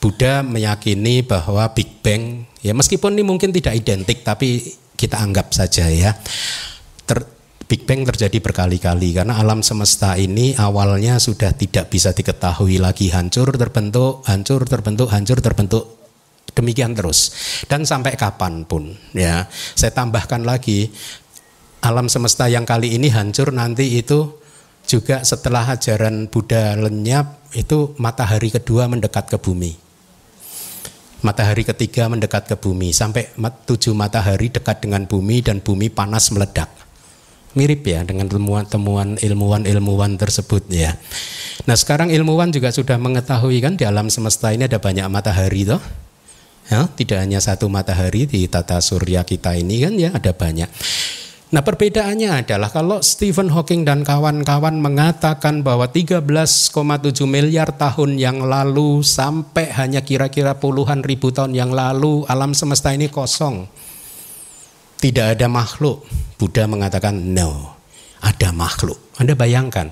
Buddha 0.01 0.41
meyakini 0.41 1.23
bahwa 1.23 1.71
Big 1.77 2.01
Bang 2.01 2.49
ya 2.65 2.73
meskipun 2.73 3.15
ini 3.19 3.25
mungkin 3.27 3.53
tidak 3.53 3.77
identik 3.77 4.25
tapi 4.25 4.65
kita 4.99 5.21
anggap 5.21 5.55
saja 5.55 5.87
ya. 5.87 6.17
Ter, 7.07 7.19
Big 7.69 7.85
Bang 7.85 8.09
terjadi 8.09 8.41
berkali-kali 8.41 9.13
karena 9.13 9.37
alam 9.37 9.61
semesta 9.61 10.17
ini 10.17 10.57
awalnya 10.57 11.21
sudah 11.21 11.53
tidak 11.53 11.93
bisa 11.93 12.17
diketahui 12.17 12.81
lagi 12.81 13.13
hancur 13.13 13.53
terbentuk, 13.53 14.25
hancur 14.25 14.65
terbentuk, 14.65 15.13
hancur 15.13 15.39
terbentuk 15.45 15.85
demikian 16.57 16.97
terus 16.97 17.31
dan 17.69 17.85
sampai 17.85 18.17
kapan 18.17 18.65
pun 18.65 18.97
ya. 19.13 19.47
Saya 19.77 19.93
tambahkan 19.93 20.49
lagi 20.49 20.89
alam 21.85 22.11
semesta 22.11 22.49
yang 22.51 22.67
kali 22.67 22.97
ini 22.97 23.13
hancur 23.13 23.55
nanti 23.55 23.99
itu 24.01 24.38
juga 24.89 25.21
setelah 25.21 25.69
ajaran 25.69 26.33
Buddha 26.33 26.73
lenyap 26.81 27.45
itu 27.53 27.93
matahari 28.01 28.49
kedua 28.49 28.89
mendekat 28.89 29.29
ke 29.29 29.37
bumi. 29.37 29.77
Matahari 31.21 31.67
ketiga 31.67 32.09
mendekat 32.09 32.49
ke 32.49 32.57
bumi 32.57 32.95
sampai 32.97 33.29
tujuh 33.69 33.93
matahari 33.93 34.49
dekat 34.49 34.81
dengan 34.81 35.05
bumi 35.05 35.45
dan 35.45 35.61
bumi 35.61 35.93
panas 35.93 36.33
meledak. 36.33 36.73
Mirip 37.53 37.85
ya 37.85 38.07
dengan 38.07 38.31
temuan-temuan 38.31 39.19
ilmuwan-ilmuwan 39.19 40.15
tersebut 40.17 40.71
ya. 40.71 40.95
Nah 41.67 41.75
sekarang 41.75 42.15
ilmuwan 42.15 42.55
juga 42.55 42.71
sudah 42.71 42.97
mengetahui 42.97 43.59
kan 43.61 43.75
di 43.75 43.85
alam 43.85 44.09
semesta 44.09 44.55
ini 44.55 44.71
ada 44.71 44.79
banyak 44.79 45.05
matahari 45.11 45.69
toh. 45.69 45.83
Ya, 46.69 46.85
tidak 46.85 47.25
hanya 47.25 47.41
satu 47.41 47.65
matahari 47.73 48.29
di 48.29 48.45
tata 48.45 48.77
surya 48.85 49.25
kita 49.25 49.57
ini 49.57 49.89
kan 49.89 49.97
ya 49.97 50.13
ada 50.13 50.37
banyak. 50.37 50.69
Nah 51.49 51.65
perbedaannya 51.65 52.45
adalah 52.45 52.69
kalau 52.69 53.01
Stephen 53.01 53.49
Hawking 53.49 53.89
dan 53.89 54.05
kawan-kawan 54.05 54.85
mengatakan 54.85 55.65
bahwa 55.65 55.89
13,7 55.89 56.77
miliar 57.25 57.73
tahun 57.73 58.21
yang 58.21 58.45
lalu 58.45 59.01
sampai 59.01 59.73
hanya 59.73 60.05
kira-kira 60.05 60.61
puluhan 60.61 61.01
ribu 61.01 61.33
tahun 61.33 61.57
yang 61.57 61.73
lalu 61.73 62.29
alam 62.29 62.53
semesta 62.53 62.93
ini 62.93 63.09
kosong. 63.09 63.65
Tidak 65.01 65.41
ada 65.41 65.49
makhluk. 65.49 66.05
Buddha 66.37 66.69
mengatakan 66.69 67.17
no, 67.17 67.81
ada 68.21 68.53
makhluk. 68.53 69.01
Anda 69.17 69.33
bayangkan 69.33 69.89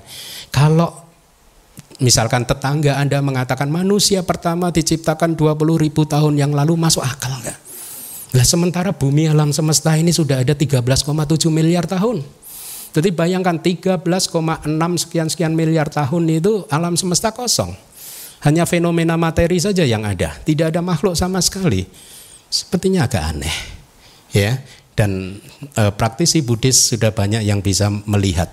kalau 0.53 0.93
misalkan 1.97 2.45
tetangga 2.45 3.01
Anda 3.01 3.17
mengatakan 3.25 3.73
manusia 3.73 4.21
pertama 4.21 4.69
diciptakan 4.69 5.33
20 5.33 5.57
ribu 5.81 6.05
tahun 6.05 6.37
yang 6.37 6.53
lalu 6.53 6.77
masuk 6.77 7.01
akal 7.01 7.33
nggak? 7.33 7.66
Lah 8.35 8.43
sementara 8.43 8.91
bumi 8.91 9.31
alam 9.31 9.55
semesta 9.55 9.95
ini 9.95 10.11
sudah 10.11 10.43
ada 10.43 10.51
13,7 10.51 10.83
miliar 11.47 11.87
tahun. 11.87 12.25
Jadi 12.91 13.09
bayangkan 13.13 13.61
13,6 13.61 14.03
sekian-sekian 15.05 15.53
miliar 15.53 15.87
tahun 15.87 16.27
itu 16.27 16.65
alam 16.67 16.97
semesta 16.99 17.31
kosong. 17.31 17.71
Hanya 18.43 18.65
fenomena 18.65 19.17
materi 19.17 19.57
saja 19.57 19.85
yang 19.85 20.05
ada, 20.05 20.33
tidak 20.45 20.73
ada 20.73 20.81
makhluk 20.83 21.17
sama 21.17 21.41
sekali. 21.41 21.87
Sepertinya 22.47 23.05
agak 23.05 23.23
aneh. 23.33 23.57
Ya, 24.35 24.59
dan 24.93 25.39
e, 25.73 25.83
praktisi 25.95 26.43
Buddhis 26.43 26.93
sudah 26.93 27.15
banyak 27.15 27.47
yang 27.47 27.63
bisa 27.63 27.87
melihat 27.89 28.51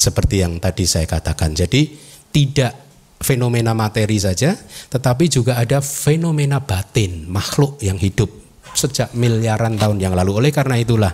seperti 0.00 0.40
yang 0.40 0.56
tadi 0.56 0.88
saya 0.88 1.04
katakan. 1.04 1.52
Jadi 1.52 1.92
tidak 2.32 2.72
fenomena 3.20 3.76
materi 3.76 4.16
saja, 4.16 4.56
tetapi 4.88 5.28
juga 5.28 5.60
ada 5.60 5.84
fenomena 5.84 6.58
batin, 6.64 7.28
makhluk 7.28 7.76
yang 7.84 8.00
hidup 8.00 8.39
sejak 8.74 9.12
miliaran 9.16 9.76
tahun 9.76 9.98
yang 9.98 10.14
lalu. 10.14 10.44
Oleh 10.44 10.52
karena 10.54 10.78
itulah, 10.78 11.12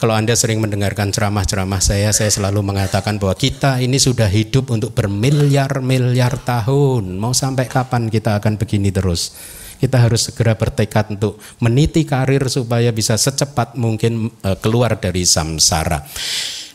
kalau 0.00 0.14
Anda 0.16 0.36
sering 0.36 0.60
mendengarkan 0.60 1.10
ceramah-ceramah 1.14 1.80
saya, 1.80 2.10
saya 2.10 2.30
selalu 2.30 2.64
mengatakan 2.64 3.16
bahwa 3.16 3.34
kita 3.36 3.80
ini 3.80 4.00
sudah 4.00 4.28
hidup 4.28 4.72
untuk 4.72 4.92
bermiliar-miliar 4.96 6.40
tahun. 6.42 7.16
Mau 7.16 7.36
sampai 7.36 7.68
kapan 7.68 8.08
kita 8.08 8.40
akan 8.40 8.56
begini 8.56 8.90
terus? 8.94 9.36
Kita 9.74 10.00
harus 10.00 10.30
segera 10.30 10.56
bertekad 10.56 11.18
untuk 11.18 11.36
meniti 11.60 12.08
karir 12.08 12.46
supaya 12.48 12.94
bisa 12.94 13.18
secepat 13.20 13.76
mungkin 13.76 14.32
e, 14.40 14.56
keluar 14.62 14.96
dari 14.96 15.26
samsara. 15.28 16.00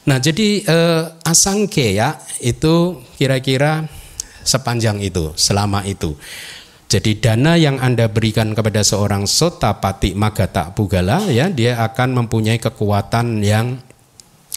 Nah, 0.09 0.17
jadi 0.17 0.63
eh, 0.65 1.03
asangke 1.21 1.93
ya 1.93 2.17
itu 2.41 3.03
kira-kira 3.19 3.85
sepanjang 4.41 5.03
itu, 5.05 5.35
selama 5.37 5.85
itu. 5.85 6.17
Jadi 6.89 7.21
dana 7.21 7.53
yang 7.53 7.77
Anda 7.77 8.09
berikan 8.09 8.57
kepada 8.57 8.81
seorang 8.81 9.29
sotapati 9.29 10.17
magata 10.17 10.73
pugala 10.73 11.21
ya, 11.29 11.45
dia 11.53 11.77
akan 11.85 12.25
mempunyai 12.25 12.57
kekuatan 12.57 13.45
yang 13.45 13.77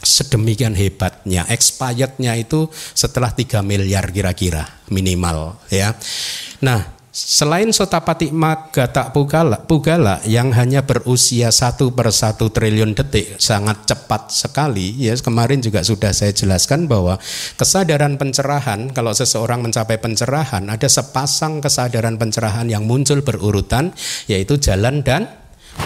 sedemikian 0.01 0.72
hebatnya. 0.72 1.45
Expirednya 1.53 2.33
itu 2.41 2.72
setelah 2.97 3.37
3 3.37 3.61
miliar 3.61 4.09
kira-kira 4.09 4.64
minimal 4.89 5.61
ya. 5.68 5.93
Nah, 6.64 7.02
Selain 7.13 7.69
Sotapati 7.69 8.33
Magata 8.33 9.13
Pugala, 9.13 9.61
Pugala 9.61 10.25
yang 10.25 10.49
hanya 10.57 10.81
berusia 10.81 11.53
satu 11.53 11.93
per 11.93 12.09
satu 12.09 12.49
triliun 12.49 12.97
detik 12.97 13.37
sangat 13.37 13.85
cepat 13.85 14.33
sekali. 14.33 14.97
Ya 14.97 15.13
kemarin 15.21 15.61
juga 15.61 15.85
sudah 15.85 16.09
saya 16.17 16.33
jelaskan 16.33 16.89
bahwa 16.89 17.21
kesadaran 17.61 18.17
pencerahan 18.17 18.97
kalau 18.97 19.13
seseorang 19.13 19.61
mencapai 19.61 20.01
pencerahan 20.01 20.65
ada 20.73 20.89
sepasang 20.89 21.61
kesadaran 21.61 22.17
pencerahan 22.17 22.65
yang 22.73 22.89
muncul 22.89 23.21
berurutan 23.21 23.93
yaitu 24.25 24.57
jalan 24.57 25.05
dan 25.05 25.29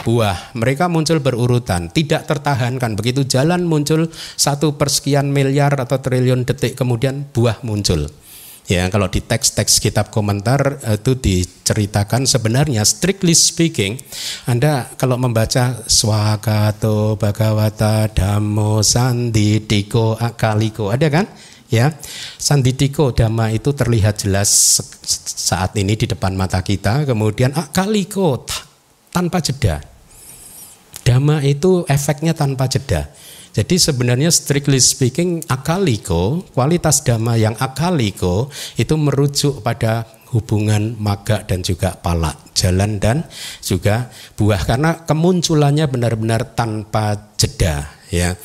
buah. 0.07 0.55
Mereka 0.55 0.87
muncul 0.87 1.19
berurutan 1.19 1.91
tidak 1.91 2.31
tertahankan. 2.31 2.95
Begitu 2.95 3.27
jalan 3.27 3.67
muncul 3.67 4.15
satu 4.39 4.79
persekian 4.79 5.35
miliar 5.35 5.75
atau 5.75 5.99
triliun 5.99 6.47
detik 6.47 6.79
kemudian 6.79 7.27
buah 7.35 7.67
muncul 7.67 8.07
Ya, 8.67 8.91
kalau 8.91 9.07
di 9.07 9.23
teks-teks 9.23 9.79
kitab 9.79 10.11
komentar 10.11 10.83
itu 10.83 11.15
diceritakan 11.15 12.27
sebenarnya 12.27 12.83
strictly 12.83 13.31
speaking 13.31 13.95
Anda 14.43 14.91
kalau 14.99 15.15
membaca 15.23 15.87
Swagato 15.87 17.15
Bhagavata 17.15 18.11
Dhammo 18.11 18.83
Sanditiko 18.83 20.19
Akaliko 20.19 20.91
ada 20.91 21.07
kan? 21.07 21.31
Ya. 21.71 21.95
Sanditiko 22.43 23.15
Dhamma 23.15 23.55
itu 23.55 23.71
terlihat 23.71 24.27
jelas 24.27 24.51
saat 25.47 25.79
ini 25.79 25.95
di 25.95 26.11
depan 26.11 26.35
mata 26.35 26.59
kita, 26.59 27.07
kemudian 27.07 27.55
Akaliko 27.55 28.47
tanpa 29.15 29.39
jeda. 29.43 29.79
Dhamma 31.07 31.39
itu 31.47 31.87
efeknya 31.87 32.35
tanpa 32.35 32.67
jeda. 32.67 33.07
Jadi 33.57 33.81
sebenarnya 33.81 34.29
strictly 34.29 34.77
speaking 34.77 35.41
akaliko, 35.49 36.45
kualitas 36.53 37.01
dhamma 37.01 37.41
yang 37.41 37.57
akaliko 37.57 38.53
itu 38.77 38.93
merujuk 39.01 39.65
pada 39.65 40.05
hubungan 40.37 40.93
maga 41.01 41.41
dan 41.41 41.65
juga 41.65 41.97
pala, 41.97 42.37
jalan 42.53 43.01
dan 43.01 43.25
juga 43.65 44.13
buah 44.37 44.61
karena 44.61 45.09
kemunculannya 45.09 45.89
benar-benar 45.89 46.53
tanpa 46.53 47.33
jeda 47.41 47.89
ya. 48.13 48.37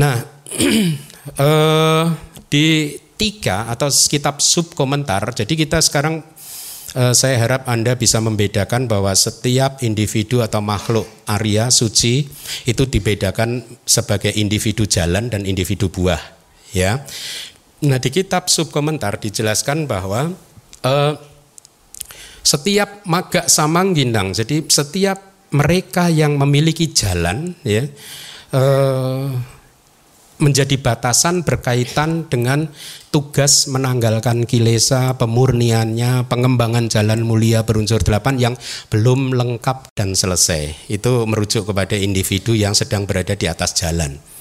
Nah, 0.00 0.16
eh, 1.44 2.04
di 2.48 2.96
tiga 3.20 3.68
atau 3.68 3.92
kitab 3.92 4.40
sub 4.40 4.72
komentar, 4.72 5.28
jadi 5.36 5.52
kita 5.52 5.84
sekarang 5.84 6.24
saya 6.94 7.36
harap 7.42 7.66
Anda 7.66 7.98
bisa 7.98 8.22
membedakan 8.22 8.86
bahwa 8.86 9.12
setiap 9.12 9.82
individu 9.82 10.40
atau 10.40 10.62
makhluk 10.62 11.04
Arya 11.26 11.68
suci 11.68 12.24
itu 12.64 12.82
dibedakan 12.86 13.64
sebagai 13.82 14.30
individu 14.32 14.86
jalan 14.86 15.28
dan 15.28 15.44
individu 15.44 15.90
buah, 15.90 16.20
ya. 16.70 17.02
Nah, 17.84 17.98
di 18.00 18.08
kitab 18.08 18.48
subkomentar 18.48 19.20
dijelaskan 19.20 19.84
bahwa 19.84 20.32
uh, 20.86 21.12
setiap 22.40 23.04
maga 23.04 23.44
samangginang, 23.44 24.32
jadi 24.32 24.64
setiap 24.64 25.50
mereka 25.52 26.08
yang 26.08 26.40
memiliki 26.40 26.94
jalan, 26.94 27.52
ya, 27.66 27.84
uh, 28.56 29.55
menjadi 30.38 30.76
batasan 30.76 31.42
berkaitan 31.42 32.28
dengan 32.28 32.68
tugas 33.08 33.66
menanggalkan 33.72 34.44
kilesa, 34.44 35.16
pemurniannya, 35.16 36.28
pengembangan 36.28 36.92
jalan 36.92 37.24
mulia 37.24 37.64
berunsur 37.64 38.04
delapan 38.04 38.36
yang 38.36 38.54
belum 38.92 39.32
lengkap 39.32 39.90
dan 39.96 40.12
selesai. 40.12 40.92
Itu 40.92 41.24
merujuk 41.24 41.72
kepada 41.72 41.96
individu 41.96 42.52
yang 42.52 42.76
sedang 42.76 43.08
berada 43.08 43.32
di 43.32 43.48
atas 43.48 43.72
jalan 43.72 44.35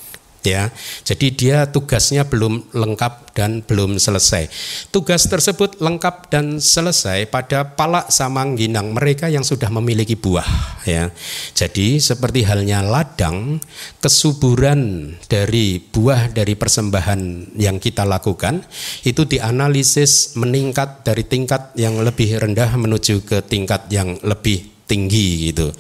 ya. 0.45 0.69
Jadi 1.01 1.33
dia 1.33 1.65
tugasnya 1.65 2.23
belum 2.29 2.69
lengkap 2.71 3.33
dan 3.35 3.65
belum 3.65 3.97
selesai. 3.97 4.47
Tugas 4.93 5.27
tersebut 5.27 5.81
lengkap 5.81 6.29
dan 6.31 6.61
selesai 6.61 7.27
pada 7.27 7.75
palak 7.75 8.13
samangginang 8.13 8.93
mereka 8.95 9.27
yang 9.27 9.43
sudah 9.43 9.67
memiliki 9.73 10.15
buah 10.15 10.47
ya. 10.87 11.09
Jadi 11.57 11.97
seperti 11.99 12.45
halnya 12.45 12.85
ladang, 12.85 13.59
kesuburan 13.99 15.11
dari 15.27 15.81
buah 15.81 16.31
dari 16.31 16.53
persembahan 16.53 17.53
yang 17.57 17.81
kita 17.81 18.05
lakukan 18.05 18.63
itu 19.03 19.25
dianalisis 19.25 20.37
meningkat 20.37 21.03
dari 21.03 21.25
tingkat 21.25 21.75
yang 21.75 21.99
lebih 21.99 22.37
rendah 22.39 22.71
menuju 22.77 23.25
ke 23.25 23.43
tingkat 23.43 23.89
yang 23.89 24.15
lebih 24.21 24.74
tinggi 24.85 25.51
gitu. 25.51 25.73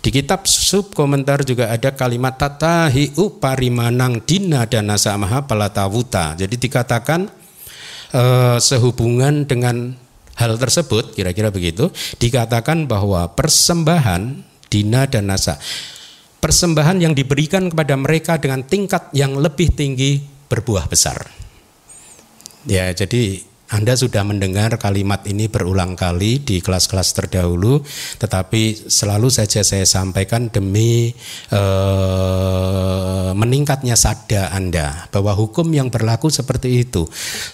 Di 0.00 0.08
kitab 0.12 0.44
sub 0.44 0.92
komentar 0.92 1.42
juga 1.44 1.72
ada 1.72 1.92
kalimat 1.96 2.36
tatahi 2.36 3.16
uparimanang 3.16 4.22
dina 4.24 4.68
dan 4.68 4.88
nasamaha 4.88 5.44
palatawuta. 5.44 6.36
Jadi 6.36 6.56
dikatakan 6.60 7.28
eh, 8.12 8.56
sehubungan 8.60 9.48
dengan 9.48 9.96
hal 10.36 10.56
tersebut 10.56 11.12
kira-kira 11.12 11.52
begitu 11.52 11.92
dikatakan 12.16 12.88
bahwa 12.88 13.28
persembahan 13.36 14.40
dina 14.72 15.04
dan 15.04 15.28
nasa 15.28 15.60
persembahan 16.40 16.96
yang 17.04 17.12
diberikan 17.12 17.68
kepada 17.68 17.94
mereka 18.00 18.40
dengan 18.40 18.64
tingkat 18.64 19.12
yang 19.12 19.36
lebih 19.36 19.68
tinggi 19.76 20.24
berbuah 20.48 20.88
besar. 20.88 21.28
Ya, 22.64 22.88
jadi 22.92 23.44
anda 23.70 23.94
sudah 23.94 24.26
mendengar 24.26 24.74
kalimat 24.82 25.22
ini 25.30 25.46
berulang 25.46 25.94
kali 25.94 26.42
di 26.42 26.58
kelas-kelas 26.58 27.14
terdahulu, 27.14 27.78
tetapi 28.18 28.90
selalu 28.90 29.30
saja 29.30 29.62
saya 29.62 29.86
sampaikan 29.86 30.50
demi 30.50 31.14
eh, 31.54 33.30
meningkatnya 33.30 33.94
sada 33.94 34.50
Anda 34.50 35.06
bahwa 35.14 35.38
hukum 35.38 35.70
yang 35.70 35.86
berlaku 35.86 36.34
seperti 36.34 36.82
itu. 36.82 37.06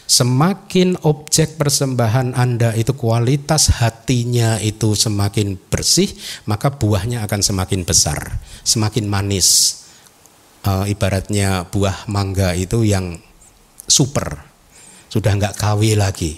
Semakin 0.08 1.04
objek 1.04 1.60
persembahan 1.60 2.32
Anda 2.32 2.72
itu 2.72 2.96
kualitas 2.96 3.76
hatinya 3.76 4.56
itu 4.64 4.96
semakin 4.96 5.60
bersih, 5.68 6.16
maka 6.48 6.72
buahnya 6.72 7.28
akan 7.28 7.44
semakin 7.44 7.84
besar, 7.84 8.40
semakin 8.64 9.04
manis. 9.04 9.84
Eh, 10.64 10.96
ibaratnya 10.96 11.68
buah 11.68 12.08
mangga 12.08 12.56
itu 12.56 12.88
yang 12.88 13.20
super 13.84 14.45
sudah 15.16 15.32
nggak 15.32 15.56
KW 15.56 15.96
lagi. 15.96 16.36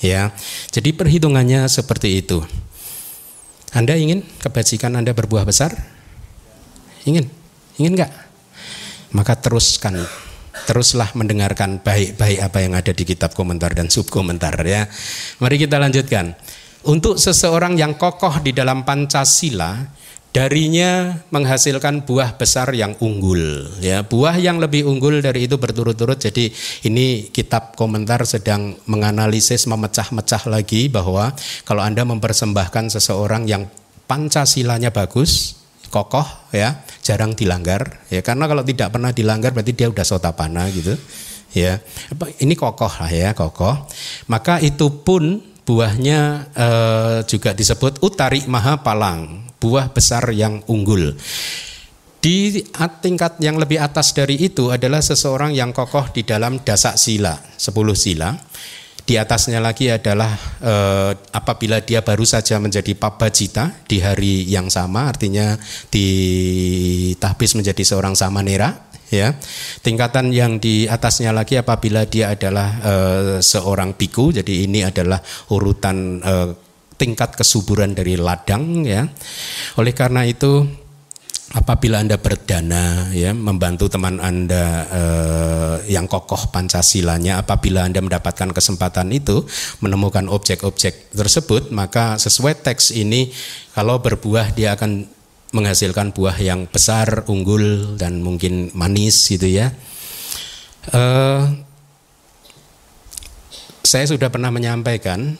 Ya, 0.00 0.32
jadi 0.72 0.92
perhitungannya 0.92 1.64
seperti 1.68 2.20
itu. 2.20 2.44
Anda 3.72 3.96
ingin 3.96 4.24
kebajikan 4.40 4.96
Anda 4.96 5.12
berbuah 5.12 5.44
besar? 5.44 5.72
Ingin? 7.04 7.28
Ingin 7.80 7.96
nggak? 7.96 8.12
Maka 9.12 9.36
teruskan, 9.40 10.00
teruslah 10.64 11.12
mendengarkan 11.12 11.80
baik-baik 11.84 12.38
apa 12.40 12.58
yang 12.64 12.72
ada 12.76 12.92
di 12.96 13.04
kitab 13.04 13.36
komentar 13.36 13.76
dan 13.76 13.92
subkomentar 13.92 14.56
ya. 14.64 14.88
Mari 15.40 15.56
kita 15.60 15.76
lanjutkan. 15.80 16.36
Untuk 16.80 17.20
seseorang 17.20 17.76
yang 17.76 18.00
kokoh 18.00 18.40
di 18.40 18.56
dalam 18.56 18.88
Pancasila, 18.88 19.84
darinya 20.30 21.18
menghasilkan 21.34 22.06
buah 22.06 22.38
besar 22.38 22.70
yang 22.74 22.94
unggul 23.02 23.66
ya. 23.82 24.06
Buah 24.06 24.38
yang 24.38 24.62
lebih 24.62 24.86
unggul 24.86 25.18
dari 25.18 25.50
itu 25.50 25.58
berturut-turut. 25.58 26.18
Jadi 26.18 26.50
ini 26.86 27.30
kitab 27.34 27.74
komentar 27.74 28.22
sedang 28.22 28.78
menganalisis 28.86 29.66
memecah-mecah 29.66 30.46
lagi 30.46 30.86
bahwa 30.86 31.34
kalau 31.66 31.82
Anda 31.82 32.06
mempersembahkan 32.06 32.94
seseorang 32.94 33.46
yang 33.50 33.66
Pancasilanya 34.10 34.90
bagus 34.90 35.54
kokoh 35.86 36.26
ya 36.50 36.82
jarang 36.98 37.38
dilanggar 37.38 38.02
ya. 38.10 38.26
Karena 38.26 38.50
kalau 38.50 38.66
tidak 38.66 38.90
pernah 38.90 39.14
dilanggar 39.14 39.54
berarti 39.54 39.70
dia 39.70 39.86
udah 39.86 40.02
sotapana 40.02 40.66
gitu 40.74 40.98
ya. 41.54 41.78
Ini 42.42 42.58
kokoh 42.58 42.90
lah 42.90 43.06
ya 43.06 43.30
kokoh. 43.38 43.86
Maka 44.26 44.58
itu 44.58 45.06
pun 45.06 45.38
buahnya 45.62 46.50
eh, 46.50 47.18
juga 47.30 47.54
disebut 47.54 48.02
utari 48.02 48.42
maha 48.50 48.82
palang 48.82 49.49
buah 49.60 49.92
besar 49.92 50.32
yang 50.32 50.64
unggul. 50.66 51.12
Di 52.20 52.52
tingkat 53.00 53.40
yang 53.40 53.56
lebih 53.56 53.80
atas 53.80 54.12
dari 54.12 54.36
itu 54.36 54.68
adalah 54.68 55.00
seseorang 55.00 55.56
yang 55.56 55.72
kokoh 55.72 56.12
di 56.12 56.20
dalam 56.20 56.60
dasak 56.60 57.00
sila, 57.00 57.32
sepuluh 57.56 57.96
sila. 57.96 58.36
Di 59.00 59.16
atasnya 59.16 59.56
lagi 59.58 59.88
adalah 59.88 60.28
eh, 60.60 61.12
apabila 61.32 61.80
dia 61.80 62.04
baru 62.04 62.22
saja 62.28 62.60
menjadi 62.60 62.92
pabajita 62.92 63.88
di 63.88 64.04
hari 64.04 64.44
yang 64.44 64.68
sama, 64.68 65.08
artinya 65.08 65.56
ditahbis 65.88 67.56
menjadi 67.56 67.82
seorang 67.82 68.12
samanera, 68.12 68.86
ya. 69.08 69.34
Tingkatan 69.80 70.30
yang 70.30 70.60
di 70.60 70.86
atasnya 70.86 71.32
lagi 71.32 71.56
apabila 71.56 72.04
dia 72.04 72.36
adalah 72.36 72.68
eh, 72.84 73.36
seorang 73.40 73.96
biku, 73.96 74.30
jadi 74.30 74.68
ini 74.68 74.84
adalah 74.84 75.24
urutan 75.50 76.20
eh, 76.20 76.48
tingkat 77.00 77.32
kesuburan 77.32 77.96
dari 77.96 78.20
ladang 78.20 78.84
ya. 78.84 79.08
Oleh 79.80 79.96
karena 79.96 80.28
itu 80.28 80.68
apabila 81.50 81.98
Anda 81.98 82.20
berdana 82.20 83.10
ya 83.10 83.32
membantu 83.34 83.90
teman 83.90 84.22
Anda 84.22 84.86
eh, 84.86 85.76
yang 85.96 86.06
kokoh 86.06 86.52
Pancasilanya 86.52 87.42
apabila 87.42 87.82
Anda 87.88 87.98
mendapatkan 88.04 88.54
kesempatan 88.54 89.10
itu 89.10 89.42
menemukan 89.82 90.30
objek-objek 90.30 91.10
tersebut 91.10 91.74
maka 91.74 92.20
sesuai 92.20 92.62
teks 92.62 92.94
ini 92.94 93.32
kalau 93.74 93.98
berbuah 93.98 94.54
dia 94.54 94.78
akan 94.78 95.18
menghasilkan 95.50 96.14
buah 96.14 96.38
yang 96.38 96.70
besar, 96.70 97.26
unggul 97.26 97.98
dan 97.98 98.22
mungkin 98.22 98.70
manis 98.70 99.26
gitu 99.26 99.50
ya. 99.50 99.74
Eh, 100.94 101.42
saya 103.82 104.06
sudah 104.06 104.30
pernah 104.30 104.54
menyampaikan 104.54 105.34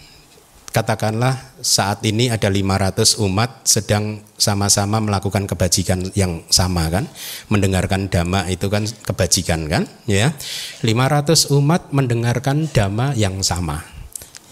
katakanlah 0.70 1.34
saat 1.60 2.02
ini 2.06 2.30
ada 2.30 2.46
500 2.46 3.18
umat 3.26 3.66
sedang 3.66 4.22
sama-sama 4.38 5.02
melakukan 5.02 5.44
kebajikan 5.50 6.14
yang 6.14 6.46
sama 6.48 6.86
kan? 6.88 7.10
Mendengarkan 7.50 8.06
dhamma 8.06 8.46
itu 8.46 8.70
kan 8.70 8.86
kebajikan 8.86 9.66
kan? 9.66 9.84
Ya. 10.06 10.34
500 10.82 11.50
umat 11.58 11.90
mendengarkan 11.90 12.70
dhamma 12.70 13.12
yang 13.18 13.42
sama. 13.42 13.82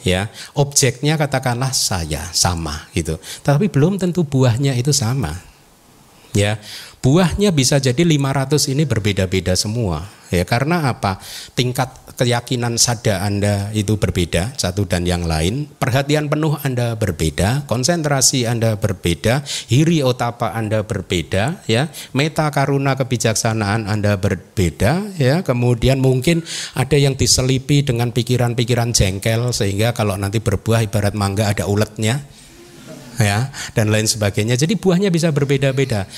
Ya. 0.03 0.31
Objeknya 0.59 1.14
katakanlah 1.14 1.71
saya 1.71 2.27
sama 2.35 2.91
gitu. 2.93 3.16
Tapi 3.47 3.71
belum 3.71 4.03
tentu 4.03 4.27
buahnya 4.27 4.75
itu 4.75 4.91
sama. 4.91 5.39
Ya. 6.35 6.59
Buahnya 6.99 7.55
bisa 7.55 7.79
jadi 7.79 8.03
500 8.03 8.75
ini 8.75 8.83
berbeda-beda 8.83 9.55
semua 9.55 10.18
ya 10.33 10.45
karena 10.45 10.93
apa? 10.93 11.20
Tingkat 11.57 12.09
keyakinan 12.18 12.74
sada 12.83 13.22
Anda 13.22 13.70
itu 13.70 13.95
berbeda 13.95 14.59
satu 14.59 14.83
dan 14.91 15.07
yang 15.07 15.22
lain. 15.22 15.70
Perhatian 15.79 16.26
penuh 16.26 16.59
Anda 16.66 16.99
berbeda 16.99 17.70
konsentrasi 17.70 18.51
Anda 18.51 18.74
berbeda 18.74 19.47
hiri 19.70 20.03
otapa 20.03 20.51
Anda 20.51 20.83
berbeda 20.83 21.62
ya. 21.70 21.87
Meta 22.11 22.51
karuna 22.51 22.99
kebijaksanaan 22.99 23.87
Anda 23.87 24.18
berbeda 24.18 25.14
ya. 25.14 25.47
Kemudian 25.47 26.03
mungkin 26.03 26.43
ada 26.74 26.99
yang 26.99 27.14
diselipi 27.14 27.87
dengan 27.87 28.11
pikiran-pikiran 28.11 28.91
jengkel 28.91 29.55
sehingga 29.55 29.95
kalau 29.95 30.18
nanti 30.18 30.43
berbuah 30.43 30.91
ibarat 30.91 31.14
mangga 31.14 31.55
ada 31.55 31.70
uletnya 31.70 32.26
ya 33.18 33.51
dan 33.79 33.95
lain 33.95 34.11
sebagainya. 34.11 34.59
Jadi 34.59 34.74
buahnya 34.74 35.14
bisa 35.14 35.31
berbeda-beda 35.31 36.11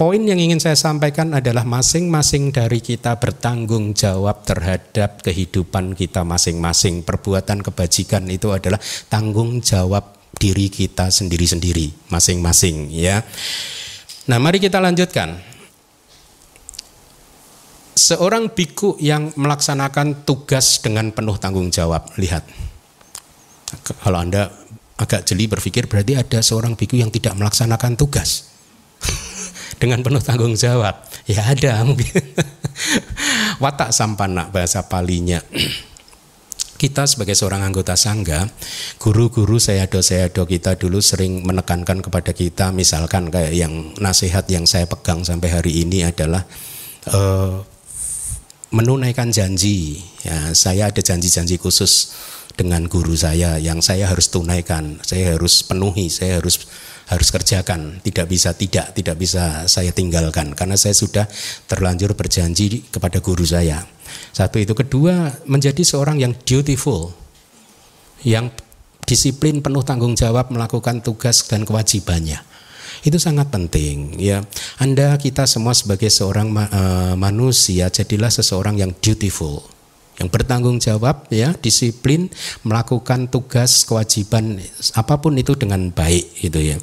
Poin 0.00 0.16
yang 0.16 0.40
ingin 0.40 0.56
saya 0.56 0.80
sampaikan 0.80 1.28
adalah 1.36 1.68
masing-masing 1.68 2.56
dari 2.56 2.80
kita 2.80 3.20
bertanggung 3.20 3.92
jawab 3.92 4.48
terhadap 4.48 5.20
kehidupan 5.20 5.92
kita 5.92 6.24
masing-masing. 6.24 7.04
Perbuatan 7.04 7.60
kebajikan 7.60 8.24
itu 8.32 8.48
adalah 8.48 8.80
tanggung 9.12 9.60
jawab 9.60 10.16
diri 10.40 10.72
kita 10.72 11.12
sendiri-sendiri 11.12 12.08
masing-masing 12.08 12.88
ya. 12.88 13.20
Nah, 14.24 14.40
mari 14.40 14.56
kita 14.56 14.80
lanjutkan. 14.80 15.36
Seorang 17.92 18.56
biku 18.56 18.96
yang 19.04 19.36
melaksanakan 19.36 20.24
tugas 20.24 20.80
dengan 20.80 21.12
penuh 21.12 21.36
tanggung 21.36 21.68
jawab. 21.68 22.08
Lihat. 22.16 22.48
Kalau 23.84 24.16
Anda 24.16 24.48
agak 24.96 25.28
jeli 25.28 25.44
berpikir 25.44 25.92
berarti 25.92 26.16
ada 26.16 26.40
seorang 26.40 26.72
biku 26.72 26.96
yang 26.96 27.12
tidak 27.12 27.36
melaksanakan 27.36 28.00
tugas 28.00 28.48
dengan 29.80 30.04
penuh 30.04 30.20
tanggung 30.20 30.52
jawab? 30.52 31.00
Ya 31.24 31.40
ada 31.48 31.80
mungkin. 31.88 32.20
Watak 33.58 33.96
sampana 33.96 34.52
bahasa 34.52 34.84
palinya. 34.84 35.40
Kita 36.80 37.04
sebagai 37.04 37.36
seorang 37.36 37.60
anggota 37.60 37.92
sangga, 37.92 38.48
guru-guru 38.96 39.60
saya 39.60 39.84
do 39.84 40.00
saya 40.00 40.32
do 40.32 40.48
kita 40.48 40.80
dulu 40.80 40.96
sering 41.04 41.44
menekankan 41.44 42.00
kepada 42.00 42.32
kita, 42.32 42.72
misalkan 42.72 43.28
kayak 43.28 43.52
yang 43.52 43.92
nasihat 44.00 44.48
yang 44.48 44.64
saya 44.64 44.88
pegang 44.88 45.20
sampai 45.20 45.52
hari 45.52 45.84
ini 45.84 46.08
adalah 46.08 46.40
uh, 47.12 47.60
menunaikan 48.72 49.28
janji. 49.28 50.00
Ya, 50.24 50.56
saya 50.56 50.88
ada 50.88 51.04
janji-janji 51.04 51.60
khusus 51.60 52.16
dengan 52.56 52.88
guru 52.88 53.12
saya 53.12 53.60
yang 53.60 53.84
saya 53.84 54.08
harus 54.08 54.32
tunaikan, 54.32 55.04
saya 55.04 55.36
harus 55.36 55.60
penuhi, 55.60 56.08
saya 56.08 56.40
harus 56.40 56.64
harus 57.10 57.28
kerjakan, 57.34 57.98
tidak 58.06 58.30
bisa 58.30 58.54
tidak, 58.54 58.94
tidak 58.94 59.18
bisa 59.18 59.66
saya 59.66 59.90
tinggalkan 59.90 60.54
karena 60.54 60.78
saya 60.78 60.94
sudah 60.94 61.26
terlanjur 61.66 62.14
berjanji 62.14 62.86
kepada 62.86 63.18
guru 63.18 63.42
saya. 63.42 63.82
Satu 64.30 64.62
itu, 64.62 64.78
kedua 64.78 65.42
menjadi 65.50 65.82
seorang 65.82 66.22
yang 66.22 66.38
dutiful, 66.46 67.10
yang 68.22 68.54
disiplin 69.02 69.58
penuh 69.58 69.82
tanggung 69.82 70.14
jawab 70.14 70.54
melakukan 70.54 71.02
tugas 71.02 71.42
dan 71.50 71.66
kewajibannya. 71.66 72.46
Itu 73.02 73.18
sangat 73.18 73.50
penting 73.50 74.14
ya. 74.20 74.44
Anda 74.78 75.18
kita 75.18 75.50
semua 75.50 75.74
sebagai 75.74 76.12
seorang 76.12 76.52
uh, 76.52 77.14
manusia 77.18 77.90
jadilah 77.90 78.30
seseorang 78.30 78.76
yang 78.78 78.92
dutiful 79.02 79.79
yang 80.20 80.28
bertanggung 80.28 80.76
jawab 80.76 81.24
ya 81.32 81.56
disiplin 81.56 82.28
melakukan 82.60 83.32
tugas 83.32 83.88
kewajiban 83.88 84.60
apa 84.92 85.16
pun 85.16 85.32
itu 85.40 85.56
dengan 85.56 85.88
baik 85.88 86.44
gitu 86.44 86.60
ya. 86.60 86.76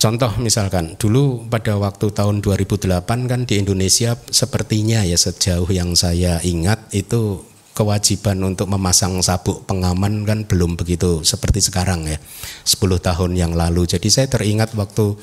Contoh 0.00 0.36
misalkan 0.40 0.96
dulu 0.96 1.48
pada 1.48 1.76
waktu 1.76 2.12
tahun 2.12 2.40
2008 2.40 3.04
kan 3.28 3.40
di 3.44 3.60
Indonesia 3.60 4.16
sepertinya 4.28 5.04
ya 5.04 5.16
sejauh 5.16 5.68
yang 5.68 5.92
saya 5.96 6.40
ingat 6.44 6.92
itu 6.96 7.44
kewajiban 7.76 8.40
untuk 8.44 8.68
memasang 8.68 9.20
sabuk 9.24 9.64
pengaman 9.64 10.24
kan 10.24 10.44
belum 10.44 10.76
begitu 10.80 11.24
seperti 11.24 11.60
sekarang 11.60 12.08
ya. 12.08 12.16
10 12.64 12.80
tahun 13.00 13.32
yang 13.36 13.52
lalu. 13.52 13.84
Jadi 13.84 14.08
saya 14.08 14.28
teringat 14.28 14.72
waktu 14.76 15.16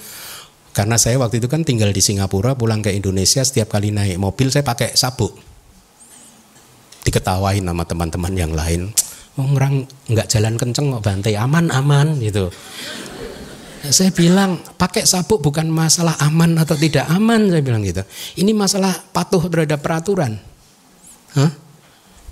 karena 0.74 0.96
saya 0.96 1.18
waktu 1.18 1.42
itu 1.42 1.50
kan 1.52 1.66
tinggal 1.68 1.90
di 1.92 2.02
Singapura 2.02 2.56
pulang 2.56 2.80
ke 2.82 2.94
Indonesia 2.94 3.44
setiap 3.44 3.76
kali 3.76 3.92
naik 3.92 4.18
mobil 4.18 4.50
saya 4.50 4.64
pakai 4.64 4.96
sabuk 4.96 5.51
diketawain 7.06 7.64
sama 7.64 7.84
teman-teman 7.86 8.34
yang 8.38 8.54
lain. 8.54 8.94
Oh, 9.40 9.48
orang 9.56 9.88
nggak 10.12 10.28
jalan 10.28 10.60
kenceng 10.60 10.92
kok 10.92 11.04
bantai 11.04 11.40
aman 11.40 11.72
aman 11.72 12.20
gitu. 12.20 12.52
Saya 13.82 14.14
bilang 14.14 14.62
pakai 14.78 15.10
sabuk 15.10 15.42
bukan 15.42 15.66
masalah 15.66 16.14
aman 16.22 16.54
atau 16.62 16.78
tidak 16.78 17.10
aman 17.10 17.50
saya 17.50 17.64
bilang 17.66 17.82
gitu. 17.82 18.06
Ini 18.38 18.52
masalah 18.54 18.94
patuh 19.10 19.42
terhadap 19.50 19.82
peraturan. 19.82 20.38
Hah? 21.34 21.52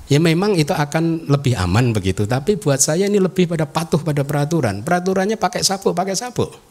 ya 0.09 0.17
memang 0.17 0.57
itu 0.57 0.73
akan 0.73 1.29
lebih 1.29 1.53
aman 1.53 1.93
begitu 1.93 2.25
tapi 2.25 2.57
buat 2.57 2.81
saya 2.81 3.05
ini 3.05 3.21
lebih 3.21 3.45
pada 3.45 3.69
patuh 3.69 4.01
pada 4.01 4.25
peraturan. 4.25 4.81
Peraturannya 4.81 5.37
pakai 5.37 5.61
sabuk 5.61 5.93
pakai 5.93 6.17
sabuk 6.17 6.68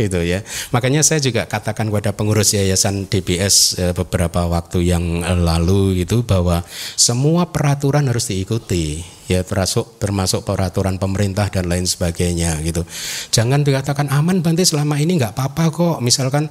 itu 0.00 0.20
ya. 0.24 0.40
Makanya 0.72 1.04
saya 1.04 1.20
juga 1.20 1.44
katakan 1.44 1.92
kepada 1.92 2.16
pengurus 2.16 2.56
yayasan 2.56 3.06
DBS 3.06 3.76
eh, 3.76 3.92
beberapa 3.92 4.48
waktu 4.48 4.88
yang 4.88 5.22
lalu 5.22 6.02
itu 6.02 6.24
bahwa 6.24 6.64
semua 6.96 7.52
peraturan 7.52 8.08
harus 8.08 8.32
diikuti 8.32 9.20
ya 9.30 9.46
termasuk 9.46 10.02
termasuk 10.02 10.42
peraturan 10.42 10.98
pemerintah 10.98 11.46
dan 11.46 11.70
lain 11.70 11.86
sebagainya 11.86 12.58
gitu. 12.66 12.82
Jangan 13.30 13.62
dikatakan 13.62 14.10
aman 14.10 14.42
Bante 14.42 14.66
selama 14.66 14.98
ini 14.98 15.22
nggak 15.22 15.38
apa-apa 15.38 15.70
kok. 15.70 16.02
Misalkan 16.02 16.50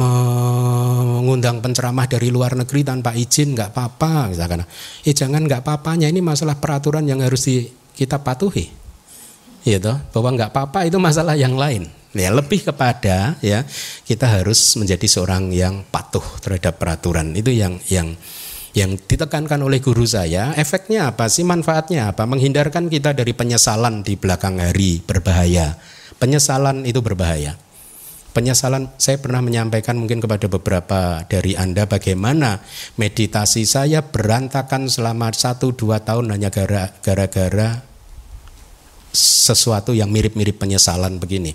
mengundang 0.00 1.60
penceramah 1.60 2.08
dari 2.08 2.32
luar 2.32 2.56
negeri 2.56 2.80
tanpa 2.88 3.12
izin 3.12 3.52
nggak 3.52 3.76
apa-apa 3.76 4.32
misalkan. 4.32 4.64
Eh 5.04 5.12
jangan 5.12 5.44
nggak 5.44 5.60
apa-apanya 5.60 6.08
ini 6.08 6.24
masalah 6.24 6.56
peraturan 6.56 7.04
yang 7.04 7.20
harus 7.20 7.44
di, 7.44 7.68
kita 7.92 8.16
patuhi. 8.24 8.80
Gitu, 9.62 9.94
bahwa 10.10 10.28
nggak 10.34 10.50
apa-apa 10.50 10.90
itu 10.90 10.98
masalah 10.98 11.38
yang 11.38 11.54
lain. 11.54 12.01
Ya, 12.12 12.28
lebih 12.28 12.60
kepada 12.60 13.40
ya 13.40 13.64
kita 14.04 14.28
harus 14.28 14.76
menjadi 14.76 15.08
seorang 15.08 15.48
yang 15.48 15.80
patuh 15.88 16.24
terhadap 16.44 16.76
peraturan. 16.76 17.32
Itu 17.32 17.48
yang 17.48 17.80
yang 17.88 18.12
yang 18.76 19.00
ditekankan 19.00 19.60
oleh 19.64 19.80
guru 19.80 20.04
saya, 20.04 20.52
efeknya 20.56 21.12
apa 21.12 21.32
sih? 21.32 21.44
Manfaatnya 21.44 22.12
apa? 22.12 22.28
Menghindarkan 22.28 22.92
kita 22.92 23.16
dari 23.16 23.32
penyesalan 23.32 24.04
di 24.04 24.20
belakang 24.20 24.60
hari 24.60 25.00
berbahaya. 25.00 25.76
Penyesalan 26.20 26.84
itu 26.84 27.00
berbahaya. 27.00 27.56
Penyesalan 28.32 28.92
saya 28.96 29.20
pernah 29.20 29.44
menyampaikan 29.44 29.96
mungkin 29.96 30.20
kepada 30.20 30.48
beberapa 30.48 31.20
dari 31.28 31.52
Anda 31.52 31.84
bagaimana 31.84 32.64
meditasi 32.96 33.64
saya 33.68 34.04
berantakan 34.04 34.88
selama 34.88 35.32
1 35.32 35.60
2 35.60 35.76
tahun 36.00 36.32
hanya 36.32 36.48
gara-gara 37.04 37.84
sesuatu 39.12 39.92
yang 39.92 40.08
mirip-mirip 40.08 40.56
penyesalan 40.56 41.20
begini 41.20 41.52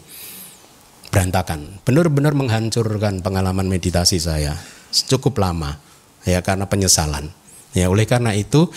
berantakan, 1.17 1.81
benar-benar 1.81 2.37
menghancurkan 2.37 3.25
pengalaman 3.25 3.65
meditasi 3.65 4.21
saya 4.21 4.53
cukup 5.09 5.41
lama 5.41 5.81
ya 6.21 6.45
karena 6.45 6.69
penyesalan. 6.69 7.33
Ya 7.73 7.89
oleh 7.89 8.05
karena 8.05 8.37
itu 8.37 8.69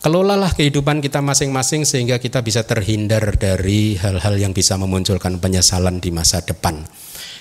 kelolalah 0.00 0.56
kehidupan 0.56 1.04
kita 1.04 1.20
masing-masing 1.20 1.84
sehingga 1.84 2.16
kita 2.16 2.40
bisa 2.40 2.64
terhindar 2.64 3.36
dari 3.36 4.00
hal-hal 4.00 4.40
yang 4.40 4.56
bisa 4.56 4.80
memunculkan 4.80 5.36
penyesalan 5.36 6.00
di 6.00 6.08
masa 6.08 6.40
depan. 6.40 6.88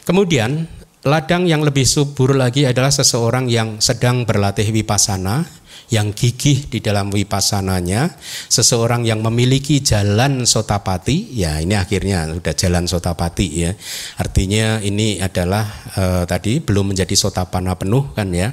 Kemudian 0.04 0.68
ladang 1.08 1.48
yang 1.48 1.64
lebih 1.64 1.88
subur 1.88 2.36
lagi 2.36 2.68
adalah 2.68 2.92
seseorang 2.92 3.48
yang 3.48 3.80
sedang 3.80 4.28
berlatih 4.28 4.76
wipasana 4.76 5.48
yang 5.94 6.14
gigih 6.14 6.66
di 6.70 6.82
dalam 6.82 7.14
wipassananya, 7.14 8.18
seseorang 8.50 9.06
yang 9.06 9.22
memiliki 9.22 9.82
jalan 9.86 10.46
sotapati, 10.50 11.36
ya 11.36 11.62
ini 11.62 11.78
akhirnya 11.78 12.30
sudah 12.32 12.56
jalan 12.58 12.90
sotapati 12.90 13.48
ya. 13.54 13.72
Artinya 14.18 14.82
ini 14.82 15.22
adalah 15.22 15.66
eh, 15.94 16.24
tadi 16.26 16.58
belum 16.62 16.94
menjadi 16.94 17.14
sotapana 17.14 17.78
penuh 17.78 18.14
kan 18.18 18.34
ya. 18.34 18.50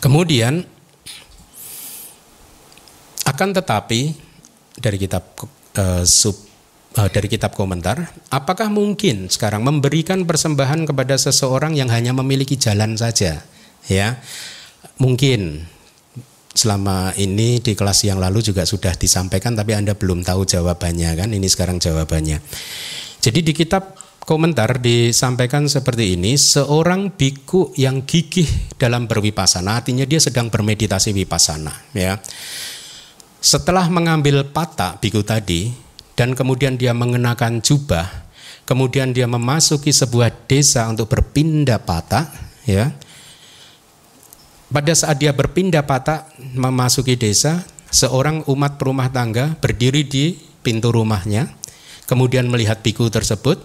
Kemudian 0.00 0.64
akan 3.22 3.48
tetapi 3.54 4.00
dari 4.76 4.98
kitab 4.98 5.22
uh, 5.78 6.02
sub 6.02 6.34
uh, 6.98 7.08
dari 7.08 7.30
kitab 7.30 7.54
komentar, 7.54 8.10
apakah 8.28 8.68
mungkin 8.68 9.30
sekarang 9.30 9.62
memberikan 9.62 10.26
persembahan 10.26 10.84
kepada 10.88 11.16
seseorang 11.16 11.78
yang 11.78 11.88
hanya 11.88 12.12
memiliki 12.12 12.58
jalan 12.58 12.98
saja? 12.98 13.44
Ya, 13.86 14.22
mungkin 14.98 15.66
selama 16.52 17.16
ini 17.16 17.58
di 17.64 17.72
kelas 17.72 18.04
yang 18.04 18.20
lalu 18.20 18.44
juga 18.44 18.68
sudah 18.68 18.92
disampaikan, 18.92 19.56
tapi 19.56 19.72
anda 19.72 19.96
belum 19.96 20.20
tahu 20.20 20.44
jawabannya 20.44 21.16
kan? 21.16 21.28
Ini 21.32 21.48
sekarang 21.48 21.80
jawabannya. 21.80 22.38
Jadi 23.22 23.40
di 23.40 23.52
kitab 23.56 23.96
komentar 24.22 24.78
disampaikan 24.78 25.66
seperti 25.66 26.14
ini, 26.14 26.38
seorang 26.38 27.10
biku 27.16 27.74
yang 27.74 28.06
gigih 28.06 28.46
dalam 28.78 29.10
berwipasana, 29.10 29.82
artinya 29.82 30.06
dia 30.06 30.22
sedang 30.22 30.52
bermeditasi 30.52 31.10
wipasana, 31.16 31.74
ya. 31.96 32.20
Setelah 33.42 33.90
mengambil 33.90 34.46
patah 34.46 35.02
biku 35.02 35.26
tadi 35.26 35.74
dan 36.14 36.38
kemudian 36.38 36.78
dia 36.78 36.94
mengenakan 36.94 37.58
jubah, 37.58 38.06
kemudian 38.62 39.10
dia 39.10 39.26
memasuki 39.26 39.90
sebuah 39.90 40.46
desa 40.46 40.86
untuk 40.86 41.10
berpindah 41.10 41.82
patah, 41.82 42.30
ya. 42.62 42.94
Pada 44.72 44.96
saat 44.96 45.20
dia 45.20 45.36
berpindah 45.36 45.84
patah 45.84 46.32
memasuki 46.56 47.20
desa, 47.20 47.60
seorang 47.92 48.48
umat 48.48 48.80
perumah 48.80 49.12
tangga 49.12 49.52
berdiri 49.60 50.08
di 50.08 50.32
pintu 50.64 50.88
rumahnya, 50.88 51.52
kemudian 52.08 52.48
melihat 52.48 52.80
biku 52.80 53.12
tersebut, 53.12 53.60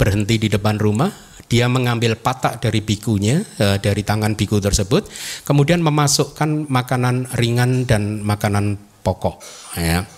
berhenti 0.00 0.40
di 0.40 0.48
depan 0.48 0.80
rumah, 0.80 1.12
dia 1.44 1.68
mengambil 1.68 2.16
patak 2.16 2.64
dari 2.64 2.80
bikunya, 2.80 3.44
eh, 3.60 3.76
dari 3.84 4.00
tangan 4.00 4.32
biku 4.32 4.64
tersebut, 4.64 5.12
kemudian 5.44 5.84
memasukkan 5.84 6.72
makanan 6.72 7.28
ringan 7.36 7.84
dan 7.84 8.24
makanan 8.24 8.80
pokok 9.04 9.44
ya. 9.76 10.08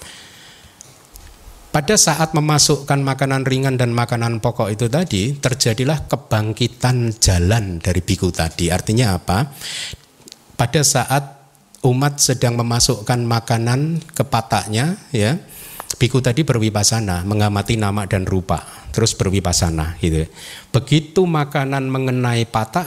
Pada 1.73 1.97
saat 1.97 2.37
memasukkan 2.37 3.01
makanan 3.01 3.49
ringan 3.49 3.81
dan 3.81 3.97
makanan 3.97 4.45
pokok 4.45 4.68
itu 4.70 4.93
tadi, 4.93 5.33
terjadilah 5.41 6.05
kebangkitan 6.05 7.16
jalan 7.16 7.81
dari 7.81 8.05
biku 8.05 8.29
tadi. 8.29 8.68
Artinya 8.68 9.16
apa? 9.16 9.49
Pada 10.62 10.86
saat 10.86 11.42
umat 11.82 12.22
sedang 12.22 12.54
memasukkan 12.54 13.18
makanan 13.26 13.98
ke 14.14 14.22
pataknya, 14.22 14.94
ya, 15.10 15.42
biku 15.98 16.22
tadi 16.22 16.46
berwipasana, 16.46 17.26
mengamati 17.26 17.74
nama 17.74 18.06
dan 18.06 18.22
rupa, 18.22 18.62
terus 18.94 19.18
berwipasana, 19.18 19.98
gitu. 19.98 20.22
Begitu 20.70 21.26
makanan 21.26 21.90
mengenai 21.90 22.46
patak, 22.46 22.86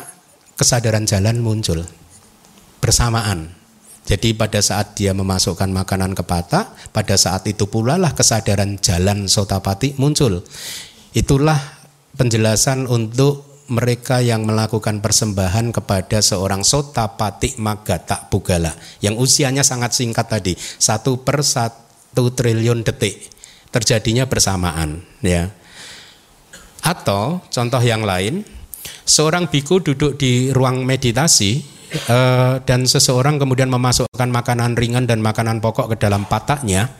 kesadaran 0.55 1.03
jalan 1.03 1.43
muncul 1.43 1.83
bersamaan 2.79 3.51
jadi 4.05 4.37
pada 4.37 4.61
saat 4.61 4.93
dia 4.93 5.17
memasukkan 5.17 5.65
makanan 5.65 6.13
ke 6.13 6.21
patak, 6.21 6.93
pada 6.93 7.17
saat 7.17 7.49
itu 7.49 7.65
pula 7.65 7.97
lah 7.97 8.13
kesadaran 8.13 8.77
jalan 8.77 9.25
sotapati 9.25 9.97
muncul. 9.97 10.45
Itulah 11.17 11.57
penjelasan 12.13 12.85
untuk 12.85 13.44
mereka 13.65 14.21
yang 14.21 14.45
melakukan 14.45 15.01
persembahan 15.01 15.73
kepada 15.73 16.21
seorang 16.21 16.61
sotapati 16.61 17.57
magata 17.57 18.29
pugala 18.29 18.73
yang 19.01 19.17
usianya 19.17 19.65
sangat 19.65 19.97
singkat 19.97 20.29
tadi 20.29 20.53
satu 20.57 21.25
per 21.25 21.41
satu 21.41 22.29
triliun 22.29 22.85
detik 22.85 23.33
terjadinya 23.73 24.29
bersamaan 24.29 25.01
ya. 25.25 25.49
Atau 26.85 27.41
contoh 27.49 27.81
yang 27.81 28.05
lain 28.05 28.45
seorang 29.03 29.49
biku 29.49 29.81
duduk 29.81 30.17
di 30.21 30.53
ruang 30.53 30.85
meditasi 30.85 31.65
uh, 32.09 32.61
dan 32.63 32.85
seseorang 32.85 33.41
kemudian 33.41 33.69
memasukkan 33.69 34.29
makanan 34.29 34.77
ringan 34.77 35.09
dan 35.09 35.21
makanan 35.21 35.61
pokok 35.61 35.95
ke 35.95 35.95
dalam 36.01 36.25
pataknya, 36.29 36.93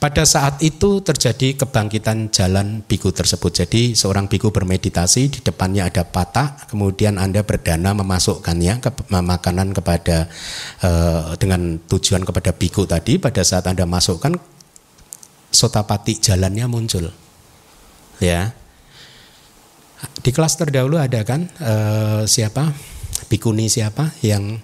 pada 0.00 0.24
saat 0.24 0.62
itu 0.64 1.04
terjadi 1.04 1.58
kebangkitan 1.60 2.32
jalan 2.32 2.80
biku 2.86 3.12
tersebut. 3.12 3.64
Jadi 3.64 3.92
seorang 3.92 4.26
biku 4.30 4.48
bermeditasi 4.54 5.22
di 5.28 5.40
depannya 5.44 5.88
ada 5.88 6.06
patak, 6.06 6.70
kemudian 6.72 7.20
anda 7.20 7.44
berdana 7.44 7.92
memasukkannya 7.92 8.80
ke 8.80 8.90
makanan 9.10 9.76
kepada 9.76 10.30
uh, 10.84 11.36
dengan 11.36 11.76
tujuan 11.86 12.24
kepada 12.24 12.56
biku 12.56 12.88
tadi. 12.88 13.20
Pada 13.20 13.44
saat 13.44 13.68
anda 13.68 13.84
masukkan, 13.84 14.32
sotapati 15.52 16.20
jalannya 16.22 16.66
muncul, 16.70 17.10
ya. 18.22 18.54
Di 20.00 20.32
kelas 20.32 20.56
terdahulu 20.56 20.96
ada 20.96 21.20
kan 21.28 21.44
uh, 21.60 22.24
siapa? 22.24 22.72
bikuni 23.30 23.70
siapa 23.70 24.10
yang 24.26 24.58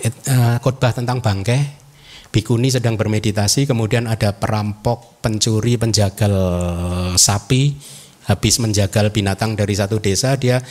uh, 0.00 0.56
khotbah 0.64 0.96
tentang 0.96 1.20
bangkai 1.20 1.79
bikuni 2.30 2.70
sedang 2.70 2.94
bermeditasi 2.94 3.66
kemudian 3.66 4.06
ada 4.06 4.34
perampok 4.34 5.22
pencuri 5.22 5.74
penjagal 5.76 6.34
sapi 7.18 7.74
habis 8.30 8.62
menjagal 8.62 9.10
binatang 9.10 9.58
dari 9.58 9.74
satu 9.74 9.98
desa 9.98 10.38
dia 10.38 10.62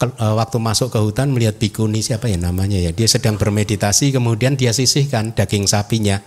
uh, 0.00 0.34
waktu 0.36 0.60
masuk 0.60 0.92
ke 0.92 0.98
hutan 1.00 1.32
melihat 1.32 1.56
bikuni 1.56 2.04
siapa 2.04 2.28
ya 2.28 2.36
namanya 2.36 2.76
ya 2.76 2.92
dia 2.92 3.08
sedang 3.08 3.40
bermeditasi 3.40 4.12
kemudian 4.12 4.54
dia 4.60 4.76
sisihkan 4.76 5.32
daging 5.32 5.64
sapinya 5.64 6.20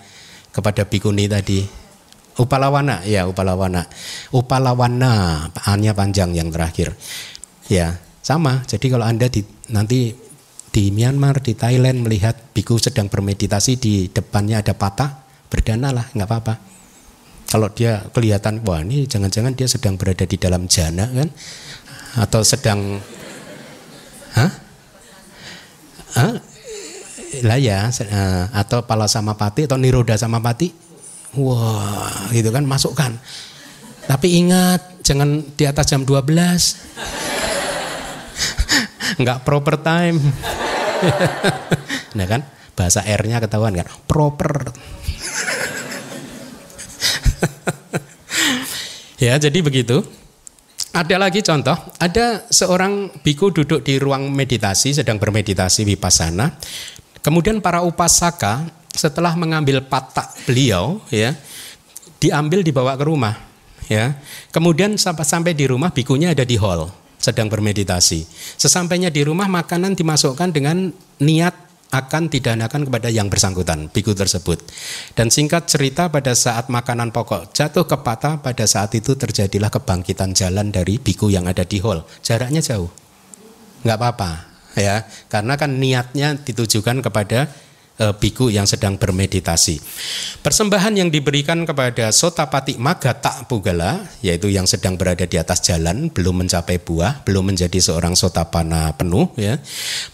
kepada 0.51 0.85
bikuni 0.85 1.31
tadi. 1.31 1.63
Upalawana 2.39 3.03
ya 3.07 3.27
upalawana. 3.27 3.87
Upalawana 4.31 5.47
hanya 5.67 5.91
panjang 5.91 6.31
yang 6.35 6.51
terakhir. 6.51 6.95
Ya 7.67 7.99
sama. 8.23 8.63
Jadi 8.67 8.87
kalau 8.91 9.07
anda 9.07 9.27
di 9.27 9.43
nanti 9.71 10.15
di 10.71 10.87
Myanmar, 10.89 11.43
di 11.43 11.51
Thailand 11.51 12.07
melihat 12.07 12.55
biku 12.55 12.79
sedang 12.79 13.11
bermeditasi 13.11 13.75
di 13.75 14.07
depannya 14.07 14.63
ada 14.63 14.71
patah, 14.71 15.27
berdana 15.51 15.91
lah, 15.91 16.07
nggak 16.15 16.27
apa-apa. 16.27 16.53
Kalau 17.51 17.67
dia 17.75 18.07
kelihatan, 18.15 18.63
wah 18.63 18.79
ini 18.79 19.03
jangan-jangan 19.03 19.51
dia 19.51 19.67
sedang 19.67 19.99
berada 19.99 20.23
di 20.23 20.39
dalam 20.39 20.71
jana 20.71 21.11
kan, 21.11 21.27
atau 22.23 22.41
sedang, 22.47 23.03
hah? 24.39 24.51
Hah? 26.15 26.35
Lah 27.43 27.59
ya, 27.59 27.91
eh, 27.91 28.43
atau 28.55 28.87
pala 28.87 29.11
sama 29.11 29.35
pati 29.35 29.67
atau 29.67 29.75
niroda 29.75 30.15
sama 30.15 30.39
pati, 30.39 30.71
wah 31.35 32.31
gitu 32.31 32.47
kan 32.55 32.63
masukkan. 32.63 33.11
Tapi 34.07 34.27
ingat 34.39 35.03
jangan 35.03 35.43
di 35.55 35.63
atas 35.67 35.91
jam 35.91 36.07
12 36.07 37.50
nggak 39.19 39.43
proper 39.43 39.75
time. 39.81 40.19
nah 42.17 42.25
kan 42.27 42.41
bahasa 42.77 43.03
R-nya 43.03 43.41
ketahuan 43.43 43.75
kan 43.75 43.87
proper. 44.07 44.71
ya 49.23 49.35
jadi 49.35 49.59
begitu. 49.59 50.03
Ada 50.91 51.15
lagi 51.15 51.39
contoh, 51.39 51.79
ada 52.03 52.43
seorang 52.51 53.23
biku 53.23 53.47
duduk 53.47 53.79
di 53.79 53.95
ruang 53.95 54.27
meditasi 54.27 54.91
sedang 54.91 55.15
bermeditasi 55.15 55.87
vipassana. 55.87 56.51
Kemudian 57.23 57.63
para 57.63 57.79
upasaka 57.79 58.67
setelah 58.91 59.31
mengambil 59.39 59.79
patak 59.87 60.35
beliau 60.43 60.99
ya 61.07 61.31
diambil 62.19 62.59
dibawa 62.59 62.99
ke 62.99 63.07
rumah 63.07 63.39
ya. 63.87 64.19
Kemudian 64.51 64.99
sampai 64.99 65.23
sampai 65.23 65.55
di 65.55 65.63
rumah 65.63 65.95
bikunya 65.95 66.35
ada 66.35 66.43
di 66.43 66.59
hall 66.59 67.00
sedang 67.21 67.47
bermeditasi. 67.47 68.25
Sesampainya 68.57 69.13
di 69.13 69.21
rumah 69.21 69.45
makanan 69.45 69.93
dimasukkan 69.93 70.49
dengan 70.49 70.89
niat 71.21 71.71
akan 71.91 72.31
didanakan 72.31 72.87
kepada 72.87 73.11
yang 73.11 73.27
bersangkutan, 73.27 73.91
biku 73.91 74.15
tersebut. 74.15 74.63
Dan 75.11 75.27
singkat 75.27 75.67
cerita 75.67 76.07
pada 76.07 76.31
saat 76.31 76.71
makanan 76.71 77.11
pokok 77.11 77.51
jatuh 77.51 77.83
ke 77.83 77.99
patah, 77.99 78.39
pada 78.39 78.63
saat 78.63 78.95
itu 78.95 79.19
terjadilah 79.19 79.69
kebangkitan 79.69 80.31
jalan 80.31 80.71
dari 80.71 80.97
biku 80.97 81.27
yang 81.27 81.51
ada 81.51 81.67
di 81.67 81.83
hall. 81.83 82.07
Jaraknya 82.23 82.63
jauh, 82.63 82.87
nggak 83.83 83.97
apa-apa 83.99 84.31
ya, 84.79 85.03
karena 85.27 85.59
kan 85.59 85.77
niatnya 85.77 86.39
ditujukan 86.39 87.03
kepada 87.03 87.51
biku 88.17 88.49
yang 88.49 88.65
sedang 88.65 88.97
bermeditasi. 88.97 89.77
Persembahan 90.41 90.97
yang 90.97 91.09
diberikan 91.13 91.61
kepada 91.69 92.09
Sotapati 92.09 92.81
Magata 92.81 93.45
Pugala, 93.45 94.01
yaitu 94.25 94.49
yang 94.49 94.65
sedang 94.65 94.97
berada 94.97 95.29
di 95.29 95.37
atas 95.37 95.61
jalan, 95.61 96.09
belum 96.09 96.45
mencapai 96.45 96.81
buah, 96.81 97.21
belum 97.21 97.53
menjadi 97.53 97.77
seorang 97.77 98.17
sotapana 98.17 98.97
penuh, 98.97 99.29
ya, 99.37 99.61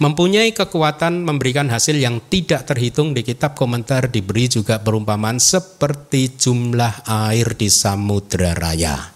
mempunyai 0.04 0.52
kekuatan 0.52 1.24
memberikan 1.24 1.72
hasil 1.72 1.96
yang 1.96 2.20
tidak 2.28 2.68
terhitung 2.68 3.16
di 3.16 3.24
kitab 3.24 3.56
komentar 3.56 4.12
diberi 4.12 4.52
juga 4.52 4.84
perumpamaan 4.84 5.40
seperti 5.40 6.36
jumlah 6.36 7.08
air 7.08 7.56
di 7.56 7.72
samudra 7.72 8.52
raya. 8.52 9.16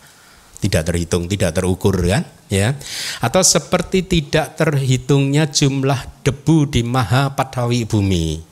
Tidak 0.62 0.84
terhitung, 0.86 1.26
tidak 1.26 1.57
terukur 1.57 1.97
kan? 2.05 2.24
ya 2.51 2.76
atau 3.24 3.39
seperti 3.39 4.03
tidak 4.03 4.59
terhitungnya 4.59 5.47
jumlah 5.47 6.20
debu 6.20 6.68
di 6.68 6.84
maha 6.84 7.32
patawi 7.32 7.88
bumi 7.88 8.51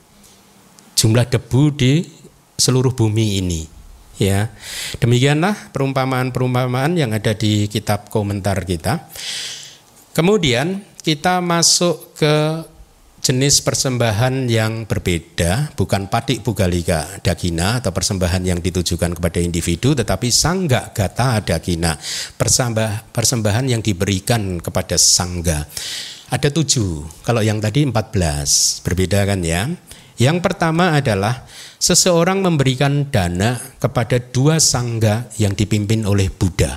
jumlah 1.00 1.24
debu 1.32 1.62
di 1.80 2.04
seluruh 2.60 2.91
bumi 2.91 3.39
ini 3.39 3.64
ya 4.20 4.52
demikianlah 5.00 5.72
perumpamaan-perumpamaan 5.72 7.00
yang 7.00 7.16
ada 7.16 7.32
di 7.32 7.72
kitab 7.72 8.12
komentar 8.12 8.68
kita 8.68 9.08
kemudian 10.12 10.84
kita 11.00 11.39
masuk 11.39 12.20
ke 12.20 12.36
jenis 13.20 13.60
persembahan 13.60 14.47
yang 14.47 14.88
berbeda, 14.88 15.76
bukan 15.76 16.08
patik 16.08 16.39
bugalika 16.41 17.20
dagina 17.20 17.84
atau 17.84 17.91
persembahan 17.91 18.43
yang 18.47 18.60
ditujukan 18.64 19.12
kepada 19.12 19.43
individu, 19.43 19.91
tetapi 19.91 20.32
sangga 20.32 20.95
gata 20.95 21.43
dagina, 21.43 22.00
persembah, 22.39 23.12
persembahan 23.12 23.68
yang 23.68 23.82
diberikan 23.84 24.64
kepada 24.64 24.95
sangga. 24.95 25.68
Ada 26.32 26.47
tujuh, 26.54 27.26
kalau 27.26 27.43
yang 27.43 27.60
tadi 27.60 27.84
empat 27.84 28.14
belas, 28.16 28.80
berbeda 28.86 29.28
kan 29.28 29.43
ya. 29.43 29.68
Yang 30.20 30.43
pertama 30.43 30.99
adalah 30.99 31.47
seseorang 31.80 32.43
memberikan 32.43 33.07
dana 33.07 33.55
kepada 33.80 34.20
dua 34.20 34.59
sangga 34.59 35.32
yang 35.39 35.55
dipimpin 35.55 36.03
oleh 36.03 36.28
Buddha. 36.28 36.76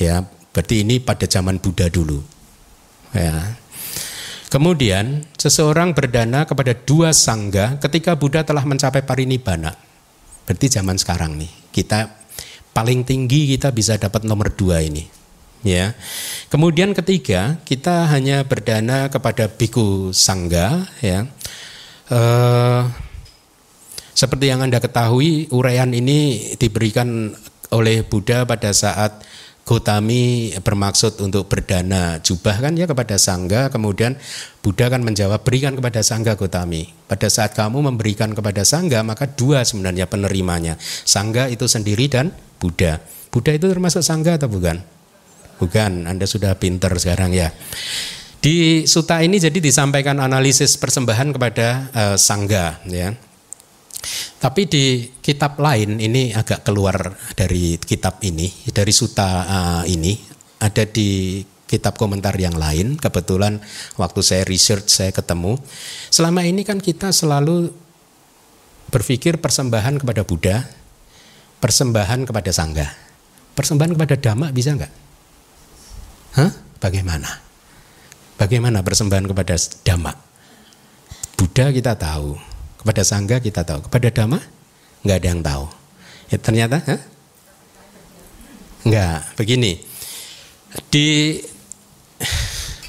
Ya, 0.00 0.24
berarti 0.56 0.80
ini 0.80 0.96
pada 1.04 1.28
zaman 1.28 1.60
Buddha 1.60 1.92
dulu. 1.92 2.24
Ya, 3.12 3.60
Kemudian 4.50 5.30
seseorang 5.38 5.94
berdana 5.94 6.42
kepada 6.42 6.74
dua 6.74 7.14
sangga 7.14 7.78
ketika 7.78 8.18
Buddha 8.18 8.42
telah 8.42 8.66
mencapai 8.66 9.06
parinibbana. 9.06 9.78
Berarti 10.42 10.66
zaman 10.66 10.98
sekarang 10.98 11.38
nih 11.38 11.70
kita 11.70 12.10
paling 12.74 13.06
tinggi 13.06 13.54
kita 13.54 13.70
bisa 13.70 13.94
dapat 13.94 14.26
nomor 14.26 14.50
dua 14.50 14.82
ini. 14.82 15.06
Ya. 15.62 15.94
Kemudian 16.50 16.98
ketiga 16.98 17.62
kita 17.62 18.10
hanya 18.10 18.42
berdana 18.42 19.06
kepada 19.06 19.46
biku 19.46 20.10
sangga 20.10 20.82
ya. 20.98 21.30
Uh, 22.10 22.90
seperti 24.10 24.50
yang 24.50 24.66
anda 24.66 24.82
ketahui 24.82 25.46
uraian 25.54 25.86
ini 25.94 26.52
diberikan 26.58 27.30
oleh 27.70 28.02
Buddha 28.02 28.42
pada 28.42 28.74
saat 28.74 29.22
Gotami 29.62 30.50
bermaksud 30.58 31.22
untuk 31.22 31.46
berdana 31.46 32.18
jubah 32.18 32.58
kan 32.58 32.74
ya 32.74 32.90
kepada 32.90 33.14
sangga 33.14 33.70
kemudian 33.70 34.18
Buddha 34.66 34.90
kan 34.90 35.06
menjawab 35.06 35.46
berikan 35.46 35.78
kepada 35.78 36.02
sangga 36.02 36.34
Gotami. 36.34 36.90
Pada 37.06 37.30
saat 37.30 37.54
kamu 37.54 37.94
memberikan 37.94 38.34
kepada 38.34 38.66
sangga 38.66 39.06
maka 39.06 39.30
dua 39.30 39.62
sebenarnya 39.62 40.10
penerimanya 40.10 40.74
sangga 40.82 41.46
itu 41.46 41.70
sendiri 41.70 42.10
dan 42.10 42.34
Buddha. 42.58 42.98
Buddha 43.30 43.54
itu 43.54 43.70
termasuk 43.70 44.02
sangga 44.02 44.34
atau 44.34 44.50
bukan? 44.50 44.82
Bukan 45.62 46.10
Anda 46.10 46.26
sudah 46.26 46.58
pinter 46.58 46.90
sekarang 46.98 47.30
ya 47.30 47.54
di 48.40 48.88
suta 48.88 49.20
ini 49.20 49.36
jadi 49.36 49.60
disampaikan 49.60 50.16
analisis 50.20 50.80
persembahan 50.80 51.36
kepada 51.36 51.68
uh, 51.92 52.16
sangga 52.16 52.80
ya 52.88 53.12
tapi 54.40 54.64
di 54.64 55.04
kitab 55.20 55.60
lain 55.60 56.00
ini 56.00 56.32
agak 56.32 56.64
keluar 56.64 57.12
dari 57.36 57.76
kitab 57.76 58.24
ini, 58.24 58.48
dari 58.72 58.88
suta 58.88 59.28
uh, 59.44 59.82
ini 59.84 60.16
ada 60.56 60.88
di 60.88 61.44
kitab 61.68 62.00
komentar 62.00 62.32
yang 62.40 62.56
lain. 62.56 62.96
Kebetulan 62.96 63.60
waktu 64.00 64.20
saya 64.24 64.48
research 64.48 64.88
saya 64.88 65.12
ketemu. 65.12 65.60
Selama 66.08 66.40
ini 66.48 66.64
kan 66.64 66.80
kita 66.80 67.12
selalu 67.12 67.68
berpikir 68.88 69.36
persembahan 69.36 70.00
kepada 70.00 70.24
Buddha, 70.24 70.64
persembahan 71.60 72.24
kepada 72.24 72.50
sangga. 72.50 72.88
Persembahan 73.52 73.92
kepada 73.92 74.16
dhamma 74.16 74.48
bisa 74.56 74.72
enggak? 74.72 74.92
Hah? 76.40 76.50
Bagaimana? 76.80 77.49
Bagaimana 78.40 78.80
persembahan 78.80 79.28
kepada 79.28 79.52
dhamma? 79.84 80.16
Buddha 81.36 81.68
kita 81.76 81.92
tahu, 81.92 82.40
kepada 82.80 83.04
sangga 83.04 83.36
kita 83.36 83.68
tahu, 83.68 83.84
kepada 83.84 84.08
dhamma 84.08 84.40
nggak 85.04 85.16
ada 85.20 85.28
yang 85.28 85.44
tahu. 85.44 85.68
Ya, 86.32 86.40
ternyata, 86.40 86.80
huh? 86.80 86.96
nggak. 88.88 89.36
Begini, 89.36 89.84
di 90.88 91.36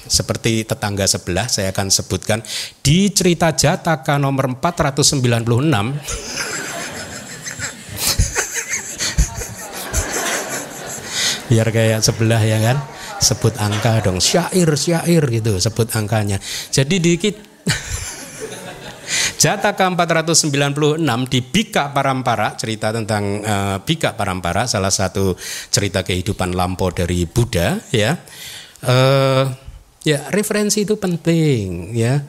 seperti 0.08 0.64
tetangga 0.64 1.04
sebelah 1.04 1.52
saya 1.52 1.76
akan 1.76 1.92
sebutkan 1.92 2.40
di 2.84 3.08
cerita 3.16 3.56
Jataka 3.56 4.20
nomor 4.20 4.60
496 4.60 5.48
biar 11.48 11.68
kayak 11.72 12.04
sebelah 12.04 12.44
ya 12.44 12.60
kan 12.60 12.91
sebut 13.22 13.54
angka 13.62 14.02
dong 14.02 14.18
syair 14.18 14.70
syair 14.74 15.24
gitu 15.30 15.62
sebut 15.62 15.88
angkanya 15.94 16.42
jadi 16.74 16.96
dikit 16.98 17.36
Jataka 19.42 19.90
496 19.92 21.02
di 21.28 21.40
Bika 21.42 21.92
Parampara, 21.92 22.54
cerita 22.56 22.94
tentang 22.94 23.42
uh, 23.42 23.78
Bika 23.82 24.14
Parampara, 24.14 24.70
salah 24.70 24.94
satu 24.94 25.36
cerita 25.74 26.06
kehidupan 26.06 26.54
lampau 26.54 26.94
dari 26.94 27.26
Buddha, 27.26 27.82
ya. 27.90 28.16
Uh, 28.86 29.50
ya, 30.06 30.30
referensi 30.30 30.86
itu 30.86 30.96
penting, 30.96 31.92
ya. 31.92 32.22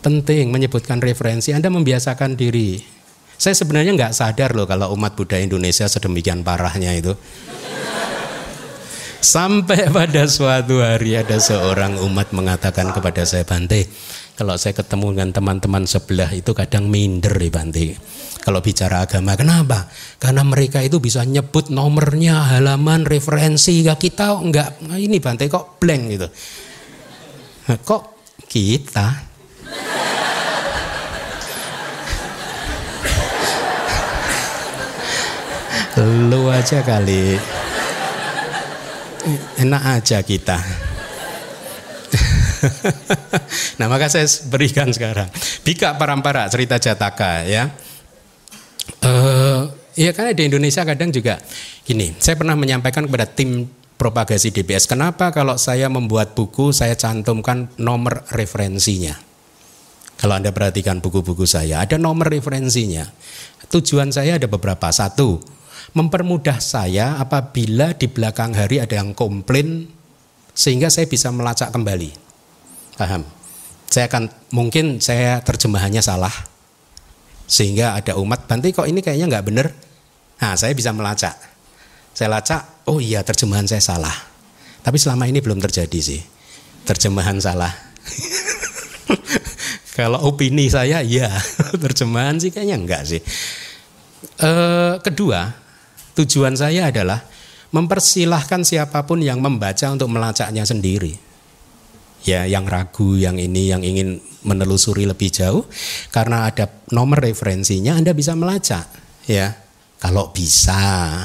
Penting 0.00 0.54
menyebutkan 0.54 1.02
referensi. 1.02 1.50
Anda 1.50 1.66
membiasakan 1.66 2.38
diri. 2.38 2.78
Saya 3.36 3.58
sebenarnya 3.58 3.92
nggak 3.98 4.14
sadar 4.14 4.54
loh 4.54 4.64
kalau 4.64 4.94
umat 4.94 5.18
Buddha 5.18 5.36
Indonesia 5.42 5.90
sedemikian 5.90 6.46
parahnya 6.46 6.94
itu. 6.94 7.12
Sampai 9.26 9.90
pada 9.90 10.30
suatu 10.30 10.86
hari 10.86 11.18
ada 11.18 11.42
seorang 11.42 11.98
umat 11.98 12.30
mengatakan 12.30 12.94
kepada 12.94 13.26
saya, 13.26 13.42
Bante, 13.42 13.90
kalau 14.38 14.54
saya 14.54 14.70
ketemu 14.78 15.18
dengan 15.18 15.34
teman-teman 15.34 15.82
sebelah 15.82 16.30
itu 16.30 16.54
kadang 16.54 16.86
minder 16.86 17.34
di 17.34 17.50
Bante. 17.50 17.98
Kalau 18.38 18.62
bicara 18.62 19.02
agama, 19.02 19.34
kenapa? 19.34 19.90
Karena 20.22 20.46
mereka 20.46 20.78
itu 20.78 21.02
bisa 21.02 21.26
nyebut 21.26 21.74
nomornya, 21.74 22.54
halaman, 22.54 23.02
referensi. 23.02 23.82
Ya 23.82 23.98
kita 23.98 24.30
enggak, 24.38 24.78
nah 24.86 24.94
ini 24.94 25.18
Bante 25.18 25.50
kok 25.50 25.82
blank 25.82 26.02
gitu. 26.06 26.30
Kok 27.82 28.02
kita? 28.46 29.06
Lu 36.30 36.46
aja 36.46 36.78
kali. 36.86 37.65
Enak 39.58 39.82
aja 39.98 40.22
kita. 40.22 40.58
nah 43.78 43.86
maka 43.90 44.06
saya 44.06 44.26
berikan 44.46 44.90
sekarang. 44.94 45.26
Bika 45.66 45.98
Parampara 45.98 46.46
cerita 46.46 46.78
Jataka 46.78 47.42
ya. 47.42 47.74
Uh, 49.02 49.66
ya 49.98 50.14
karena 50.14 50.30
di 50.30 50.46
Indonesia 50.46 50.86
kadang 50.86 51.10
juga 51.10 51.42
gini. 51.82 52.14
Saya 52.22 52.38
pernah 52.38 52.54
menyampaikan 52.54 53.10
kepada 53.10 53.26
tim 53.26 53.66
propagasi 53.98 54.54
DBS. 54.54 54.86
Kenapa 54.86 55.32
kalau 55.34 55.58
saya 55.58 55.90
membuat 55.90 56.38
buku 56.38 56.70
saya 56.70 56.94
cantumkan 56.94 57.72
nomor 57.80 58.22
referensinya. 58.30 59.16
Kalau 60.16 60.32
Anda 60.32 60.48
perhatikan 60.48 61.04
buku-buku 61.04 61.44
saya, 61.44 61.84
ada 61.84 62.00
nomor 62.00 62.32
referensinya. 62.32 63.04
Tujuan 63.68 64.08
saya 64.08 64.40
ada 64.40 64.48
beberapa. 64.48 64.88
Satu, 64.88 65.44
mempermudah 65.96 66.60
saya 66.60 67.16
apabila 67.16 67.96
di 67.96 68.04
belakang 68.04 68.52
hari 68.52 68.84
ada 68.84 69.00
yang 69.00 69.16
komplain 69.16 69.88
sehingga 70.52 70.92
saya 70.92 71.08
bisa 71.08 71.32
melacak 71.32 71.72
kembali. 71.72 72.12
Paham? 73.00 73.24
Saya 73.88 74.04
akan 74.12 74.28
mungkin 74.52 75.00
saya 75.00 75.40
terjemahannya 75.40 76.04
salah 76.04 76.32
sehingga 77.48 77.96
ada 77.96 78.20
umat 78.20 78.44
Banti 78.44 78.76
kok 78.76 78.84
ini 78.84 79.00
kayaknya 79.00 79.32
nggak 79.32 79.46
benar. 79.48 79.72
Nah, 80.36 80.52
saya 80.52 80.76
bisa 80.76 80.92
melacak. 80.92 81.32
Saya 82.12 82.28
lacak, 82.28 82.84
oh 82.92 83.00
iya 83.00 83.24
terjemahan 83.24 83.64
saya 83.64 83.80
salah. 83.80 84.12
Tapi 84.84 85.00
selama 85.00 85.24
ini 85.24 85.40
belum 85.40 85.56
terjadi 85.64 85.96
sih. 85.96 86.20
Terjemahan 86.84 87.40
salah. 87.40 87.72
Kalau 89.96 90.28
opini 90.28 90.68
saya 90.68 91.00
iya, 91.00 91.32
terjemahan 91.84 92.36
sih 92.36 92.52
kayaknya 92.52 92.76
enggak 92.76 93.02
sih. 93.08 93.20
E, 94.36 94.50
kedua, 95.00 95.65
tujuan 96.16 96.56
saya 96.56 96.88
adalah 96.88 97.22
mempersilahkan 97.70 98.64
siapa 98.64 99.04
pun 99.04 99.20
yang 99.20 99.38
membaca 99.44 99.86
untuk 99.92 100.08
melacaknya 100.08 100.64
sendiri 100.64 101.26
ya 102.26 102.42
yang 102.44 102.66
ragu, 102.66 103.14
yang 103.14 103.38
ini, 103.38 103.70
yang 103.70 103.86
ingin 103.86 104.18
menelusuri 104.42 105.06
lebih 105.06 105.30
jauh, 105.30 105.62
karena 106.10 106.50
ada 106.50 106.66
nomor 106.90 107.22
referensinya 107.22 107.94
Anda 107.94 108.12
bisa 108.12 108.34
melacak, 108.34 108.90
ya. 109.30 109.54
Kalau 109.96 110.28
bisa, 110.28 111.24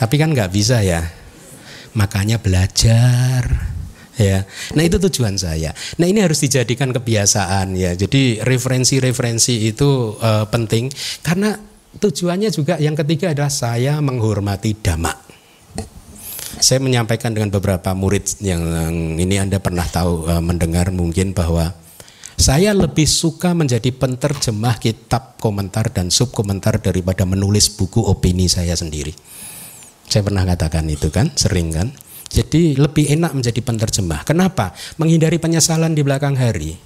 tapi 0.00 0.14
kan 0.16 0.32
nggak 0.32 0.48
bisa 0.54 0.80
ya. 0.80 1.04
Makanya 1.92 2.40
belajar, 2.40 3.44
ya. 4.16 4.40
Nah 4.72 4.82
itu 4.82 4.96
tujuan 4.96 5.36
saya. 5.36 5.76
Nah 6.00 6.06
ini 6.08 6.24
harus 6.24 6.40
dijadikan 6.40 6.96
kebiasaan 6.96 7.76
ya. 7.76 7.92
Jadi 7.92 8.40
referensi-referensi 8.40 9.68
itu 9.68 10.16
uh, 10.16 10.48
penting 10.48 10.88
karena 11.20 11.60
tujuannya 11.98 12.50
juga 12.52 12.76
yang 12.76 12.94
ketiga 12.94 13.32
adalah 13.32 13.52
saya 13.52 13.98
menghormati 14.00 14.76
damak. 14.76 15.16
Saya 16.56 16.80
menyampaikan 16.80 17.36
dengan 17.36 17.52
beberapa 17.52 17.92
murid 17.92 18.40
yang 18.40 18.64
ini 19.20 19.36
Anda 19.36 19.60
pernah 19.60 19.84
tahu 19.84 20.24
uh, 20.24 20.40
mendengar 20.40 20.88
mungkin 20.88 21.36
bahwa 21.36 21.76
saya 22.36 22.72
lebih 22.72 23.04
suka 23.04 23.52
menjadi 23.52 23.92
penterjemah 23.92 24.76
kitab 24.80 25.36
komentar 25.40 25.88
dan 25.92 26.12
subkomentar 26.12 26.80
daripada 26.80 27.24
menulis 27.28 27.72
buku 27.72 28.00
opini 28.00 28.48
saya 28.48 28.76
sendiri. 28.76 29.12
Saya 30.08 30.24
pernah 30.24 30.44
katakan 30.48 30.84
itu 30.88 31.08
kan, 31.12 31.32
sering 31.36 31.72
kan. 31.72 31.88
Jadi 32.28 32.76
lebih 32.76 33.08
enak 33.08 33.36
menjadi 33.36 33.60
penterjemah. 33.60 34.24
Kenapa? 34.24 34.76
Menghindari 35.00 35.40
penyesalan 35.40 35.96
di 35.96 36.04
belakang 36.04 36.36
hari. 36.36 36.76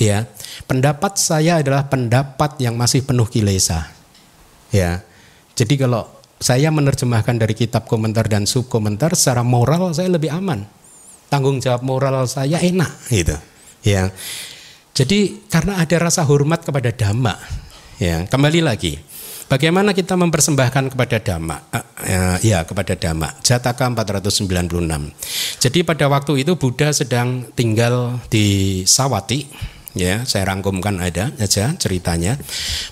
Ya, 0.00 0.24
pendapat 0.64 1.20
saya 1.20 1.60
adalah 1.60 1.88
pendapat 1.88 2.56
yang 2.60 2.80
masih 2.80 3.04
penuh 3.04 3.28
kilesa. 3.28 3.99
Ya, 4.70 5.02
jadi 5.58 5.74
kalau 5.76 6.06
saya 6.40 6.72
menerjemahkan 6.72 7.36
dari 7.36 7.52
kitab 7.52 7.84
komentar 7.84 8.24
dan 8.24 8.48
subkomentar 8.48 9.12
secara 9.12 9.44
moral 9.44 9.92
saya 9.92 10.08
lebih 10.08 10.32
aman. 10.32 10.64
Tanggung 11.28 11.60
jawab 11.60 11.84
moral 11.84 12.24
saya 12.26 12.58
enak 12.58 12.90
gitu. 13.12 13.36
Ya. 13.84 14.10
Jadi 14.96 15.46
karena 15.52 15.78
ada 15.78 15.96
rasa 16.00 16.24
hormat 16.26 16.64
kepada 16.64 16.90
dhamma. 16.90 17.36
Ya, 18.00 18.24
kembali 18.26 18.64
lagi. 18.64 18.96
Bagaimana 19.50 19.92
kita 19.92 20.14
mempersembahkan 20.14 20.94
kepada 20.96 21.18
dhamma? 21.20 21.58
Uh, 21.74 22.38
ya, 22.40 22.64
kepada 22.64 22.96
dhamma. 22.96 23.34
Jataka 23.44 23.92
496. 23.92 24.46
Jadi 25.60 25.78
pada 25.84 26.06
waktu 26.08 26.46
itu 26.46 26.56
Buddha 26.56 26.94
sedang 26.94 27.44
tinggal 27.52 28.22
di 28.30 28.80
Sawati, 28.86 29.50
ya 29.94 30.22
saya 30.22 30.46
rangkumkan 30.50 31.02
ada 31.02 31.34
aja 31.38 31.74
ceritanya. 31.74 32.38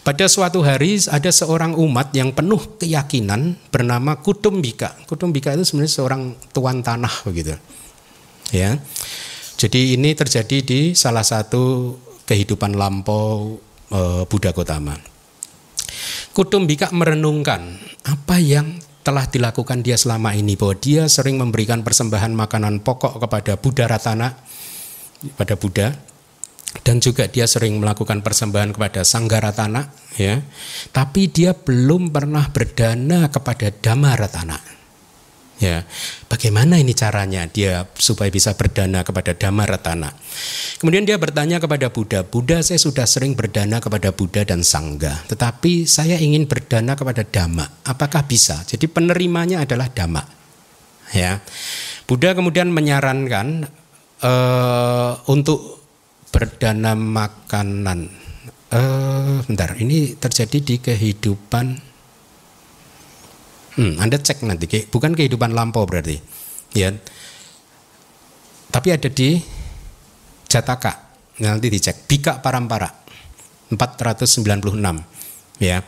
Pada 0.03 0.27
suatu 0.27 0.65
hari 0.67 0.99
ada 1.07 1.31
seorang 1.31 1.79
umat 1.79 2.11
yang 2.15 2.35
penuh 2.35 2.79
keyakinan 2.79 3.59
bernama 3.71 4.19
Kutumbika. 4.19 4.99
Kutumbika 5.07 5.55
itu 5.55 5.65
sebenarnya 5.67 5.93
seorang 5.95 6.23
tuan 6.51 6.83
tanah 6.83 7.15
begitu. 7.27 7.55
Ya. 8.51 8.81
Jadi 9.59 9.99
ini 9.99 10.15
terjadi 10.15 10.63
di 10.63 10.81
salah 10.95 11.27
satu 11.27 11.95
kehidupan 12.27 12.79
lampau 12.79 13.59
e, 13.91 14.23
Buddha 14.31 14.55
Gotama. 14.55 14.95
Kutumbika 16.31 16.95
merenungkan 16.95 17.75
apa 18.07 18.39
yang 18.39 18.79
telah 19.03 19.27
dilakukan 19.27 19.83
dia 19.83 19.97
selama 19.99 20.37
ini 20.37 20.55
bahwa 20.55 20.77
dia 20.79 21.09
sering 21.11 21.41
memberikan 21.41 21.83
persembahan 21.83 22.31
makanan 22.37 22.85
pokok 22.85 23.19
kepada 23.25 23.57
Buddha 23.59 23.89
Ratana 23.89 24.37
pada 25.35 25.59
Buddha 25.59 25.97
dan 26.85 27.01
juga 27.01 27.25
dia 27.29 27.49
sering 27.49 27.81
melakukan 27.81 28.21
persembahan 28.21 28.77
kepada 28.77 29.01
Sanggaratana 29.05 29.89
ya 30.21 30.43
tapi 30.93 31.33
dia 31.33 31.57
belum 31.57 32.13
pernah 32.13 32.45
berdana 32.53 33.33
kepada 33.33 33.73
Dhamma 33.73 34.13
Ratana 34.19 34.59
Ya, 35.59 35.83
bagaimana 36.31 36.79
ini 36.79 36.95
caranya 36.95 37.43
dia 37.51 37.83
supaya 37.99 38.31
bisa 38.31 38.55
berdana 38.55 39.03
kepada 39.03 39.35
Dhamma 39.35 39.67
Ratana? 39.67 40.15
Kemudian 40.79 41.03
dia 41.03 41.19
bertanya 41.19 41.59
kepada 41.59 41.91
Buddha, 41.91 42.23
Buddha 42.23 42.63
saya 42.63 42.79
sudah 42.79 43.03
sering 43.11 43.35
berdana 43.35 43.83
kepada 43.83 44.15
Buddha 44.15 44.47
dan 44.47 44.63
Sangga, 44.63 45.27
tetapi 45.27 45.83
saya 45.83 46.15
ingin 46.15 46.47
berdana 46.47 46.95
kepada 46.95 47.27
Dhamma. 47.27 47.83
Apakah 47.91 48.23
bisa? 48.31 48.63
Jadi 48.71 48.87
penerimanya 48.87 49.67
adalah 49.67 49.91
Dhamma. 49.91 50.23
Ya, 51.11 51.43
Buddha 52.07 52.39
kemudian 52.39 52.71
menyarankan 52.71 53.67
uh, 54.23 55.13
untuk 55.27 55.78
berdana 56.31 56.93
makanan. 56.95 58.09
Uh, 58.69 59.41
bentar, 59.49 59.73
ini 59.81 60.13
terjadi 60.21 60.59
di 60.61 60.77
kehidupan 60.77 61.89
Hmm, 63.79 63.95
Anda 64.03 64.19
cek 64.19 64.43
nanti, 64.43 64.67
bukan 64.91 65.15
kehidupan 65.15 65.55
lampau 65.55 65.87
berarti, 65.87 66.19
ya. 66.75 66.91
Tapi 68.75 68.89
ada 68.91 69.07
di 69.07 69.39
Jataka, 70.51 71.15
nanti 71.39 71.71
dicek. 71.71 72.11
Bika 72.11 72.43
Parampara 72.43 72.91
496, 73.71 75.63
ya. 75.63 75.79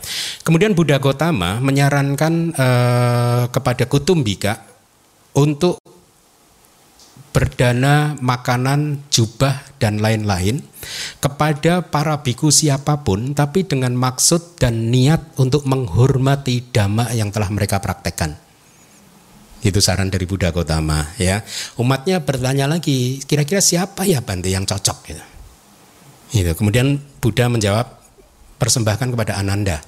Kemudian 0.47 0.71
Buddha 0.71 1.03
Gotama 1.03 1.59
menyarankan 1.59 2.33
eh, 2.55 3.43
kepada 3.51 3.83
Kutumbika 3.91 4.63
untuk 5.35 5.83
berdana 7.31 8.19
makanan, 8.19 9.07
jubah 9.07 9.63
dan 9.79 10.03
lain-lain 10.03 10.59
kepada 11.23 11.87
para 11.87 12.19
biku 12.19 12.51
siapa 12.51 13.07
pun 13.07 13.31
tapi 13.31 13.63
dengan 13.63 13.95
maksud 13.95 14.59
dan 14.59 14.91
niat 14.91 15.39
untuk 15.39 15.63
menghormati 15.63 16.71
dhamma 16.71 17.15
yang 17.15 17.31
telah 17.31 17.47
mereka 17.47 17.79
praktekkan. 17.79 18.35
Itu 19.61 19.77
saran 19.79 20.09
dari 20.09 20.25
Buddha 20.27 20.51
Gotama 20.51 21.15
ya. 21.21 21.45
Umatnya 21.79 22.19
bertanya 22.19 22.65
lagi, 22.65 23.21
kira-kira 23.23 23.61
siapa 23.61 24.03
ya 24.09 24.19
Bante 24.19 24.49
yang 24.49 24.67
cocok 24.67 24.97
gitu. 25.07 25.23
Gitu. 26.31 26.51
Kemudian 26.57 26.99
Buddha 27.21 27.47
menjawab 27.47 27.87
persembahkan 28.57 29.13
kepada 29.13 29.37
Ananda. 29.37 29.79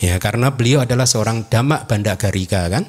Ya, 0.00 0.16
karena 0.16 0.48
beliau 0.56 0.80
adalah 0.80 1.04
seorang 1.04 1.44
dhamma 1.52 1.84
bandagarika 1.84 2.72
kan 2.72 2.88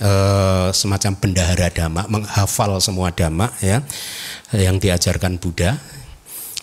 Eh, 0.00 0.68
semacam 0.72 1.12
bendahara 1.12 1.68
dhamma, 1.68 2.08
menghafal 2.08 2.80
semua 2.80 3.12
dhamma 3.12 3.52
ya 3.60 3.84
yang 4.56 4.80
diajarkan 4.80 5.36
Buddha. 5.36 5.76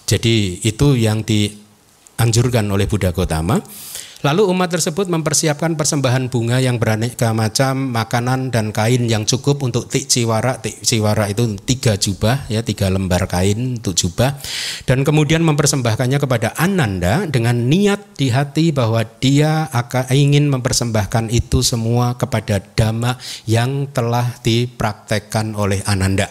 Jadi 0.09 0.65
itu 0.65 0.97
yang 0.97 1.21
dianjurkan 1.21 2.65
oleh 2.65 2.89
Buddha 2.89 3.13
Gotama. 3.13 3.61
Lalu 4.26 4.49
umat 4.49 4.74
tersebut 4.74 5.05
mempersiapkan 5.13 5.78
persembahan 5.78 6.34
bunga 6.34 6.57
yang 6.57 6.82
beraneka 6.82 7.38
macam, 7.38 7.93
makanan 7.93 8.49
dan 8.49 8.74
kain 8.74 9.05
yang 9.05 9.30
cukup 9.30 9.61
untuk 9.61 9.86
tik 9.93 10.09
ciwara. 10.09 10.57
Ciwara 10.57 11.30
itu 11.30 11.53
tiga 11.61 11.93
jubah, 11.93 12.49
ya 12.49 12.65
tiga 12.65 12.89
lembar 12.89 13.30
kain 13.30 13.78
untuk 13.78 13.93
jubah. 13.93 14.41
Dan 14.89 15.05
kemudian 15.05 15.45
mempersembahkannya 15.45 16.18
kepada 16.18 16.57
Ananda 16.57 17.30
dengan 17.30 17.70
niat 17.70 18.18
di 18.18 18.34
hati 18.34 18.74
bahwa 18.74 19.05
dia 19.05 19.70
akan 19.70 20.09
ingin 20.09 20.49
mempersembahkan 20.49 21.30
itu 21.30 21.61
semua 21.61 22.18
kepada 22.18 22.57
Dhamma 22.57 23.22
yang 23.45 23.86
telah 23.93 24.34
dipraktekkan 24.41 25.53
oleh 25.53 25.86
Ananda. 25.86 26.26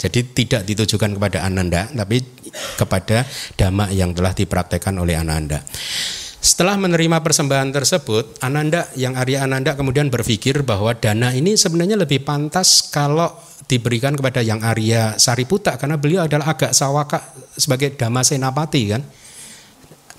Jadi 0.00 0.32
tidak 0.32 0.64
ditujukan 0.64 1.12
kepada 1.20 1.44
Ananda, 1.44 1.92
tapi 1.92 2.24
kepada 2.80 3.28
Dhamma 3.60 3.92
yang 3.92 4.16
telah 4.16 4.32
dipraktekkan 4.32 4.96
oleh 4.96 5.20
Ananda. 5.20 5.60
Setelah 6.42 6.74
menerima 6.74 7.22
persembahan 7.22 7.70
tersebut, 7.70 8.42
Ananda 8.42 8.90
yang 8.98 9.14
Arya 9.14 9.46
Ananda 9.46 9.78
kemudian 9.78 10.10
berpikir 10.10 10.66
bahwa 10.66 10.90
dana 10.90 11.30
ini 11.30 11.54
sebenarnya 11.54 11.94
lebih 11.94 12.26
pantas 12.26 12.82
kalau 12.90 13.30
diberikan 13.70 14.18
kepada 14.18 14.42
yang 14.42 14.58
Arya 14.58 15.14
Sariputa 15.22 15.78
karena 15.78 16.02
beliau 16.02 16.26
adalah 16.26 16.58
agak 16.58 16.74
sawaka 16.74 17.22
sebagai 17.54 17.94
Dama 17.94 18.26
Senapati 18.26 18.82
kan. 18.90 19.06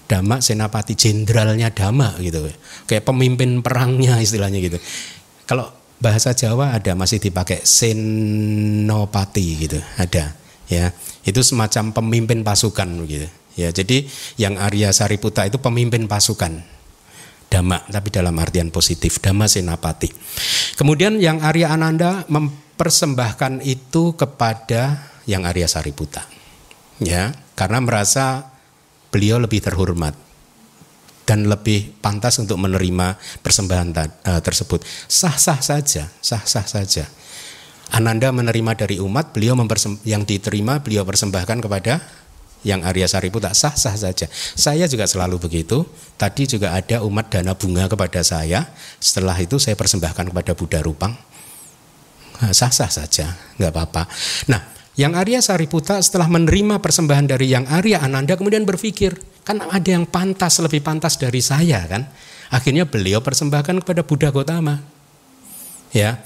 Dama 0.08 0.40
Senapati 0.40 0.96
jenderalnya 0.96 1.76
Dama 1.76 2.16
gitu. 2.24 2.48
Kayak 2.88 3.04
pemimpin 3.04 3.60
perangnya 3.60 4.24
istilahnya 4.24 4.64
gitu. 4.64 4.80
Kalau 5.44 5.76
bahasa 6.00 6.32
Jawa 6.32 6.72
ada 6.72 6.96
masih 6.96 7.20
dipakai 7.20 7.68
Senopati 7.68 9.48
gitu, 9.60 9.80
ada 10.00 10.40
ya. 10.72 10.96
Itu 11.28 11.44
semacam 11.44 11.92
pemimpin 11.92 12.48
pasukan 12.48 12.88
gitu. 13.12 13.28
Ya, 13.54 13.70
jadi 13.70 14.10
yang 14.42 14.58
Arya 14.58 14.90
Sariputa 14.90 15.46
itu 15.46 15.62
pemimpin 15.62 16.10
pasukan 16.10 16.74
Dhamma, 17.54 17.86
tapi 17.86 18.10
dalam 18.10 18.34
artian 18.42 18.74
positif, 18.74 19.22
Dhamma 19.22 19.46
Senapati. 19.46 20.10
Kemudian 20.74 21.22
yang 21.22 21.38
Arya 21.46 21.70
Ananda 21.70 22.26
mempersembahkan 22.26 23.62
itu 23.62 24.18
kepada 24.18 25.14
yang 25.30 25.46
Arya 25.46 25.70
Sariputa. 25.70 26.26
Ya, 26.98 27.30
karena 27.54 27.78
merasa 27.78 28.50
beliau 29.14 29.38
lebih 29.38 29.62
terhormat 29.62 30.18
dan 31.30 31.46
lebih 31.46 31.94
pantas 32.02 32.42
untuk 32.42 32.58
menerima 32.58 33.22
persembahan 33.46 33.90
uh, 33.94 34.42
tersebut. 34.42 34.82
Sah-sah 35.06 35.62
saja, 35.62 36.10
sah-sah 36.26 36.66
saja. 36.66 37.06
Ananda 37.94 38.34
menerima 38.34 38.74
dari 38.74 38.98
umat, 38.98 39.30
beliau 39.30 39.54
yang 40.02 40.26
diterima 40.26 40.82
beliau 40.82 41.06
persembahkan 41.06 41.62
kepada 41.62 42.02
yang 42.64 42.82
Arya 42.84 43.06
Sariputa 43.12 43.52
sah-sah 43.52 43.96
saja. 43.96 44.28
Saya 44.56 44.88
juga 44.88 45.04
selalu 45.06 45.40
begitu. 45.40 45.84
Tadi 46.16 46.48
juga 46.48 46.72
ada 46.74 47.04
umat 47.04 47.30
dana 47.30 47.54
bunga 47.54 47.92
kepada 47.92 48.24
saya. 48.24 48.68
Setelah 48.98 49.36
itu 49.40 49.60
saya 49.60 49.76
persembahkan 49.76 50.32
kepada 50.32 50.52
Buddha 50.56 50.80
Rupang. 50.80 51.14
Nah, 52.40 52.52
sah-sah 52.52 52.90
saja, 52.90 53.36
nggak 53.60 53.72
apa-apa. 53.72 54.04
Nah, 54.52 54.74
yang 55.00 55.14
Arya 55.18 55.42
Sariputa 55.42 56.00
setelah 56.00 56.30
menerima 56.30 56.78
persembahan 56.78 57.26
dari 57.30 57.50
yang 57.50 57.66
Arya 57.66 58.02
Ananda 58.02 58.38
kemudian 58.38 58.64
berpikir, 58.64 59.16
kan 59.42 59.60
ada 59.64 59.90
yang 59.90 60.06
pantas, 60.06 60.60
lebih 60.64 60.82
pantas 60.86 61.20
dari 61.20 61.42
saya 61.44 61.84
kan. 61.86 62.06
Akhirnya 62.54 62.86
beliau 62.86 63.18
persembahkan 63.20 63.82
kepada 63.82 64.06
Buddha 64.06 64.30
Gotama. 64.30 64.78
Ya, 65.94 66.22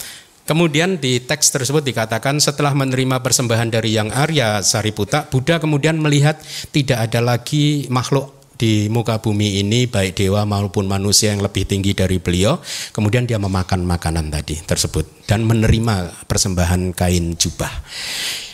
Kemudian 0.48 0.96
di 0.96 1.20
teks 1.20 1.52
tersebut 1.52 1.84
dikatakan 1.84 2.40
setelah 2.40 2.72
menerima 2.72 3.20
persembahan 3.20 3.68
dari 3.68 4.00
yang 4.00 4.08
Arya 4.16 4.64
Sariputa, 4.64 5.28
Buddha 5.28 5.60
kemudian 5.60 6.00
melihat 6.00 6.40
tidak 6.72 7.12
ada 7.12 7.20
lagi 7.20 7.84
makhluk 7.92 8.32
di 8.56 8.88
muka 8.88 9.20
bumi 9.20 9.62
ini 9.62 9.86
baik 9.86 10.18
dewa 10.18 10.48
maupun 10.48 10.90
manusia 10.90 11.36
yang 11.36 11.44
lebih 11.44 11.68
tinggi 11.68 11.92
dari 11.92 12.24
beliau. 12.24 12.64
Kemudian 12.96 13.28
dia 13.28 13.38
memakan 13.38 13.84
makanan 13.84 14.32
tadi 14.32 14.56
tersebut 14.64 15.28
dan 15.28 15.44
menerima 15.44 16.26
persembahan 16.26 16.96
kain 16.96 17.36
jubah. 17.36 17.84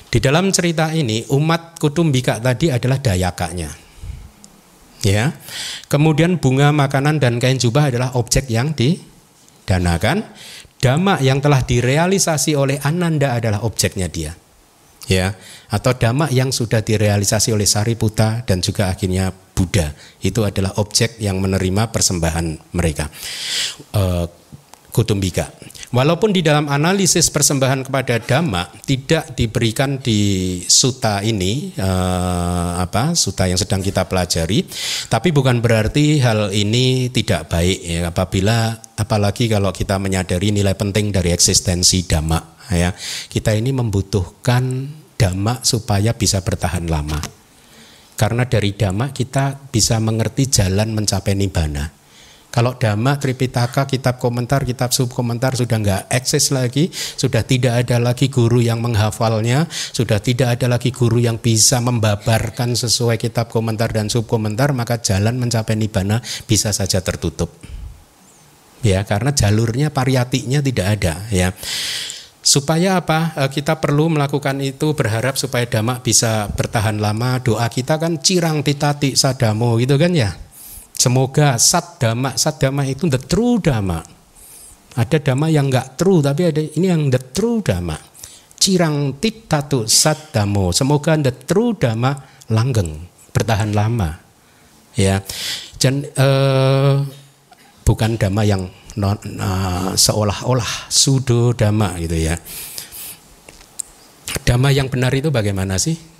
Di 0.09 0.17
dalam 0.17 0.49
cerita 0.49 0.89
ini 0.93 1.25
umat 1.29 1.77
Kutumbika 1.77 2.41
tadi 2.41 2.73
adalah 2.73 3.01
dayakanya. 3.01 3.69
Ya. 5.05 5.35
Kemudian 5.93 6.41
bunga 6.41 6.73
makanan 6.73 7.21
dan 7.21 7.37
kain 7.37 7.61
jubah 7.61 7.93
adalah 7.93 8.17
objek 8.17 8.49
yang 8.49 8.73
didanakan 9.63 10.27
dhamma 10.83 11.23
yang 11.23 11.39
telah 11.39 11.63
direalisasi 11.63 12.59
oleh 12.59 12.83
Ananda 12.83 13.39
adalah 13.39 13.63
objeknya 13.63 14.11
dia. 14.11 14.35
Ya 15.03 15.35
atau 15.73 15.91
dhamma 15.97 16.29
yang 16.29 16.53
sudah 16.53 16.85
direalisasi 16.85 17.49
oleh 17.49 17.65
Sariputta 17.65 18.45
dan 18.45 18.61
juga 18.61 18.93
akhirnya 18.93 19.33
Buddha. 19.33 19.89
Itu 20.21 20.45
adalah 20.45 20.77
objek 20.77 21.17
yang 21.17 21.41
menerima 21.41 21.89
persembahan 21.89 22.77
mereka. 22.77 23.09
Uh, 23.97 24.29
Kutumbika. 24.93 25.49
Walaupun 25.93 26.33
di 26.33 26.41
dalam 26.41 26.65
analisis 26.73 27.29
persembahan 27.29 27.85
kepada 27.85 28.17
dhamma 28.17 28.65
tidak 28.81 29.37
diberikan 29.37 30.01
di 30.01 30.57
suta 30.65 31.21
ini 31.21 31.69
uh, 31.77 32.81
apa 32.81 33.13
suta 33.13 33.45
yang 33.45 33.61
sedang 33.61 33.77
kita 33.77 34.09
pelajari, 34.09 34.65
tapi 35.05 35.29
bukan 35.29 35.61
berarti 35.61 36.17
hal 36.17 36.49
ini 36.49 37.13
tidak 37.13 37.45
baik 37.45 37.79
ya. 37.85 38.09
Apabila 38.09 38.73
apalagi 38.97 39.45
kalau 39.45 39.69
kita 39.69 40.01
menyadari 40.01 40.49
nilai 40.49 40.73
penting 40.73 41.13
dari 41.13 41.29
eksistensi 41.29 42.01
dhamma 42.09 42.41
ya. 42.73 42.89
Kita 43.29 43.53
ini 43.53 43.69
membutuhkan 43.69 44.89
dhamma 45.13 45.61
supaya 45.61 46.17
bisa 46.17 46.41
bertahan 46.41 46.89
lama. 46.89 47.21
Karena 48.17 48.49
dari 48.49 48.73
dhamma 48.73 49.13
kita 49.13 49.69
bisa 49.69 50.01
mengerti 50.01 50.49
jalan 50.49 50.89
mencapai 50.97 51.37
nibbana 51.37 52.02
kalau 52.53 52.77
dhamma 52.77 53.17
Tripitaka 53.17 53.89
kitab 53.89 54.21
komentar 54.21 54.61
kitab 54.61 54.93
subkomentar 54.93 55.57
sudah 55.57 55.81
nggak 55.81 56.01
eksis 56.13 56.53
lagi 56.53 56.93
sudah 56.93 57.41
tidak 57.41 57.81
ada 57.81 57.97
lagi 57.97 58.29
guru 58.29 58.61
yang 58.61 58.77
menghafalnya 58.77 59.65
sudah 59.69 60.21
tidak 60.21 60.61
ada 60.61 60.69
lagi 60.69 60.93
guru 60.93 61.17
yang 61.17 61.41
bisa 61.41 61.81
membabarkan 61.81 62.77
sesuai 62.77 63.17
kitab 63.17 63.49
komentar 63.49 63.89
dan 63.89 64.13
subkomentar 64.13 64.77
maka 64.77 65.01
jalan 65.01 65.41
mencapai 65.41 65.73
nibbana 65.73 66.21
bisa 66.45 66.69
saja 66.69 67.01
tertutup 67.01 67.49
ya 68.85 69.01
karena 69.01 69.33
jalurnya 69.33 69.89
pariyatinya 69.89 70.61
tidak 70.61 70.87
ada 71.01 71.25
ya 71.33 71.49
Supaya 72.43 72.99
apa? 72.99 73.31
Eh, 73.39 73.47
kita 73.55 73.79
perlu 73.79 74.11
melakukan 74.11 74.59
itu 74.59 74.91
berharap 74.91 75.39
supaya 75.39 75.63
damak 75.63 76.03
bisa 76.03 76.51
bertahan 76.51 76.99
lama. 76.99 77.39
Doa 77.39 77.71
kita 77.71 77.95
kan 77.95 78.19
cirang 78.19 78.67
titati 78.67 79.15
sadamo 79.15 79.79
gitu 79.79 79.95
kan 79.95 80.11
ya. 80.11 80.35
Semoga 80.93 81.59
sat 81.59 81.99
damak, 81.99 82.39
sat 82.39 82.61
damak 82.61 82.87
itu 82.87 83.11
the 83.11 83.19
true 83.19 83.59
damak. 83.59 84.07
Ada 84.93 85.17
dhamma 85.17 85.49
yang 85.49 85.73
enggak 85.73 85.97
true 85.97 86.21
tapi 86.21 86.53
ada 86.53 86.61
ini 86.61 86.85
yang 86.85 87.09
the 87.09 87.17
true 87.17 87.65
dhamma. 87.65 87.97
Cirang 88.61 89.17
titatu 89.19 89.83
damo. 90.31 90.69
Semoga 90.71 91.17
the 91.19 91.33
true 91.33 91.73
dhamma 91.75 92.13
langgeng, 92.53 93.03
bertahan 93.33 93.73
lama. 93.73 94.21
Ya. 94.93 95.19
Dan 95.81 96.07
uh, 96.15 97.01
bukan 97.83 98.15
dhamma 98.15 98.45
yang 98.45 98.69
non, 98.95 99.17
uh, 99.41 99.97
seolah-olah 99.97 100.87
sudo 100.87 101.51
dhamma 101.57 101.97
gitu 101.99 102.15
ya. 102.15 102.37
Dhamma 104.45 104.69
yang 104.71 104.87
benar 104.87 105.11
itu 105.11 105.33
bagaimana 105.33 105.81
sih? 105.81 106.12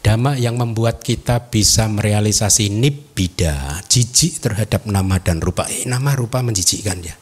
Dhamma 0.00 0.40
yang 0.40 0.56
membuat 0.56 1.04
kita 1.04 1.52
bisa 1.52 1.84
merealisasi 1.84 2.72
nibbida, 2.72 3.84
jijik 3.84 4.40
terhadap 4.40 4.88
nama 4.88 5.20
dan 5.20 5.44
rupa. 5.44 5.68
Eh, 5.68 5.84
nama 5.84 6.16
rupa 6.16 6.40
menjijikkan 6.40 7.04
ya. 7.04 7.16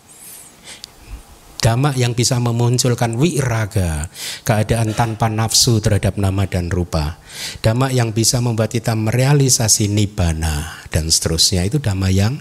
Dhamma 1.59 1.91
yang 1.99 2.15
bisa 2.15 2.39
memunculkan 2.39 3.19
wiraga, 3.19 4.07
keadaan 4.47 4.95
tanpa 4.95 5.27
nafsu 5.27 5.83
terhadap 5.83 6.15
nama 6.15 6.47
dan 6.47 6.71
rupa. 6.71 7.19
Dhamma 7.59 7.91
yang 7.91 8.15
bisa 8.15 8.39
membuat 8.39 8.71
kita 8.71 8.95
merealisasi 8.95 9.91
nibbana 9.91 10.87
dan 10.95 11.11
seterusnya 11.11 11.67
itu 11.67 11.83
dhamma 11.83 12.15
yang 12.15 12.39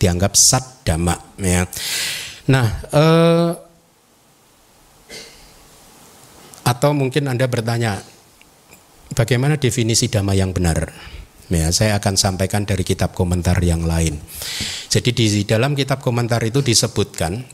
dianggap 0.00 0.32
sat 0.32 0.80
dhamma 0.88 1.36
ya. 1.36 1.68
Nah, 2.48 2.66
eh, 2.88 3.52
atau 6.64 6.90
mungkin 6.96 7.28
Anda 7.28 7.44
bertanya 7.44 8.00
bagaimana 9.14 9.56
definisi 9.56 10.10
dhamma 10.10 10.34
yang 10.34 10.52
benar? 10.52 10.90
Ya, 11.52 11.70
saya 11.70 12.00
akan 12.00 12.18
sampaikan 12.18 12.64
dari 12.66 12.82
kitab 12.82 13.12
komentar 13.12 13.60
yang 13.62 13.84
lain. 13.84 14.18
Jadi 14.88 15.10
di 15.14 15.44
dalam 15.44 15.76
kitab 15.76 16.00
komentar 16.00 16.40
itu 16.42 16.64
disebutkan 16.64 17.44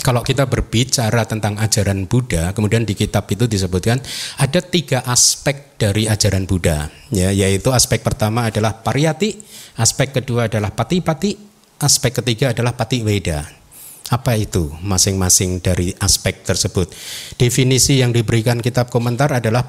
kalau 0.00 0.24
kita 0.24 0.48
berbicara 0.48 1.28
tentang 1.28 1.60
ajaran 1.60 2.08
Buddha, 2.08 2.56
kemudian 2.56 2.88
di 2.88 2.96
kitab 2.96 3.28
itu 3.28 3.44
disebutkan 3.44 4.00
ada 4.40 4.60
tiga 4.64 5.04
aspek 5.04 5.76
dari 5.76 6.08
ajaran 6.08 6.48
Buddha, 6.48 6.88
ya, 7.12 7.28
yaitu 7.28 7.68
aspek 7.68 8.00
pertama 8.00 8.48
adalah 8.48 8.80
pariyati, 8.80 9.36
aspek 9.76 10.16
kedua 10.16 10.48
adalah 10.48 10.72
pati-pati, 10.72 11.36
aspek 11.84 12.16
ketiga 12.24 12.56
adalah 12.56 12.72
pati 12.72 13.04
weda. 13.04 13.44
Apa 14.10 14.34
itu 14.34 14.72
masing-masing 14.82 15.62
dari 15.62 15.94
aspek 16.00 16.42
tersebut? 16.42 16.90
Definisi 17.38 18.02
yang 18.02 18.10
diberikan 18.10 18.58
kitab 18.58 18.90
komentar 18.90 19.30
adalah 19.30 19.68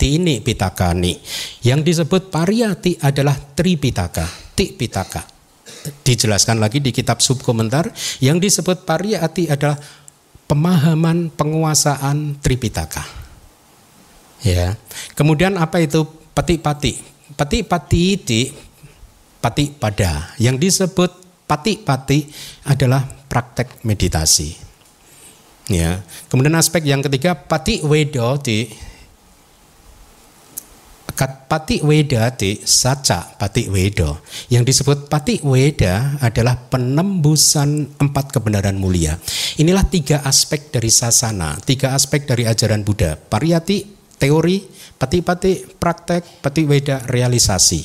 tini 0.00 0.40
pitakani. 0.40 1.20
Yang 1.60 1.80
disebut 1.92 2.32
pariyati 2.32 2.96
adalah 3.04 3.36
tripitaka, 3.36 4.24
ti 4.56 4.72
pitaka. 4.72 5.20
Dijelaskan 5.80 6.56
lagi 6.56 6.80
di 6.80 6.88
kitab 6.92 7.20
subkomentar 7.20 7.92
yang 8.24 8.40
disebut 8.40 8.88
pariyati 8.88 9.52
adalah 9.52 9.76
pemahaman 10.48 11.28
penguasaan 11.36 12.40
tripitaka. 12.40 13.04
Ya. 14.40 14.80
Kemudian 15.12 15.60
apa 15.60 15.84
itu 15.84 16.08
pati-pati? 16.32 16.96
Pati-pati 17.36 18.16
pati 19.40 19.64
pada. 19.72 20.32
Yang 20.36 20.56
disebut 20.68 21.10
pati-pati 21.48 22.28
adalah 22.64 23.04
praktek 23.28 23.84
meditasi. 23.84 24.56
Ya. 25.70 26.04
Kemudian 26.28 26.56
aspek 26.56 26.84
yang 26.84 27.00
ketiga 27.00 27.36
pati 27.36 27.80
wedo 27.86 28.36
di 28.42 28.68
pati 31.26 31.82
weda 31.82 32.32
di 32.32 32.56
saca 32.62 33.36
pati 33.36 33.66
wedo. 33.66 34.22
Yang 34.48 34.64
disebut 34.72 35.10
pati 35.10 35.42
weda 35.42 36.22
adalah 36.22 36.56
penembusan 36.56 37.98
empat 37.98 38.36
kebenaran 38.36 38.78
mulia. 38.78 39.18
Inilah 39.58 39.84
tiga 39.90 40.22
aspek 40.22 40.70
dari 40.70 40.88
sasana, 40.88 41.58
tiga 41.60 41.92
aspek 41.92 42.24
dari 42.24 42.46
ajaran 42.46 42.86
Buddha. 42.86 43.18
Pariyati, 43.18 43.82
teori, 44.20 44.60
pati-pati, 45.00 45.80
praktek, 45.80 46.44
pati 46.44 46.62
weda, 46.68 47.08
realisasi. 47.08 47.80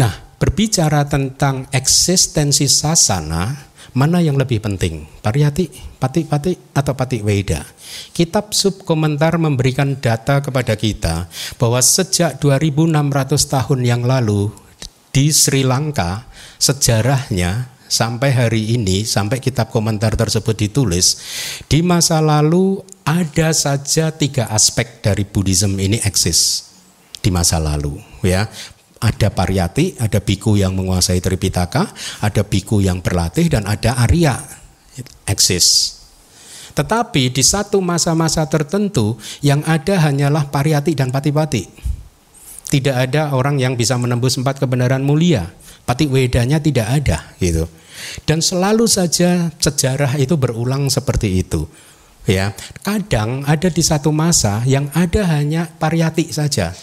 Nah, 0.00 0.12
berbicara 0.40 1.04
tentang 1.04 1.68
eksistensi 1.68 2.64
sasana, 2.64 3.52
mana 3.96 4.20
yang 4.20 4.36
lebih 4.36 4.60
penting? 4.60 5.08
Pariyati, 5.24 5.72
pati-pati, 5.96 6.76
atau 6.76 6.92
pati 6.92 7.24
weda? 7.24 7.64
Kitab 8.12 8.52
subkomentar 8.52 9.40
memberikan 9.40 9.96
data 9.96 10.44
kepada 10.44 10.76
kita 10.76 11.32
bahwa 11.56 11.80
sejak 11.80 12.36
2600 12.36 12.92
tahun 13.48 13.80
yang 13.88 14.04
lalu 14.04 14.52
di 15.16 15.32
Sri 15.32 15.64
Lanka 15.64 16.28
sejarahnya 16.60 17.72
sampai 17.88 18.36
hari 18.36 18.76
ini 18.76 19.08
sampai 19.08 19.40
kitab 19.40 19.72
komentar 19.72 20.12
tersebut 20.12 20.58
ditulis 20.58 21.16
di 21.70 21.80
masa 21.80 22.18
lalu 22.20 22.82
ada 23.06 23.54
saja 23.54 24.10
tiga 24.10 24.50
aspek 24.50 25.00
dari 25.00 25.22
Buddhism 25.22 25.78
ini 25.78 26.02
eksis 26.02 26.68
di 27.22 27.30
masa 27.30 27.62
lalu 27.62 27.96
ya 28.26 28.50
ada 29.00 29.28
pariyati, 29.28 30.00
ada 30.00 30.22
biku 30.24 30.56
yang 30.56 30.72
menguasai 30.72 31.20
Tripitaka, 31.20 31.92
ada 32.24 32.42
biku 32.46 32.80
yang 32.80 33.04
berlatih 33.04 33.46
dan 33.52 33.68
ada 33.68 33.96
Arya 34.00 34.40
eksis. 35.28 35.96
Tetapi 36.76 37.32
di 37.32 37.40
satu 37.40 37.80
masa-masa 37.80 38.44
tertentu 38.48 39.16
yang 39.40 39.64
ada 39.64 39.96
hanyalah 39.96 40.48
pariyati 40.52 40.92
dan 40.92 41.08
pati-pati. 41.08 41.64
Tidak 42.66 42.92
ada 42.92 43.32
orang 43.32 43.56
yang 43.56 43.78
bisa 43.78 43.96
menembus 43.96 44.36
empat 44.36 44.60
kebenaran 44.60 45.00
mulia. 45.00 45.48
Pati 45.86 46.10
wedanya 46.10 46.58
tidak 46.58 46.88
ada 46.90 47.32
gitu. 47.38 47.64
Dan 48.26 48.44
selalu 48.44 48.84
saja 48.90 49.48
sejarah 49.56 50.18
itu 50.20 50.36
berulang 50.36 50.90
seperti 50.92 51.40
itu. 51.40 51.64
Ya, 52.26 52.58
kadang 52.82 53.46
ada 53.46 53.70
di 53.70 53.80
satu 53.86 54.10
masa 54.10 54.66
yang 54.66 54.90
ada 54.98 55.22
hanya 55.30 55.70
pariyati 55.78 56.34
saja 56.34 56.74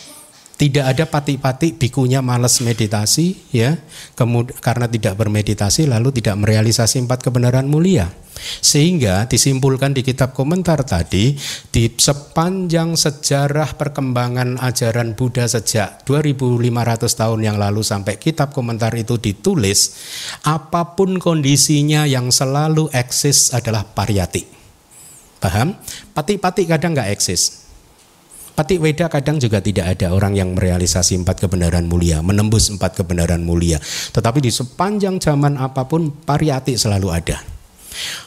tidak 0.54 0.86
ada 0.86 1.06
pati-pati 1.10 1.74
bikunya 1.74 2.22
malas 2.22 2.62
meditasi 2.62 3.50
ya 3.50 3.78
kemudian 4.14 4.54
karena 4.62 4.86
tidak 4.86 5.18
bermeditasi 5.18 5.90
lalu 5.90 6.14
tidak 6.14 6.38
merealisasi 6.40 7.02
empat 7.02 7.26
kebenaran 7.26 7.66
mulia 7.66 8.10
Sehingga 8.60 9.30
disimpulkan 9.30 9.96
di 9.96 10.02
kitab 10.04 10.36
komentar 10.36 10.84
tadi, 10.84 11.38
di 11.70 11.84
sepanjang 11.88 12.98
sejarah 12.98 13.78
perkembangan 13.78 14.60
ajaran 14.60 15.16
Buddha 15.16 15.48
sejak 15.48 16.04
2500 16.04 17.08
tahun 17.08 17.40
yang 17.46 17.58
lalu 17.62 17.86
sampai 17.86 18.20
kitab 18.20 18.52
komentar 18.52 18.92
itu 18.98 19.16
ditulis, 19.22 19.96
apa 20.44 20.98
pun 20.98 21.22
kondisinya 21.22 22.04
yang 22.04 22.34
selalu 22.34 22.92
eksis 22.92 23.56
adalah 23.56 23.86
pariyati. 23.88 24.44
Paham? 25.40 25.76
Pati-pati 26.16 26.64
kadang 26.68 26.96
nggak 26.96 27.12
eksis. 27.16 27.63
Pati 28.54 28.78
Weda 28.78 29.10
kadang 29.10 29.42
juga 29.42 29.66
tidak 29.66 29.98
ada 29.98 30.14
orang 30.14 30.38
yang 30.38 30.54
merealisasi 30.54 31.18
empat 31.26 31.42
kebenaran 31.42 31.90
mulia, 31.90 32.22
menembus 32.22 32.70
empat 32.70 33.02
kebenaran 33.02 33.42
mulia. 33.42 33.82
Tetapi 34.14 34.46
di 34.46 34.54
sepanjang 34.54 35.18
zaman 35.18 35.58
apa 35.58 35.90
pun 35.90 36.14
pariyati 36.14 36.78
selalu 36.78 37.10
ada. 37.10 37.42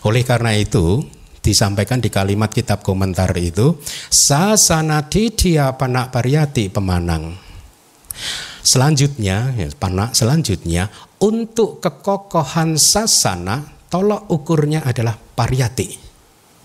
Oleh 0.03 0.27
karena 0.27 0.51
itu, 0.59 0.98
disampaikan 1.47 2.03
di 2.03 2.11
kalimat 2.11 2.51
kitab 2.51 2.82
komentar 2.82 3.31
itu, 3.39 3.78
sasana 4.11 5.07
didia 5.07 5.78
panak 5.78 6.11
pariyati 6.11 6.74
pemanang. 6.74 7.39
Selanjutnya, 8.66 9.55
ya, 9.55 9.70
panak 9.78 10.19
selanjutnya, 10.19 10.90
untuk 11.23 11.78
kekokohan 11.78 12.74
sasana, 12.74 13.62
tolok 13.86 14.27
ukurnya 14.27 14.82
adalah 14.82 15.15
pariyati. 15.15 16.03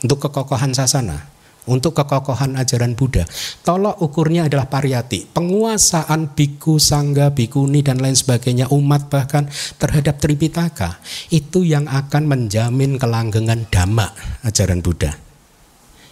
Untuk 0.01 0.17
kekokohan 0.17 0.73
sasana 0.73 1.30
untuk 1.69 1.93
kekokohan 1.93 2.57
ajaran 2.57 2.97
Buddha. 2.97 3.27
Tolok 3.61 4.01
ukurnya 4.01 4.49
adalah 4.49 4.65
pariyati, 4.65 5.29
penguasaan 5.29 6.33
biku, 6.33 6.81
sangga, 6.81 7.29
bikuni 7.29 7.85
dan 7.85 8.01
lain 8.01 8.17
sebagainya 8.17 8.73
umat 8.73 9.11
bahkan 9.13 9.45
terhadap 9.77 10.17
Tripitaka 10.17 10.97
itu 11.29 11.61
yang 11.61 11.85
akan 11.85 12.25
menjamin 12.25 12.97
kelanggengan 12.97 13.69
dhamma 13.69 14.09
ajaran 14.41 14.81
Buddha. 14.81 15.13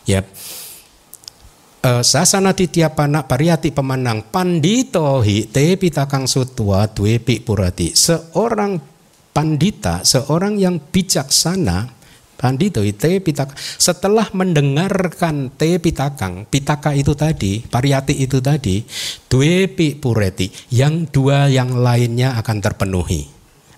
Ya. 0.06 0.22
Uh, 1.80 2.04
sasana 2.04 2.52
titiapana 2.52 3.24
pariyati 3.24 3.72
pemanang 3.72 4.28
pandito 4.28 5.24
hi 5.24 5.48
te 5.48 5.80
pitakang 5.80 6.28
sutwa 6.28 6.84
dwe 6.92 7.24
purati. 7.24 7.96
Seorang 7.96 8.76
pandita, 9.32 10.04
seorang 10.04 10.60
yang 10.60 10.76
bijaksana 10.92 11.99
Pandito 12.40 12.80
te 12.96 13.20
pitaka. 13.20 13.52
Setelah 13.60 14.32
mendengarkan 14.32 15.52
te 15.52 15.76
pitakang, 15.76 16.48
pitaka 16.48 16.96
itu 16.96 17.12
tadi, 17.12 17.60
pariyati 17.60 18.16
itu 18.16 18.40
tadi, 18.40 18.80
due 19.28 19.68
pi 19.68 20.00
pureti, 20.00 20.48
yang 20.72 21.04
dua 21.12 21.52
yang 21.52 21.76
lainnya 21.76 22.40
akan 22.40 22.58
terpenuhi. 22.64 23.28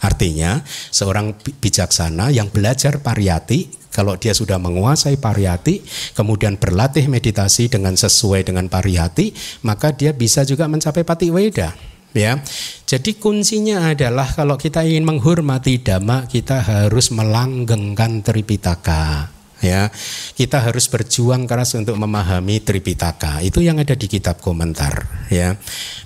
Artinya, 0.06 0.62
seorang 0.94 1.34
bijaksana 1.58 2.30
yang 2.30 2.54
belajar 2.54 3.02
pariyati, 3.02 3.90
kalau 3.90 4.14
dia 4.14 4.38
sudah 4.38 4.62
menguasai 4.62 5.18
pariyati, 5.18 5.82
kemudian 6.14 6.62
berlatih 6.62 7.10
meditasi 7.10 7.66
dengan 7.66 7.98
sesuai 7.98 8.46
dengan 8.46 8.70
pariyati, 8.70 9.34
maka 9.66 9.90
dia 9.90 10.14
bisa 10.14 10.46
juga 10.46 10.70
mencapai 10.70 11.02
pati 11.02 11.34
weda 11.34 11.91
ya. 12.12 12.40
Jadi 12.88 13.16
kuncinya 13.20 13.92
adalah 13.92 14.28
kalau 14.32 14.60
kita 14.60 14.84
ingin 14.84 15.08
menghormati 15.08 15.80
dhamma 15.80 16.28
kita 16.28 16.64
harus 16.64 17.12
melanggengkan 17.12 18.24
Tripitaka 18.24 19.32
ya. 19.64 19.88
Kita 20.36 20.60
harus 20.60 20.90
berjuang 20.90 21.48
keras 21.48 21.78
untuk 21.78 21.96
memahami 21.96 22.60
Tripitaka. 22.60 23.40
Itu 23.46 23.64
yang 23.64 23.80
ada 23.80 23.96
di 23.96 24.08
kitab 24.10 24.44
komentar 24.44 25.28
ya. 25.32 25.56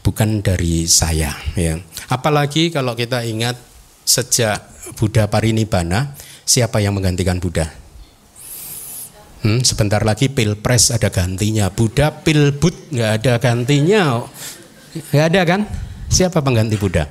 Bukan 0.06 0.46
dari 0.46 0.86
saya 0.86 1.34
ya. 1.58 1.80
Apalagi 2.12 2.70
kalau 2.70 2.94
kita 2.94 3.26
ingat 3.26 3.58
sejak 4.06 4.62
Buddha 4.94 5.26
Parinibbana 5.26 6.14
siapa 6.46 6.78
yang 6.78 6.94
menggantikan 6.94 7.42
Buddha? 7.42 7.86
Hmm, 9.46 9.62
sebentar 9.62 10.02
lagi 10.02 10.26
pilpres 10.30 10.90
ada 10.90 11.14
gantinya. 11.14 11.70
Buddha 11.70 12.10
pilbut 12.10 12.74
nggak 12.90 13.12
ada 13.22 13.34
gantinya, 13.38 14.26
nggak 15.14 15.26
ada 15.30 15.42
kan? 15.46 15.62
Siapa 16.10 16.40
pengganti 16.40 16.76
Buddha? 16.80 17.06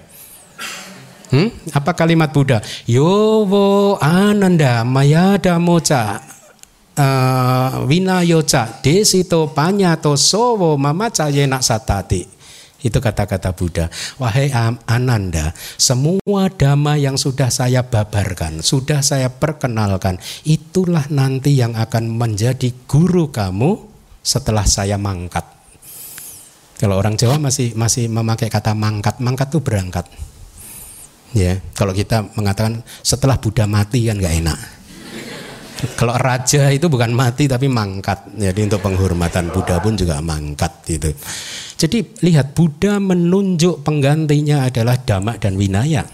Hmm? 1.35 1.51
Apa 1.75 1.93
kalimat 1.99 2.31
Buddha? 2.31 2.63
Yowo 2.87 3.99
ananda 3.99 4.87
mayada 4.87 5.59
moca 5.59 6.23
uh, 6.95 7.83
winayoca 7.91 8.81
desito 8.81 9.51
panyato 9.51 10.15
sowo 10.15 10.79
mamaca 10.79 11.27
yenak 11.29 11.63
satati. 11.63 12.23
Itu 12.85 13.01
kata-kata 13.01 13.57
Buddha. 13.57 13.89
Wahai 14.21 14.53
Ananda, 14.85 15.57
semua 15.81 16.53
dhamma 16.53 17.01
yang 17.01 17.17
sudah 17.17 17.49
saya 17.49 17.81
babarkan, 17.81 18.61
sudah 18.61 19.01
saya 19.01 19.33
perkenalkan, 19.33 20.21
itulah 20.45 21.09
nanti 21.09 21.57
yang 21.57 21.73
akan 21.81 22.13
menjadi 22.13 22.77
guru 22.85 23.33
kamu 23.33 23.81
setelah 24.21 24.69
saya 24.69 25.01
mangkat. 25.01 25.54
Kalau 26.85 27.01
orang 27.01 27.17
Jawa 27.17 27.41
masih 27.41 27.73
masih 27.81 28.13
memakai 28.13 28.53
kata 28.53 28.77
mangkat, 28.77 29.17
mangkat 29.25 29.49
itu 29.49 29.65
berangkat. 29.65 30.05
Ya, 31.33 31.57
kalau 31.73 31.97
kita 31.97 32.29
mengatakan 32.37 32.85
setelah 33.01 33.41
Buddha 33.41 33.65
mati 33.65 34.05
kan 34.05 34.21
nggak 34.21 34.37
enak. 34.45 34.59
Kalau 35.97 36.13
raja 36.21 36.69
itu 36.69 36.85
bukan 36.93 37.17
mati 37.17 37.49
tapi 37.49 37.73
mangkat. 37.73 38.37
Jadi 38.37 38.69
untuk 38.69 38.85
penghormatan 38.85 39.49
Buddha 39.49 39.81
pun 39.81 39.97
juga 39.97 40.21
mangkat 40.21 40.85
gitu. 40.85 41.09
Jadi 41.81 42.21
lihat 42.21 42.53
Buddha 42.53 43.01
menunjuk 43.01 43.81
penggantinya 43.81 44.69
adalah 44.69 45.01
Dhamma 45.01 45.41
dan 45.41 45.57
Winaya. 45.57 46.05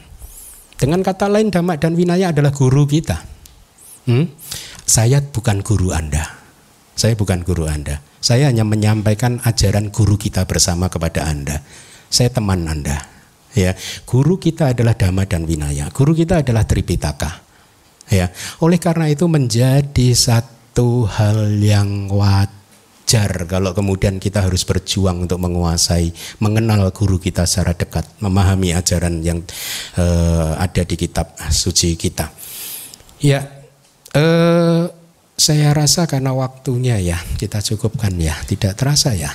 Dengan 0.78 1.02
kata 1.02 1.26
lain 1.26 1.50
Dhamma 1.50 1.82
dan 1.82 1.98
Winaya 1.98 2.30
adalah 2.30 2.54
guru 2.54 2.86
kita. 2.86 3.18
Hmm? 4.06 4.30
Saya 4.86 5.18
bukan 5.18 5.66
guru 5.66 5.90
Anda. 5.90 6.39
Saya 7.00 7.16
bukan 7.16 7.40
guru 7.40 7.64
Anda. 7.64 8.04
Saya 8.20 8.52
hanya 8.52 8.60
menyampaikan 8.68 9.40
ajaran 9.48 9.88
guru 9.88 10.20
kita 10.20 10.44
bersama 10.44 10.92
kepada 10.92 11.24
Anda. 11.24 11.64
Saya 12.12 12.28
teman 12.28 12.68
Anda. 12.68 13.08
Ya, 13.56 13.72
guru 14.04 14.36
kita 14.36 14.76
adalah 14.76 14.92
Dhamma 14.92 15.24
dan 15.24 15.48
Winaya. 15.48 15.88
Guru 15.88 16.12
kita 16.12 16.44
adalah 16.44 16.68
Tripitaka. 16.68 17.40
Ya, 18.12 18.28
oleh 18.60 18.76
karena 18.76 19.08
itu 19.08 19.24
menjadi 19.32 20.12
satu 20.12 21.08
hal 21.08 21.56
yang 21.56 22.12
wajar 22.12 23.48
kalau 23.48 23.72
kemudian 23.72 24.20
kita 24.20 24.44
harus 24.44 24.68
berjuang 24.68 25.24
untuk 25.24 25.40
menguasai, 25.40 26.12
mengenal 26.44 26.92
guru 26.92 27.16
kita 27.16 27.48
secara 27.48 27.72
dekat, 27.80 28.04
memahami 28.20 28.76
ajaran 28.76 29.24
yang 29.24 29.40
uh, 29.96 30.52
ada 30.60 30.84
di 30.84 31.00
kitab 31.00 31.32
suci 31.48 31.96
kita. 31.96 32.28
Ya, 33.24 33.40
uh, 34.12 34.99
saya 35.40 35.72
rasa 35.72 36.04
karena 36.04 36.36
waktunya 36.36 37.00
ya 37.00 37.16
kita 37.40 37.64
cukupkan 37.64 38.12
ya, 38.20 38.36
tidak 38.44 38.76
terasa 38.76 39.16
ya. 39.16 39.32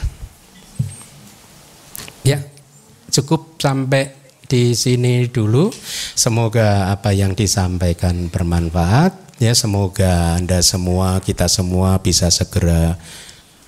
Ya, 2.22 2.46
cukup 3.10 3.58
sampai 3.58 4.14
di 4.46 4.78
sini 4.78 5.26
dulu. 5.26 5.74
Semoga 6.14 6.94
apa 6.94 7.10
yang 7.10 7.34
disampaikan 7.34 8.30
bermanfaat. 8.30 9.42
Ya, 9.42 9.58
semoga 9.58 10.38
Anda 10.38 10.62
semua, 10.62 11.26
kita 11.26 11.50
semua 11.50 11.98
bisa 12.00 12.30
segera 12.30 13.02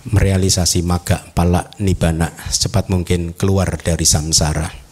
merealisasi 0.07 0.85
maga 0.85 1.19
palak 1.35 1.75
nibana 1.81 2.31
secepat 2.47 2.87
mungkin 2.87 3.33
keluar 3.33 3.81
dari 3.81 4.05
samsara. 4.07 4.86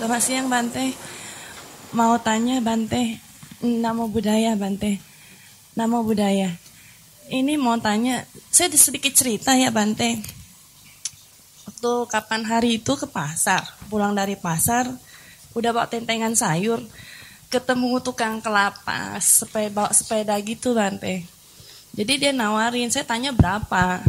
Selamat 0.00 0.24
siang 0.24 0.48
Bante. 0.48 0.96
Mau 1.92 2.16
tanya 2.24 2.56
Bante, 2.64 3.20
nama 3.60 4.08
budaya 4.08 4.56
Bante. 4.56 4.96
Nama 5.76 6.00
budaya. 6.00 6.56
Ini 7.28 7.60
mau 7.60 7.76
tanya, 7.76 8.24
saya 8.48 8.72
sedikit 8.72 9.12
cerita 9.12 9.52
ya 9.52 9.68
Bante. 9.68 10.24
Waktu 11.68 11.92
kapan 12.08 12.48
hari 12.48 12.80
itu 12.80 12.96
ke 12.96 13.04
pasar, 13.04 13.60
pulang 13.92 14.16
dari 14.16 14.40
pasar, 14.40 14.88
udah 15.52 15.68
bawa 15.68 15.84
tentengan 15.84 16.32
sayur, 16.32 16.80
ketemu 17.52 18.00
tukang 18.00 18.40
kelapa, 18.40 19.20
sepeda 19.20 19.68
bawa 19.68 19.92
sepeda 19.92 20.32
gitu 20.40 20.72
Bante. 20.72 21.28
Jadi 21.92 22.12
dia 22.16 22.32
nawarin, 22.32 22.88
saya 22.88 23.04
tanya 23.04 23.36
berapa. 23.36 24.00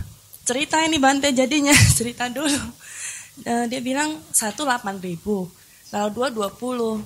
Cerita 0.48 0.80
ini 0.88 1.04
Bante 1.04 1.36
jadinya, 1.36 1.76
cerita 2.00 2.32
dulu. 2.32 2.80
Uh, 3.44 3.68
dia 3.68 3.84
bilang 3.84 4.24
satu 4.32 4.64
delapan 4.64 4.96
ribu 4.96 5.52
dua 5.92 6.32
dua 6.32 6.48
puluh. 6.48 7.04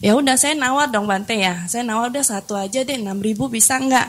Ya 0.00 0.16
udah 0.16 0.38
saya 0.38 0.56
nawar 0.56 0.88
dong 0.88 1.04
Bante 1.04 1.36
ya. 1.36 1.66
Saya 1.68 1.84
nawar 1.84 2.08
udah 2.08 2.24
satu 2.24 2.56
aja 2.56 2.80
deh 2.86 2.96
enam 2.96 3.20
ribu 3.20 3.50
bisa 3.52 3.76
nggak? 3.76 4.08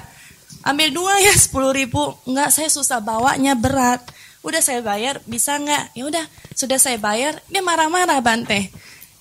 Ambil 0.64 0.94
dua 0.94 1.20
ya 1.20 1.34
sepuluh 1.44 1.74
ribu. 1.76 2.16
Nggak 2.30 2.50
saya 2.54 2.70
susah 2.72 3.04
bawanya 3.04 3.58
berat. 3.58 4.06
Udah 4.42 4.64
saya 4.64 4.80
bayar 4.82 5.20
bisa 5.28 5.58
nggak? 5.60 5.98
Ya 5.98 6.04
udah 6.08 6.26
sudah 6.56 6.80
saya 6.80 6.96
bayar. 7.02 7.44
Dia 7.52 7.60
marah-marah 7.60 8.22
Bante. 8.24 8.72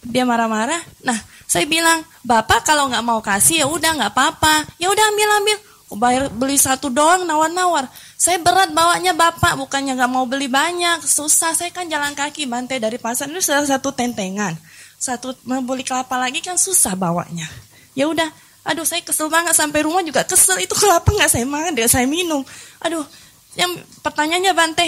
Dia 0.04 0.22
marah-marah. 0.22 0.80
Nah 1.02 1.18
saya 1.50 1.66
bilang 1.66 2.06
bapak 2.22 2.62
kalau 2.62 2.86
nggak 2.86 3.04
mau 3.04 3.18
kasih 3.18 3.64
ya 3.64 3.66
udah 3.66 3.96
nggak 3.98 4.12
apa-apa. 4.14 4.68
Ya 4.78 4.92
udah 4.92 5.04
ambil 5.10 5.28
ambil. 5.42 5.58
Bayar 5.90 6.30
beli 6.30 6.54
satu 6.54 6.86
doang 6.86 7.26
nawar-nawar. 7.26 7.90
Saya 8.14 8.38
berat 8.38 8.70
bawanya 8.70 9.10
bapak, 9.10 9.58
bukannya 9.58 9.98
nggak 9.98 10.12
mau 10.12 10.22
beli 10.22 10.46
banyak, 10.46 11.02
susah. 11.02 11.50
Saya 11.50 11.74
kan 11.74 11.90
jalan 11.90 12.14
kaki 12.14 12.46
Bante 12.46 12.78
dari 12.78 12.94
pasar 12.94 13.26
itu 13.26 13.42
salah 13.42 13.66
satu 13.66 13.90
tentengan, 13.90 14.54
satu 15.00 15.32
mau 15.48 15.64
beli 15.64 15.80
kelapa 15.80 16.20
lagi 16.20 16.44
kan 16.44 16.60
susah 16.60 16.92
bawanya. 16.92 17.48
Ya 17.96 18.04
udah, 18.04 18.28
aduh 18.68 18.84
saya 18.84 19.00
kesel 19.00 19.32
banget 19.32 19.56
sampai 19.56 19.80
rumah 19.80 20.04
juga 20.04 20.28
kesel 20.28 20.60
itu 20.60 20.76
kelapa 20.76 21.08
nggak 21.08 21.32
saya 21.32 21.48
makan, 21.48 21.72
dia 21.72 21.88
saya 21.88 22.04
minum. 22.04 22.44
Aduh, 22.84 23.08
yang 23.56 23.72
pertanyaannya 24.04 24.52
Bante, 24.52 24.84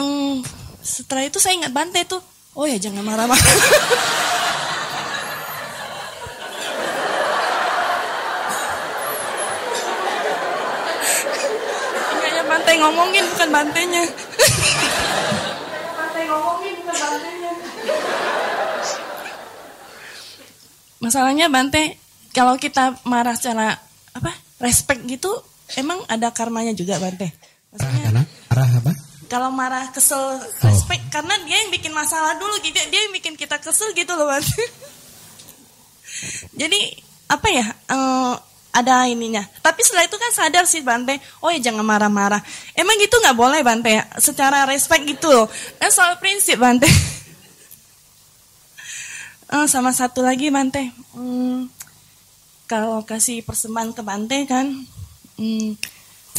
hmm, 0.00 0.40
setelah 0.80 1.28
itu 1.28 1.36
saya 1.36 1.60
ingat 1.60 1.68
Bante 1.68 2.00
tuh, 2.08 2.24
oh 2.56 2.64
ya 2.64 2.80
jangan 2.80 3.04
marah-marah. 3.04 3.52
Bante 12.52 12.72
ngomongin 12.76 13.24
bukan 13.32 13.48
bantenya. 13.48 14.04
Bante 15.96 16.20
ngomongin 16.28 16.72
bukan 16.84 16.96
bantenya. 17.00 17.41
Masalahnya 21.02 21.50
Bante 21.50 21.98
kalau 22.30 22.54
kita 22.54 22.94
marah 23.02 23.34
secara 23.34 23.74
apa 24.14 24.30
respect 24.62 25.02
gitu 25.10 25.34
emang 25.74 25.98
ada 26.06 26.30
karmanya 26.30 26.70
juga 26.78 27.02
Bante. 27.02 27.34
Maksudnya, 27.74 28.22
marah 28.22 28.70
apa? 28.78 28.92
Kalau 29.26 29.50
marah 29.50 29.90
kesel 29.90 30.38
respect 30.62 31.02
oh. 31.08 31.10
karena 31.10 31.34
dia 31.42 31.58
yang 31.66 31.74
bikin 31.74 31.90
masalah 31.90 32.38
dulu 32.38 32.54
gitu 32.62 32.78
dia 32.92 33.00
yang 33.02 33.12
bikin 33.16 33.34
kita 33.34 33.58
kesel 33.58 33.90
gitu 33.98 34.14
loh 34.14 34.30
Bante. 34.30 34.62
Jadi 36.60 36.80
apa 37.26 37.48
ya? 37.50 37.66
Uh, 37.90 38.38
ada 38.72 39.04
ininya. 39.04 39.44
Tapi 39.60 39.84
setelah 39.84 40.08
itu 40.08 40.16
kan 40.16 40.32
sadar 40.32 40.64
sih 40.64 40.80
Bante, 40.80 41.20
oh 41.44 41.52
ya 41.52 41.60
jangan 41.60 41.84
marah-marah. 41.84 42.40
Emang 42.72 42.96
gitu 42.96 43.20
nggak 43.20 43.36
boleh 43.36 43.60
Bante, 43.60 44.00
secara 44.16 44.64
respect 44.64 45.04
gitu 45.04 45.28
loh. 45.28 45.46
Kan 45.76 45.92
soal 45.92 46.16
prinsip 46.22 46.56
Bante. 46.56 46.88
uh, 49.52 49.68
sama 49.68 49.92
satu 49.92 50.24
lagi 50.24 50.48
Bante, 50.48 50.88
hmm, 51.12 51.68
kalau 52.64 53.04
kasih 53.04 53.44
persembahan 53.44 53.92
ke 53.92 54.02
Bante 54.02 54.38
kan, 54.48 54.66
hmm, 55.36 55.76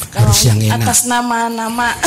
kalau 0.10 0.34
yang 0.42 0.74
atas 0.74 1.06
nama-nama, 1.06 1.94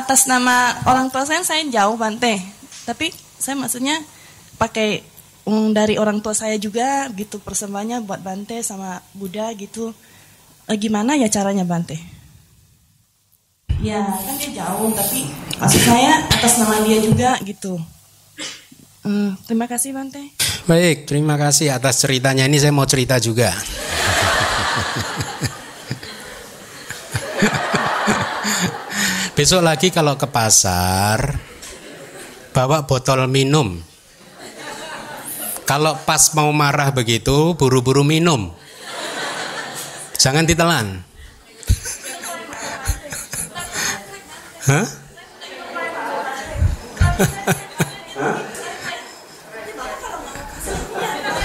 atas 0.00 0.24
nama 0.24 0.80
orang 0.88 1.12
tua 1.12 1.28
saya 1.28 1.44
saya 1.44 1.60
jauh 1.68 2.00
Bante. 2.00 2.40
Tapi 2.88 3.12
saya 3.36 3.60
maksudnya 3.60 4.00
pakai 4.56 5.04
um, 5.44 5.72
dari 5.72 6.00
orang 6.00 6.24
tua 6.24 6.32
saya 6.32 6.56
juga 6.56 7.08
gitu 7.12 7.40
persembahannya 7.40 8.04
buat 8.04 8.20
Bante 8.24 8.60
sama 8.64 9.00
Buddha 9.12 9.52
gitu. 9.54 9.92
E, 10.64 10.72
gimana 10.80 11.16
ya 11.20 11.28
caranya 11.28 11.68
Bante? 11.68 12.00
Ya 13.84 14.00
kan 14.00 14.34
dia 14.40 14.64
jauh 14.64 14.88
tapi 14.96 15.28
maksud 15.60 15.82
saya 15.84 16.24
atas 16.24 16.56
nama 16.56 16.80
dia 16.88 16.98
juga 17.04 17.36
gitu. 17.44 17.76
Hmm, 19.04 19.36
terima 19.44 19.68
kasih 19.68 19.92
Bante. 19.92 20.32
Baik, 20.64 21.04
terima 21.04 21.36
kasih 21.36 21.76
atas 21.76 22.00
ceritanya. 22.00 22.48
Ini 22.48 22.56
saya 22.56 22.72
mau 22.72 22.88
cerita 22.88 23.20
juga. 23.20 23.52
Besok 29.36 29.60
lagi 29.60 29.92
kalau 29.92 30.16
ke 30.16 30.24
pasar 30.24 31.36
bawa 32.56 32.88
botol 32.88 33.28
minum 33.28 33.76
kalau 35.64 35.96
pas 36.04 36.20
mau 36.36 36.52
marah 36.52 36.92
begitu, 36.92 37.56
buru-buru 37.56 38.04
minum. 38.04 38.52
Jangan 40.20 40.44
ditelan. 40.44 41.00
Hah? 44.68 44.86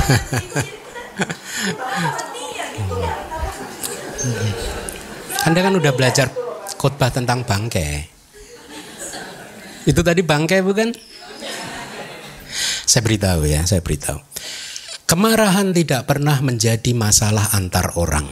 Anda 5.45 5.60
kan 5.61 5.77
udah 5.77 5.94
belajar 5.94 6.34
khotbah 6.77 7.14
tentang 7.14 7.45
bangke. 7.45 8.10
Itu 9.86 10.02
tadi 10.02 10.26
bangke 10.26 10.65
bukan? 10.65 10.90
Saya 12.90 13.06
beritahu 13.06 13.45
ya, 13.45 13.61
saya 13.69 13.86
beritahu. 13.86 14.18
Kemarahan 15.06 15.73
tidak 15.73 16.06
pernah 16.06 16.38
menjadi 16.41 16.94
masalah 16.94 17.49
antar 17.53 17.94
orang. 17.98 18.30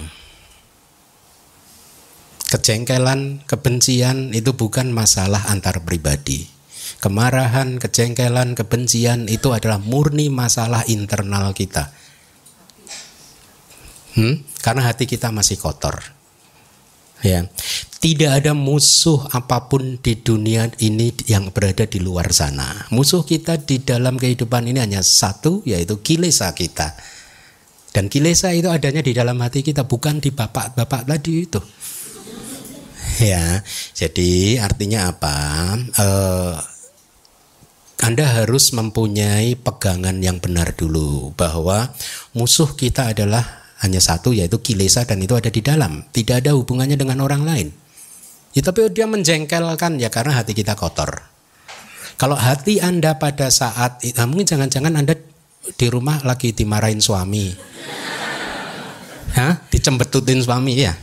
Kejengkelan, 2.48 3.44
kebencian 3.44 4.32
itu 4.34 4.56
bukan 4.56 4.94
masalah 4.94 5.50
antar 5.50 5.82
pribadi. 5.84 6.57
Kemarahan, 6.98 7.78
kejengkelan, 7.78 8.58
kebencian 8.58 9.30
itu 9.30 9.54
adalah 9.54 9.78
murni 9.78 10.34
masalah 10.34 10.82
internal 10.90 11.54
kita. 11.54 11.94
Hmm? 14.18 14.42
Karena 14.66 14.90
hati 14.90 15.06
kita 15.06 15.30
masih 15.30 15.62
kotor. 15.62 16.02
Ya. 17.22 17.46
Tidak 17.98 18.30
ada 18.30 18.54
musuh 18.54 19.26
apa 19.34 19.70
pun 19.70 19.98
di 20.02 20.18
dunia 20.22 20.70
ini 20.82 21.14
yang 21.26 21.50
berada 21.50 21.86
di 21.86 21.98
luar 21.98 22.30
sana. 22.30 22.86
Musuh 22.94 23.26
kita 23.26 23.58
di 23.62 23.82
dalam 23.82 24.22
kehidupan 24.22 24.70
ini 24.70 24.82
hanya 24.82 25.02
satu, 25.02 25.66
yaitu 25.66 26.02
kilesa 26.02 26.54
kita. 26.54 26.94
Dan 27.94 28.10
kilesa 28.10 28.54
itu 28.54 28.70
adanya 28.70 29.02
di 29.02 29.18
dalam 29.18 29.42
hati 29.42 29.66
kita, 29.66 29.90
bukan 29.90 30.22
di 30.22 30.30
bapak-bapak 30.30 31.10
tadi 31.10 31.34
itu. 31.46 31.62
Ya, 33.18 33.66
jadi 33.98 34.62
artinya 34.62 35.10
apa? 35.10 35.38
Eh, 35.98 36.56
anda 37.98 38.30
harus 38.30 38.78
mempunyai 38.78 39.58
pegangan 39.58 40.22
yang 40.22 40.38
benar 40.38 40.78
dulu 40.78 41.34
bahwa 41.34 41.90
musuh 42.38 42.78
kita 42.78 43.10
adalah 43.18 43.66
hanya 43.82 43.98
satu 43.98 44.34
yaitu 44.34 44.62
kilesa 44.62 45.06
dan 45.10 45.18
itu 45.22 45.34
ada 45.34 45.50
di 45.50 45.62
dalam, 45.66 46.06
tidak 46.14 46.46
ada 46.46 46.54
hubungannya 46.54 46.98
dengan 46.98 47.26
orang 47.26 47.42
lain. 47.42 47.68
Ya, 48.54 48.62
tapi 48.66 48.90
dia 48.94 49.06
menjengkelkan 49.10 50.02
ya 50.02 50.10
karena 50.10 50.38
hati 50.38 50.54
kita 50.54 50.78
kotor. 50.78 51.26
Kalau 52.18 52.34
hati 52.34 52.82
Anda 52.82 53.22
pada 53.22 53.54
saat 53.54 54.02
nah 54.18 54.26
mungkin 54.26 54.50
jangan-jangan 54.50 54.94
Anda 54.98 55.14
di 55.78 55.88
rumah 55.90 56.22
lagi 56.26 56.54
dimarahin 56.54 56.98
suami. 56.98 57.54
Hah? 59.38 59.62
Dicembetutin 59.70 60.42
suami 60.42 60.74
ya? 60.74 60.98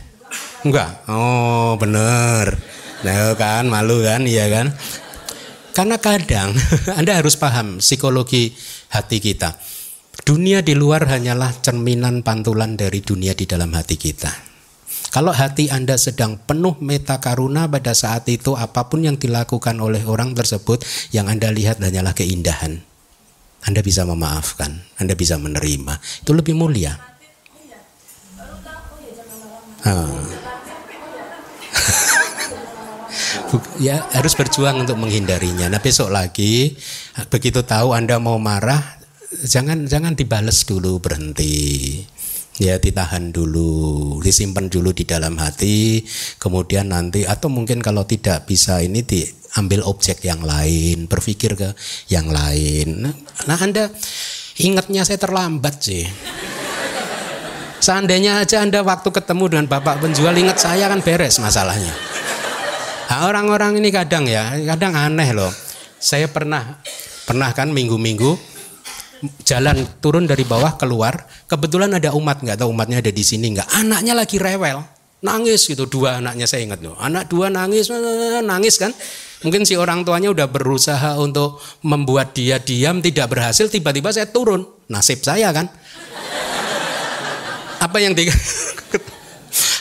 Enggak. 0.67 1.07
Oh, 1.07 1.79
bener. 1.79 2.59
Nah, 3.07 3.31
kan 3.39 3.69
malu 3.71 4.03
kan, 4.03 4.27
iya 4.27 4.51
kan? 4.51 4.75
Karena 5.75 5.99
kadang 5.99 6.55
Anda 6.99 7.19
harus 7.19 7.35
paham 7.35 7.83
psikologi 7.83 8.55
hati 8.95 9.19
kita. 9.19 9.59
Dunia 10.23 10.63
di 10.63 10.71
luar 10.71 11.03
hanyalah 11.11 11.59
cerminan 11.59 12.23
pantulan 12.23 12.79
dari 12.79 13.03
dunia 13.03 13.35
di 13.35 13.43
dalam 13.43 13.75
hati 13.75 13.99
kita. 13.99 14.31
Kalau 15.11 15.35
hati 15.35 15.67
Anda 15.67 15.99
sedang 15.99 16.39
penuh 16.39 16.79
meta 16.79 17.19
karuna 17.19 17.67
pada 17.67 17.91
saat 17.91 18.23
itu 18.31 18.55
apa 18.55 18.87
pun 18.87 19.03
yang 19.03 19.19
dilakukan 19.19 19.75
oleh 19.83 20.07
orang 20.07 20.31
tersebut 20.31 20.81
yang 21.11 21.27
Anda 21.27 21.51
lihat 21.51 21.83
hanyalah 21.83 22.15
keindahan. 22.15 22.79
Anda 23.67 23.81
bisa 23.83 24.07
memaafkan, 24.07 24.79
Anda 24.95 25.13
bisa 25.19 25.35
menerima. 25.35 25.99
Itu 26.23 26.31
lebih 26.31 26.55
mulia. 26.55 26.95
Hmm. 29.85 30.44
Ya 33.81 34.05
harus 34.13 34.33
berjuang 34.33 34.85
untuk 34.85 34.97
menghindarinya. 34.99 35.69
Nah 35.69 35.81
besok 35.81 36.13
lagi 36.13 36.75
begitu 37.29 37.61
tahu 37.65 37.93
Anda 37.95 38.19
mau 38.21 38.37
marah, 38.41 38.81
jangan 39.43 39.85
jangan 39.85 40.13
dibales 40.13 40.63
dulu 40.67 40.99
berhenti 40.99 42.03
ya 42.55 42.79
ditahan 42.79 43.35
dulu, 43.35 44.19
disimpan 44.23 44.71
dulu 44.71 44.95
di 44.95 45.03
dalam 45.03 45.35
hati, 45.35 46.03
kemudian 46.39 46.91
nanti 46.91 47.27
atau 47.27 47.51
mungkin 47.51 47.83
kalau 47.83 48.07
tidak 48.07 48.47
bisa 48.47 48.79
ini 48.79 49.03
diambil 49.03 49.83
objek 49.83 50.23
yang 50.23 50.39
lain, 50.39 51.07
berpikir 51.11 51.59
ke 51.59 51.75
yang 52.07 52.31
lain. 52.31 53.11
Nah, 53.47 53.57
Anda 53.59 53.91
ingatnya 54.59 55.03
saya 55.03 55.19
terlambat 55.19 55.75
sih. 55.83 56.07
Seandainya 57.83 58.41
aja 58.41 58.63
Anda 58.63 58.81
waktu 58.81 59.11
ketemu 59.11 59.43
dengan 59.51 59.67
Bapak 59.69 60.01
penjual 60.01 60.33
ingat 60.33 60.57
saya 60.57 60.87
kan 60.89 61.03
beres 61.03 61.37
masalahnya. 61.37 62.14
Nah, 63.05 63.29
orang-orang 63.29 63.77
ini 63.79 63.89
kadang 63.93 64.25
ya, 64.25 64.57
kadang 64.75 64.97
aneh 64.97 65.29
loh. 65.31 65.53
Saya 66.01 66.29
pernah 66.29 66.81
pernah 67.25 67.49
kan 67.53 67.73
minggu-minggu 67.73 68.37
jalan 69.41 69.81
turun 69.97 70.29
dari 70.29 70.45
bawah 70.45 70.77
keluar, 70.77 71.25
kebetulan 71.49 71.89
ada 71.97 72.13
umat 72.13 72.45
nggak 72.45 72.61
tahu 72.61 72.69
umatnya 72.69 73.01
ada 73.01 73.09
di 73.09 73.23
sini 73.25 73.57
nggak, 73.57 73.73
anaknya 73.73 74.13
lagi 74.13 74.37
rewel, 74.37 74.85
nangis 75.25 75.65
gitu 75.65 75.89
dua 75.89 76.21
anaknya 76.21 76.45
saya 76.45 76.69
ingat 76.69 76.85
loh, 76.85 76.93
anak 77.01 77.25
dua 77.25 77.49
nangis 77.49 77.89
nangis 78.45 78.77
kan, 78.77 78.93
mungkin 79.41 79.65
si 79.65 79.73
orang 79.73 80.05
tuanya 80.05 80.29
udah 80.29 80.45
berusaha 80.45 81.17
untuk 81.17 81.57
membuat 81.81 82.37
dia 82.37 82.61
diam 82.61 83.01
tidak 83.01 83.33
berhasil, 83.33 83.65
tiba-tiba 83.65 84.13
saya 84.13 84.29
turun, 84.29 84.61
nasib 84.93 85.25
saya 85.25 85.49
kan, 85.49 85.65
apa 87.81 87.97
yang 87.97 88.13
di 88.13 88.29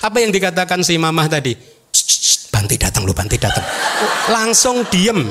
Apa 0.04 0.20
yang 0.20 0.36
dikatakan 0.36 0.84
si 0.84 1.00
mamah 1.00 1.32
tadi? 1.32 1.56
Banti 2.64 2.80
datang 2.80 3.04
lu, 3.04 3.12
Banti 3.12 3.36
datang. 3.36 3.60
Langsung 4.32 4.88
diem. 4.88 5.28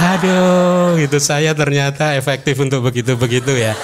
Aduh, 0.00 0.96
itu 0.96 1.20
saya 1.20 1.52
ternyata 1.52 2.16
efektif 2.16 2.56
untuk 2.56 2.80
begitu-begitu 2.80 3.60
ya. 3.60 3.76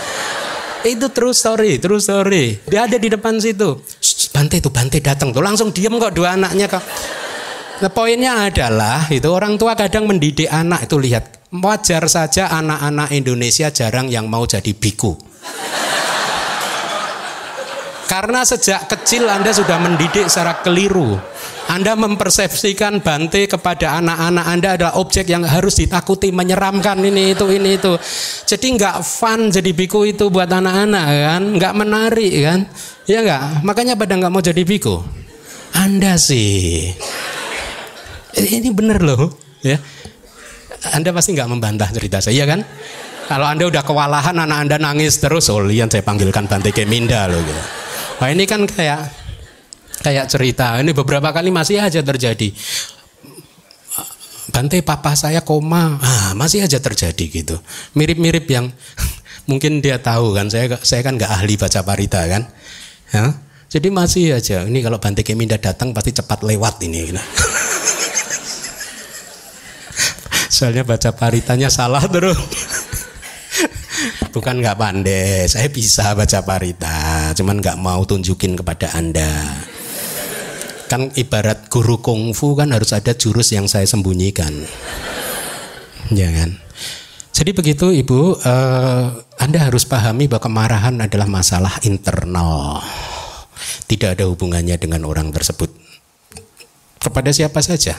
Itu 0.89 1.13
true 1.13 1.37
story, 1.37 1.85
true 1.85 2.01
story. 2.01 2.65
Dia 2.65 2.89
ada 2.89 2.97
di 2.97 3.13
depan 3.13 3.37
situ. 3.45 3.77
Bante 4.33 4.65
itu, 4.65 4.73
Bante 4.73 5.05
datang 5.05 5.37
tuh 5.37 5.45
langsung 5.45 5.69
diem 5.69 5.93
kok 5.93 6.17
dua 6.17 6.41
anaknya 6.41 6.73
kok. 6.73 6.81
Nah, 7.85 7.93
poinnya 7.93 8.49
adalah 8.49 9.05
itu 9.13 9.29
orang 9.29 9.61
tua 9.61 9.77
kadang 9.77 10.09
mendidik 10.09 10.49
anak 10.49 10.89
itu 10.89 10.97
lihat 10.97 11.45
wajar 11.53 12.09
saja 12.09 12.49
anak-anak 12.49 13.13
Indonesia 13.13 13.69
jarang 13.69 14.09
yang 14.09 14.33
mau 14.33 14.49
jadi 14.49 14.73
biku. 14.73 15.13
Karena 18.13 18.45
sejak 18.45 18.93
kecil 18.93 19.25
Anda 19.25 19.57
sudah 19.57 19.81
mendidik 19.81 20.29
secara 20.29 20.61
keliru. 20.61 21.17
Anda 21.73 21.97
mempersepsikan 21.97 23.01
Bante 23.01 23.49
kepada 23.49 23.97
anak-anak 24.05 24.45
Anda 24.45 24.69
adalah 24.77 24.95
objek 25.01 25.33
yang 25.33 25.49
harus 25.49 25.81
ditakuti, 25.81 26.29
menyeramkan 26.29 27.01
ini 27.01 27.33
itu 27.33 27.49
ini 27.49 27.81
itu. 27.81 27.97
Jadi 28.45 28.67
nggak 28.77 29.01
fun 29.01 29.49
jadi 29.49 29.73
biku 29.73 30.05
itu 30.05 30.29
buat 30.29 30.53
anak-anak 30.53 31.07
kan, 31.09 31.43
nggak 31.57 31.73
menarik 31.73 32.33
kan, 32.45 32.61
ya 33.09 33.25
nggak. 33.25 33.65
Makanya 33.65 33.97
pada 33.97 34.21
nggak 34.21 34.29
mau 34.29 34.45
jadi 34.45 34.61
biku. 34.61 35.01
Anda 35.73 36.21
sih 36.21 36.93
ini 38.39 38.71
benar 38.73 39.05
loh 39.05 39.37
ya 39.61 39.77
anda 40.97 41.13
pasti 41.13 41.37
nggak 41.37 41.49
membantah 41.51 41.89
cerita 41.93 42.19
saya 42.19 42.49
kan 42.49 42.65
kalau 43.29 43.47
anda 43.47 43.69
udah 43.69 43.83
kewalahan 43.85 44.35
anak 44.35 44.59
anda 44.67 44.77
nangis 44.81 45.21
terus 45.21 45.47
oh 45.53 45.63
lian 45.63 45.87
saya 45.87 46.03
panggilkan 46.03 46.49
Bante 46.51 46.75
Keminda 46.75 47.31
loh 47.31 47.39
gitu. 47.39 47.63
Nah 48.23 48.31
ini 48.31 48.47
kan 48.47 48.63
kayak 48.71 49.11
kayak 49.99 50.31
cerita. 50.31 50.79
Ini 50.79 50.95
beberapa 50.95 51.35
kali 51.35 51.51
masih 51.51 51.83
aja 51.83 51.99
terjadi. 51.99 52.55
Bante 54.55 54.79
papa 54.87 55.19
saya 55.19 55.43
koma. 55.43 55.99
Ah, 55.99 56.31
masih 56.39 56.63
aja 56.63 56.79
terjadi 56.79 57.25
gitu. 57.27 57.59
Mirip-mirip 57.99 58.47
yang 58.47 58.71
mungkin 59.51 59.83
dia 59.83 59.99
tahu 59.99 60.39
kan. 60.39 60.47
Saya 60.47 60.79
saya 60.87 61.03
kan 61.03 61.19
nggak 61.19 61.35
ahli 61.35 61.59
baca 61.59 61.83
parita 61.83 62.23
kan. 62.31 62.47
Ya? 63.11 63.35
jadi 63.67 63.91
masih 63.91 64.39
aja. 64.39 64.71
Ini 64.71 64.79
kalau 64.87 65.03
Bante 65.03 65.27
Keminda 65.27 65.59
datang 65.59 65.91
pasti 65.91 66.15
cepat 66.15 66.47
lewat 66.47 66.79
ini. 66.87 67.11
Soalnya 70.55 70.87
baca 70.87 71.11
paritanya 71.11 71.75
salah 71.75 72.07
terus. 72.07 72.39
Bukan 74.33 74.59
nggak 74.65 74.79
pandai, 74.79 75.47
saya 75.47 75.69
bisa 75.69 76.17
baca 76.17 76.43
parita, 76.43 77.31
cuman 77.37 77.61
nggak 77.61 77.79
mau 77.79 78.03
tunjukin 78.03 78.59
kepada 78.59 78.97
anda. 78.97 79.29
Kan 80.89 81.13
ibarat 81.17 81.73
guru 81.73 82.01
kungfu 82.01 82.57
kan 82.59 82.73
harus 82.73 82.93
ada 82.93 83.17
jurus 83.17 83.53
yang 83.53 83.65
saya 83.65 83.89
sembunyikan, 83.89 84.53
jangan. 86.13 86.59
Jadi 87.33 87.51
begitu 87.57 87.89
ibu, 87.89 88.37
uh, 88.37 89.07
anda 89.41 89.59
harus 89.59 89.89
pahami 89.89 90.29
bahwa 90.29 90.45
kemarahan 90.45 91.01
adalah 91.01 91.25
masalah 91.25 91.81
internal, 91.89 92.85
tidak 93.89 94.21
ada 94.21 94.29
hubungannya 94.29 94.77
dengan 94.77 95.09
orang 95.09 95.33
tersebut. 95.33 95.73
Kepada 97.01 97.33
siapa 97.35 97.59
saja. 97.65 97.99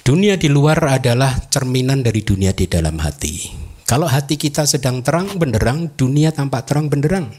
Dunia 0.00 0.40
di 0.40 0.48
luar 0.48 0.80
adalah 0.88 1.36
cerminan 1.52 2.00
dari 2.00 2.24
dunia 2.24 2.56
di 2.56 2.64
dalam 2.64 2.96
hati. 2.96 3.67
Kalau 3.88 4.04
hati 4.04 4.36
kita 4.36 4.68
sedang 4.68 5.00
terang 5.00 5.40
benderang, 5.40 5.88
dunia 5.96 6.28
tampak 6.28 6.68
terang 6.68 6.92
benderang. 6.92 7.32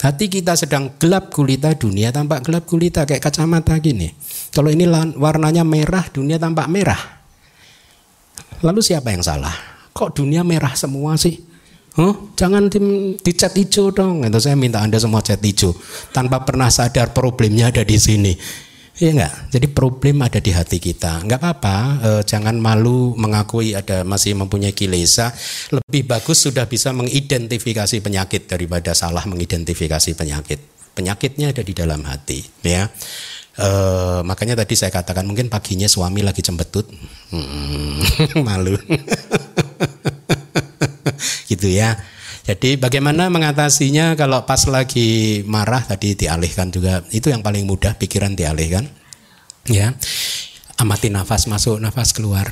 Hati 0.00 0.28
kita 0.28 0.52
sedang 0.52 0.92
gelap 1.00 1.32
gulita, 1.32 1.72
dunia 1.72 2.12
tampak 2.12 2.44
gelap 2.44 2.68
gulita 2.68 3.08
kayak 3.08 3.24
kacamata 3.24 3.80
gini. 3.80 4.12
Kalau 4.52 4.68
ini 4.68 4.84
warnanya 5.16 5.64
merah, 5.64 6.04
dunia 6.12 6.36
tampak 6.36 6.68
merah. 6.68 7.00
Lalu 8.60 8.84
siapa 8.84 9.08
yang 9.08 9.24
salah? 9.24 9.56
Kok 9.96 10.20
dunia 10.20 10.44
merah 10.44 10.76
semua 10.76 11.16
sih? 11.16 11.40
Huh? 11.96 12.32
Jangan 12.36 12.68
tim 12.68 13.16
dicat 13.16 13.56
hijau 13.56 13.88
dong. 13.88 14.20
Itu 14.24 14.36
saya 14.36 14.60
minta 14.60 14.84
Anda 14.84 15.00
semua 15.00 15.24
cat 15.24 15.40
hijau 15.40 15.72
tanpa 16.12 16.44
pernah 16.44 16.68
sadar 16.68 17.16
problemnya 17.16 17.72
ada 17.72 17.80
di 17.80 17.96
sini. 17.96 18.36
Iya 19.00 19.16
enggak? 19.16 19.34
Jadi 19.48 19.66
problem 19.72 20.16
ada 20.20 20.36
di 20.44 20.52
hati 20.52 20.76
kita. 20.76 21.24
Enggak 21.24 21.40
apa-apa, 21.40 21.76
e, 22.04 22.10
jangan 22.28 22.52
malu 22.60 23.16
mengakui 23.16 23.72
ada 23.72 24.04
masih 24.04 24.36
mempunyai 24.36 24.76
kilesa. 24.76 25.32
Lebih 25.72 26.04
bagus 26.04 26.44
sudah 26.44 26.68
bisa 26.68 26.92
mengidentifikasi 26.92 27.96
penyakit 28.04 28.44
daripada 28.44 28.92
salah 28.92 29.24
mengidentifikasi 29.24 30.12
penyakit. 30.12 30.60
Penyakitnya 30.92 31.56
ada 31.56 31.64
di 31.64 31.72
dalam 31.72 32.04
hati, 32.04 32.44
ya. 32.60 32.92
E, 33.56 33.68
makanya 34.20 34.60
tadi 34.60 34.76
saya 34.76 34.92
katakan 34.92 35.24
mungkin 35.24 35.48
paginya 35.48 35.88
suami 35.88 36.20
lagi 36.20 36.44
cembetut, 36.44 36.84
hmm, 37.32 38.36
malu, 38.46 38.76
gitu 41.50 41.72
ya. 41.72 41.96
Jadi 42.50 42.74
bagaimana 42.74 43.30
mengatasinya 43.30 44.18
kalau 44.18 44.42
pas 44.42 44.58
lagi 44.66 45.38
marah 45.46 45.86
tadi 45.86 46.18
dialihkan 46.18 46.74
juga 46.74 47.06
itu 47.14 47.30
yang 47.30 47.46
paling 47.46 47.62
mudah 47.62 47.94
pikiran 47.94 48.34
dialihkan. 48.34 48.90
Ya. 49.70 49.94
Amati 50.74 51.14
nafas 51.14 51.46
masuk, 51.46 51.78
nafas 51.78 52.10
keluar. 52.10 52.50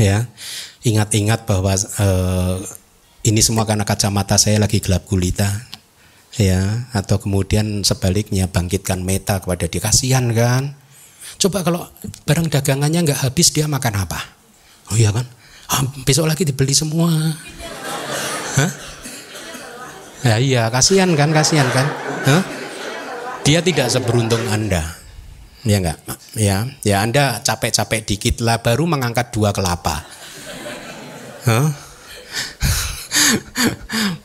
Ya. 0.00 0.32
Ingat-ingat 0.80 1.44
bahwa 1.44 1.76
eh, 1.76 2.56
ini 3.28 3.44
semua 3.44 3.68
karena 3.68 3.84
kacamata 3.84 4.40
saya 4.40 4.56
lagi 4.56 4.80
gelap 4.80 5.04
gulita. 5.04 5.44
Ya, 6.36 6.88
atau 6.92 7.20
kemudian 7.20 7.84
sebaliknya 7.84 8.48
bangkitkan 8.48 9.04
meta 9.04 9.44
kepada 9.44 9.68
dia 9.68 9.80
kasihan 9.84 10.24
kan. 10.32 10.72
Coba 11.36 11.64
kalau 11.64 11.84
barang 12.24 12.48
dagangannya 12.48 13.12
nggak 13.12 13.28
habis 13.28 13.52
dia 13.52 13.68
makan 13.68 14.08
apa? 14.08 14.20
Oh 14.88 14.96
iya 14.96 15.12
kan? 15.12 15.28
Ah, 15.68 15.84
besok 16.04 16.28
lagi 16.28 16.48
dibeli 16.48 16.72
semua. 16.72 17.12
Hah? 18.56 18.70
Ya 20.26 20.36
iya, 20.40 20.62
kasihan 20.72 21.12
kan, 21.12 21.30
kasihan 21.30 21.68
kan. 21.70 21.86
Huh? 22.26 22.42
Dia 23.46 23.62
tidak 23.62 23.92
seberuntung 23.92 24.42
Anda. 24.50 24.96
Ya 25.62 25.78
enggak? 25.78 25.98
Ya, 26.34 26.66
ya 26.82 26.96
Anda 27.04 27.44
capek-capek 27.44 28.02
dikit 28.06 28.36
lah 28.42 28.58
baru 28.58 28.88
mengangkat 28.88 29.30
dua 29.30 29.54
kelapa. 29.54 30.02
Huh? 31.46 31.68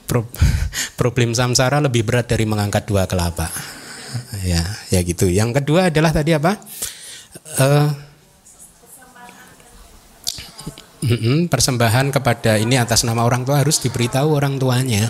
Pro 0.10 0.26
problem 0.98 1.34
samsara 1.34 1.82
lebih 1.82 2.06
berat 2.06 2.30
dari 2.30 2.45
mengangkat 2.45 2.86
dua 2.90 3.06
kelapa. 3.06 3.49
Ya, 4.41 4.64
ya 4.90 4.99
gitu. 5.06 5.30
Yang 5.30 5.62
kedua 5.62 5.94
adalah 5.94 6.14
tadi 6.14 6.34
apa? 6.34 6.58
Uh, 7.62 7.90
persembahan 11.49 12.14
kepada 12.14 12.61
ini 12.61 12.78
atas 12.78 13.02
nama 13.02 13.26
orang 13.26 13.41
tua 13.41 13.61
harus 13.61 13.82
diberitahu 13.82 14.38
orang 14.38 14.61
tuanya. 14.61 15.10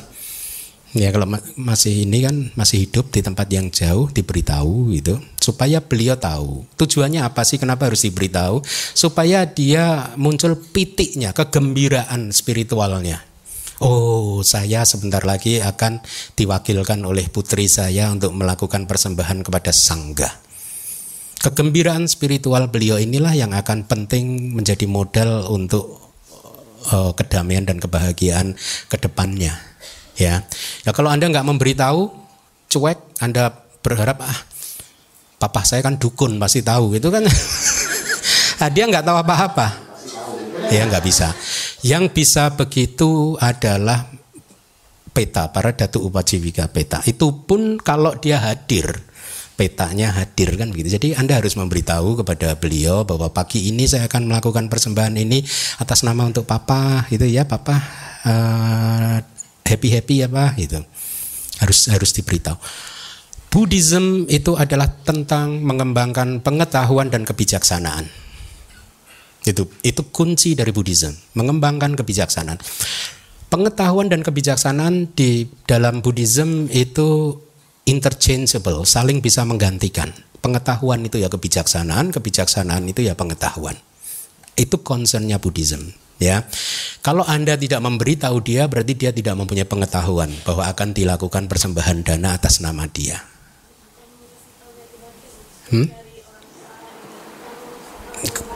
Ya 0.91 1.07
kalau 1.15 1.23
masih 1.55 2.03
ini 2.03 2.19
kan 2.19 2.35
masih 2.51 2.83
hidup 2.83 3.15
di 3.15 3.23
tempat 3.23 3.47
yang 3.47 3.71
jauh 3.71 4.11
diberitahu 4.11 4.91
gitu. 4.91 5.23
Supaya 5.39 5.79
beliau 5.79 6.19
tahu. 6.19 6.67
Tujuannya 6.75 7.23
apa 7.23 7.47
sih? 7.47 7.55
Kenapa 7.55 7.87
harus 7.87 8.03
diberitahu? 8.03 8.59
Supaya 8.91 9.47
dia 9.47 10.11
muncul 10.19 10.59
pitiknya 10.59 11.31
kegembiraan 11.31 12.35
spiritualnya. 12.35 13.23
Oh 13.79 14.43
saya 14.43 14.83
sebentar 14.83 15.23
lagi 15.23 15.63
akan 15.63 16.03
diwakilkan 16.35 17.01
oleh 17.07 17.31
putri 17.31 17.71
saya 17.71 18.11
untuk 18.11 18.35
melakukan 18.35 18.85
persembahan 18.85 19.41
kepada 19.47 19.71
sangga 19.73 20.50
kegembiraan 21.41 22.05
spiritual 22.05 22.69
beliau 22.69 23.01
inilah 23.01 23.33
yang 23.33 23.51
akan 23.51 23.89
penting 23.89 24.53
menjadi 24.53 24.85
modal 24.85 25.49
untuk 25.49 25.97
uh, 26.93 27.11
kedamaian 27.17 27.65
dan 27.65 27.81
kebahagiaan 27.81 28.53
ke 28.87 28.97
depannya 29.01 29.57
ya. 30.15 30.45
Ya 30.85 30.91
kalau 30.93 31.09
anda 31.09 31.25
nggak 31.25 31.45
memberitahu 31.45 32.13
cuek 32.69 33.19
anda 33.19 33.51
berharap 33.81 34.21
ah 34.21 34.39
papa 35.41 35.65
saya 35.65 35.81
kan 35.81 35.97
dukun 35.97 36.37
pasti 36.37 36.61
tahu 36.61 36.93
gitu 36.93 37.09
kan. 37.09 37.25
Dia 38.77 38.85
nggak 38.85 39.01
tahu 39.01 39.17
apa-apa. 39.17 39.67
Ya 40.69 40.85
nggak 40.85 41.01
bisa. 41.01 41.33
Yang 41.81 42.13
bisa 42.13 42.53
begitu 42.53 43.33
adalah 43.41 44.05
peta 45.09 45.49
para 45.49 45.73
datu 45.73 46.05
upajiwika 46.05 46.69
peta. 46.69 47.01
Itu 47.09 47.41
pun 47.49 47.81
kalau 47.81 48.13
dia 48.21 48.37
hadir 48.37 49.01
petanya 49.55 50.11
hadir 50.15 50.55
kan 50.57 50.73
begitu. 50.73 50.97
Jadi 50.97 51.13
Anda 51.13 51.37
harus 51.37 51.53
memberitahu 51.53 52.23
kepada 52.23 52.57
beliau 52.57 53.05
bahwa 53.05 53.29
pagi 53.29 53.69
ini 53.69 53.85
saya 53.85 54.09
akan 54.09 54.31
melakukan 54.31 54.67
persembahan 54.71 55.15
ini 55.17 55.43
atas 55.77 56.01
nama 56.01 56.25
untuk 56.25 56.49
papa 56.49 57.05
gitu 57.13 57.27
ya, 57.27 57.45
papa 57.45 57.77
uh, 58.25 59.17
happy 59.65 59.89
happy 59.93 60.15
apa 60.25 60.55
gitu. 60.57 60.81
Harus 61.61 61.87
harus 61.93 62.11
diberitahu. 62.17 62.57
Buddhism 63.51 64.31
itu 64.31 64.55
adalah 64.55 64.87
tentang 65.03 65.59
mengembangkan 65.59 66.39
pengetahuan 66.39 67.11
dan 67.11 67.27
kebijaksanaan. 67.27 68.07
Itu 69.43 69.67
itu 69.83 70.01
kunci 70.09 70.55
dari 70.55 70.71
Buddhism 70.71 71.11
mengembangkan 71.35 71.99
kebijaksanaan. 71.99 72.61
Pengetahuan 73.51 74.07
dan 74.07 74.23
kebijaksanaan 74.23 75.11
di 75.11 75.51
dalam 75.67 75.99
Buddhism 75.99 76.71
itu 76.71 77.35
interchangeable, 77.85 78.85
saling 78.85 79.19
bisa 79.23 79.45
menggantikan. 79.47 80.13
Pengetahuan 80.41 81.05
itu 81.05 81.21
ya 81.21 81.29
kebijaksanaan, 81.29 82.09
kebijaksanaan 82.09 82.89
itu 82.89 83.05
ya 83.05 83.13
pengetahuan. 83.13 83.77
Itu 84.57 84.81
concernnya 84.81 85.37
Buddhism. 85.37 85.93
Ya, 86.21 86.45
kalau 87.01 87.25
anda 87.25 87.57
tidak 87.57 87.81
memberitahu 87.81 88.45
dia, 88.45 88.69
berarti 88.69 88.93
dia 88.93 89.09
tidak 89.09 89.33
mempunyai 89.41 89.65
pengetahuan 89.65 90.29
bahwa 90.45 90.69
akan 90.69 90.93
dilakukan 90.93 91.49
persembahan 91.49 92.05
dana 92.05 92.37
atas 92.37 92.61
nama 92.61 92.85
dia. 92.85 93.17
Hmm? 95.73 95.89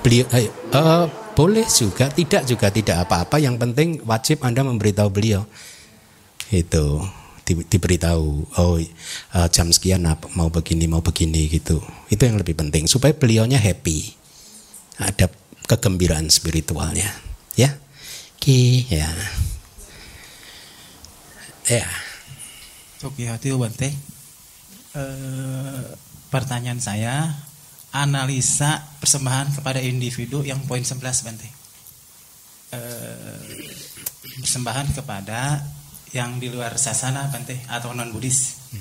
Beliau, 0.05 0.29
uh, 0.77 1.09
boleh 1.33 1.65
juga, 1.65 2.05
tidak 2.13 2.45
juga 2.45 2.69
tidak 2.69 3.09
apa-apa. 3.09 3.41
Yang 3.41 3.55
penting 3.57 3.89
wajib 4.05 4.45
Anda 4.45 4.61
memberitahu 4.61 5.09
beliau. 5.09 5.49
Itu 6.53 7.01
di, 7.45 7.53
diberitahu, 7.61 8.27
oh 8.57 8.75
uh, 9.37 9.47
jam 9.53 9.69
sekian 9.69 10.03
mau 10.33 10.49
begini 10.49 10.89
mau 10.89 11.05
begini 11.05 11.45
gitu. 11.47 11.77
Itu 12.09 12.25
yang 12.25 12.41
lebih 12.41 12.57
penting 12.57 12.89
supaya 12.89 13.13
beliaunya 13.13 13.61
happy. 13.61 14.17
Ada 14.97 15.29
kegembiraan 15.69 16.27
spiritualnya, 16.33 17.13
ya. 17.53 17.77
Ki, 18.41 18.85
ya. 18.89 19.09
Ya. 21.65 21.85
Oke, 23.05 23.29
hati 23.29 23.53
Bante. 23.53 23.89
Uh, 24.95 25.93
pertanyaan 26.29 26.79
saya 26.79 27.33
analisa 27.95 28.83
persembahan 28.99 29.55
kepada 29.55 29.79
individu 29.79 30.43
yang 30.43 30.59
poin 30.67 30.83
11 30.83 30.99
Bante. 31.23 31.47
E, 32.75 32.79
persembahan 34.43 34.91
kepada 34.91 35.63
yang 36.15 36.39
di 36.39 36.47
luar 36.47 36.79
sasana 36.79 37.27
Bante 37.27 37.59
atau 37.67 37.91
non 37.91 38.15
Buddhis. 38.15 38.71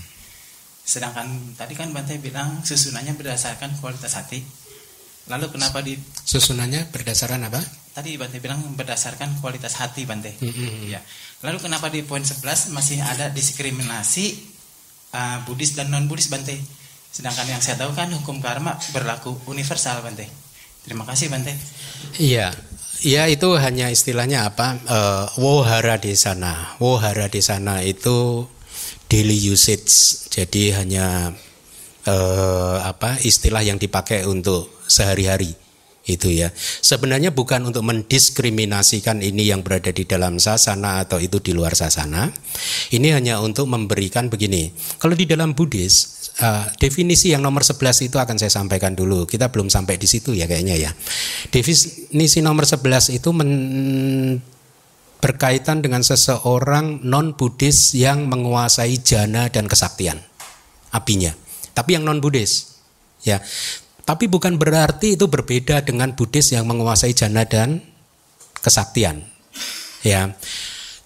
Sedangkan 0.86 1.58
tadi 1.58 1.74
kan 1.74 1.90
Bante 1.90 2.14
bilang 2.22 2.62
susunannya 2.62 3.18
berdasarkan 3.18 3.82
kualitas 3.82 4.14
hati. 4.14 4.38
Lalu 5.26 5.50
kenapa 5.50 5.82
di 5.82 5.98
susunannya 6.22 6.94
berdasarkan 6.94 7.50
apa? 7.50 7.58
Tadi 7.90 8.14
Bante 8.14 8.38
bilang 8.38 8.62
berdasarkan 8.78 9.42
kualitas 9.42 9.74
hati 9.82 10.06
Bante. 10.06 10.38
Mm 10.38 10.52
-hmm. 10.54 10.94
Ya. 10.94 11.00
Lalu 11.42 11.58
kenapa 11.58 11.90
di 11.90 12.06
poin 12.06 12.22
11 12.22 12.70
masih 12.70 13.02
ada 13.02 13.32
diskriminasi 13.34 14.38
uh, 15.10 15.42
Buddhis 15.42 15.74
dan 15.74 15.90
non 15.90 16.06
Buddhis 16.06 16.30
Bante? 16.30 16.54
Sedangkan 17.10 17.46
yang 17.50 17.62
saya 17.62 17.78
tahu 17.78 17.94
kan 17.94 18.10
hukum 18.14 18.38
karma 18.38 18.78
berlaku 18.94 19.34
universal, 19.50 20.02
Bante. 20.06 20.26
Terima 20.84 21.08
kasih, 21.08 21.32
Bante. 21.32 21.56
Iya, 22.20 22.52
ya 23.04 23.28
itu 23.28 23.54
hanya 23.60 23.92
istilahnya 23.92 24.48
apa? 24.48 24.80
Uh, 24.88 25.24
wohara 25.38 26.00
di 26.00 26.16
sana. 26.16 26.74
Wohara 26.80 27.28
di 27.28 27.44
sana 27.44 27.84
itu 27.84 28.48
daily 29.12 29.36
usage. 29.52 30.26
Jadi 30.32 30.72
hanya 30.72 31.36
uh, 32.08 32.76
apa? 32.82 33.20
Istilah 33.20 33.60
yang 33.60 33.76
dipakai 33.76 34.24
untuk 34.24 34.72
sehari-hari 34.88 35.52
itu 36.04 36.28
ya. 36.28 36.52
Sebenarnya 36.56 37.32
bukan 37.32 37.64
untuk 37.64 37.84
mendiskriminasikan 37.84 39.24
ini 39.24 39.48
yang 39.48 39.64
berada 39.64 39.88
di 39.88 40.04
dalam 40.04 40.36
sasana 40.36 41.04
atau 41.04 41.16
itu 41.20 41.40
di 41.40 41.56
luar 41.56 41.72
sasana. 41.72 42.28
Ini 42.92 43.16
hanya 43.16 43.40
untuk 43.40 43.68
memberikan 43.68 44.28
begini. 44.28 44.72
Kalau 45.00 45.16
di 45.16 45.24
dalam 45.24 45.56
Buddhis, 45.56 46.23
uh, 46.42 46.66
definisi 46.80 47.30
yang 47.30 47.44
nomor 47.44 47.62
11 47.62 48.08
itu 48.10 48.16
akan 48.18 48.40
saya 48.40 48.50
sampaikan 48.50 48.96
dulu. 48.96 49.28
Kita 49.28 49.52
belum 49.52 49.70
sampai 49.70 50.00
di 50.00 50.08
situ 50.08 50.34
ya 50.34 50.48
kayaknya 50.50 50.74
ya. 50.74 50.90
Definisi 51.52 52.42
nomor 52.42 52.66
11 52.66 53.14
itu 53.14 53.28
men 53.30 53.50
berkaitan 55.22 55.80
dengan 55.80 56.04
seseorang 56.04 57.00
non 57.00 57.32
Buddhis 57.32 57.96
yang 57.96 58.28
menguasai 58.28 59.00
jana 59.00 59.48
dan 59.48 59.64
kesaktian 59.70 60.20
apinya. 60.92 61.32
Tapi 61.72 61.96
yang 61.96 62.04
non 62.04 62.20
Buddhis 62.20 62.82
ya. 63.24 63.40
Tapi 64.04 64.28
bukan 64.28 64.60
berarti 64.60 65.16
itu 65.16 65.32
berbeda 65.32 65.80
dengan 65.80 66.12
Buddhis 66.12 66.52
yang 66.52 66.68
menguasai 66.68 67.16
jana 67.16 67.48
dan 67.48 67.80
kesaktian. 68.60 69.24
Ya. 70.04 70.36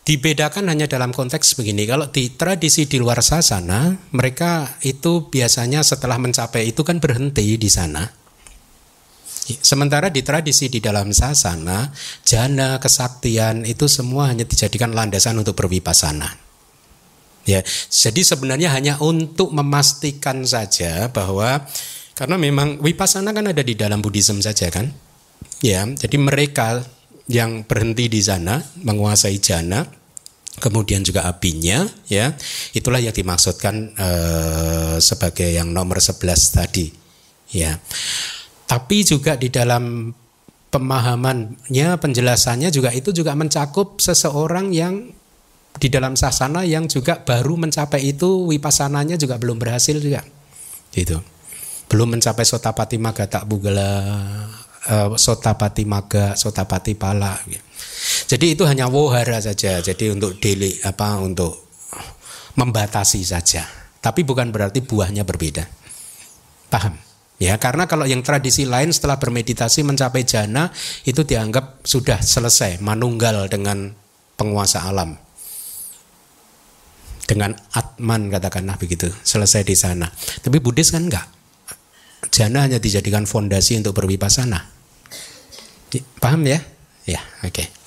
Dibedakan 0.08 0.72
hanya 0.72 0.88
dalam 0.88 1.12
konteks 1.12 1.52
begini. 1.60 1.84
Kalau 1.84 2.08
di 2.08 2.32
tradisi 2.32 2.88
di 2.88 2.96
luar 2.96 3.20
sasana, 3.20 3.92
mereka 4.16 4.80
itu 4.80 5.28
biasanya 5.28 5.84
setelah 5.84 6.16
mencapai 6.16 6.72
itu 6.72 6.80
kan 6.80 6.96
berhenti 6.96 7.60
di 7.60 7.68
sana. 7.68 8.08
Sementara 9.60 10.08
di 10.08 10.24
tradisi 10.24 10.72
di 10.72 10.80
dalam 10.80 11.12
sasana, 11.12 11.92
jana, 12.24 12.80
kesaktian 12.80 13.68
itu 13.68 13.84
semua 13.84 14.32
hanya 14.32 14.48
dijadikan 14.48 14.96
landasan 14.96 15.44
untuk 15.44 15.60
berwipasana. 15.60 16.40
Ya, 17.44 17.60
jadi 17.92 18.24
sebenarnya 18.24 18.72
hanya 18.72 18.96
untuk 19.04 19.52
memastikan 19.52 20.40
saja 20.48 21.12
bahwa 21.12 21.68
karena 22.16 22.40
memang 22.40 22.80
wipasana 22.80 23.36
kan 23.36 23.44
ada 23.44 23.60
di 23.60 23.76
dalam 23.76 24.00
Buddhism 24.00 24.40
saja 24.40 24.72
kan. 24.72 24.88
Ya, 25.60 25.84
jadi 25.84 26.16
mereka 26.16 26.80
yang 27.28 27.68
berhenti 27.68 28.08
di 28.08 28.24
sana 28.24 28.64
menguasai 28.80 29.36
jana 29.36 29.97
kemudian 30.58 31.02
juga 31.06 31.26
apinya 31.30 31.86
ya. 32.06 32.34
Itulah 32.74 33.00
yang 33.00 33.14
dimaksudkan 33.14 33.74
eh, 33.96 34.96
sebagai 35.00 35.48
yang 35.48 35.72
nomor 35.72 36.02
11 36.02 36.18
tadi 36.54 36.86
ya. 37.54 37.78
Tapi 38.68 38.96
juga 39.06 39.40
di 39.40 39.48
dalam 39.48 40.12
pemahamannya 40.68 41.96
penjelasannya 41.96 42.68
juga 42.68 42.92
itu 42.92 43.10
juga 43.16 43.32
mencakup 43.32 43.96
seseorang 44.04 44.76
yang 44.76 45.16
di 45.78 45.88
dalam 45.88 46.18
sasana 46.18 46.66
yang 46.66 46.90
juga 46.90 47.22
baru 47.22 47.54
mencapai 47.56 48.12
itu 48.12 48.50
wipasananya 48.50 49.16
juga 49.16 49.40
belum 49.40 49.56
berhasil 49.56 49.96
juga. 49.96 50.20
Gitu. 50.92 51.16
Belum 51.88 52.18
mencapai 52.18 52.44
sotapati 52.44 53.00
maga 53.00 53.24
tak 53.24 53.48
bugala 53.48 53.88
uh, 54.90 55.16
sotapati 55.16 55.88
maga 55.88 56.36
sotapati 56.36 56.92
pala 56.98 57.38
gitu. 57.48 57.67
Jadi 58.28 58.52
itu 58.52 58.68
hanya 58.68 58.92
wohara 58.92 59.40
saja. 59.40 59.80
Jadi 59.80 60.12
untuk 60.12 60.36
deli 60.36 60.76
apa 60.84 61.16
untuk 61.16 61.72
membatasi 62.60 63.24
saja. 63.24 63.64
Tapi 64.04 64.20
bukan 64.22 64.52
berarti 64.52 64.84
buahnya 64.84 65.24
berbeda. 65.24 65.64
Paham? 66.68 67.00
Ya 67.38 67.54
karena 67.56 67.86
kalau 67.86 68.04
yang 68.04 68.20
tradisi 68.26 68.66
lain 68.66 68.90
setelah 68.90 69.16
bermeditasi 69.16 69.86
mencapai 69.86 70.26
jana 70.26 70.74
itu 71.06 71.22
dianggap 71.22 71.86
sudah 71.86 72.18
selesai 72.18 72.82
manunggal 72.82 73.46
dengan 73.46 73.94
penguasa 74.34 74.84
alam. 74.84 75.14
Dengan 77.28 77.54
atman 77.72 78.28
katakanlah 78.28 78.76
begitu 78.76 79.08
selesai 79.22 79.62
di 79.62 79.76
sana. 79.78 80.10
Tapi 80.42 80.58
Buddhis 80.58 80.90
kan 80.90 81.06
enggak. 81.06 81.24
Jana 82.34 82.66
hanya 82.66 82.82
dijadikan 82.82 83.24
fondasi 83.24 83.78
untuk 83.78 83.94
berwipasana. 83.96 84.68
Paham 86.20 86.42
ya? 86.44 86.60
Ya, 87.08 87.20
oke. 87.40 87.48
Okay. 87.48 87.77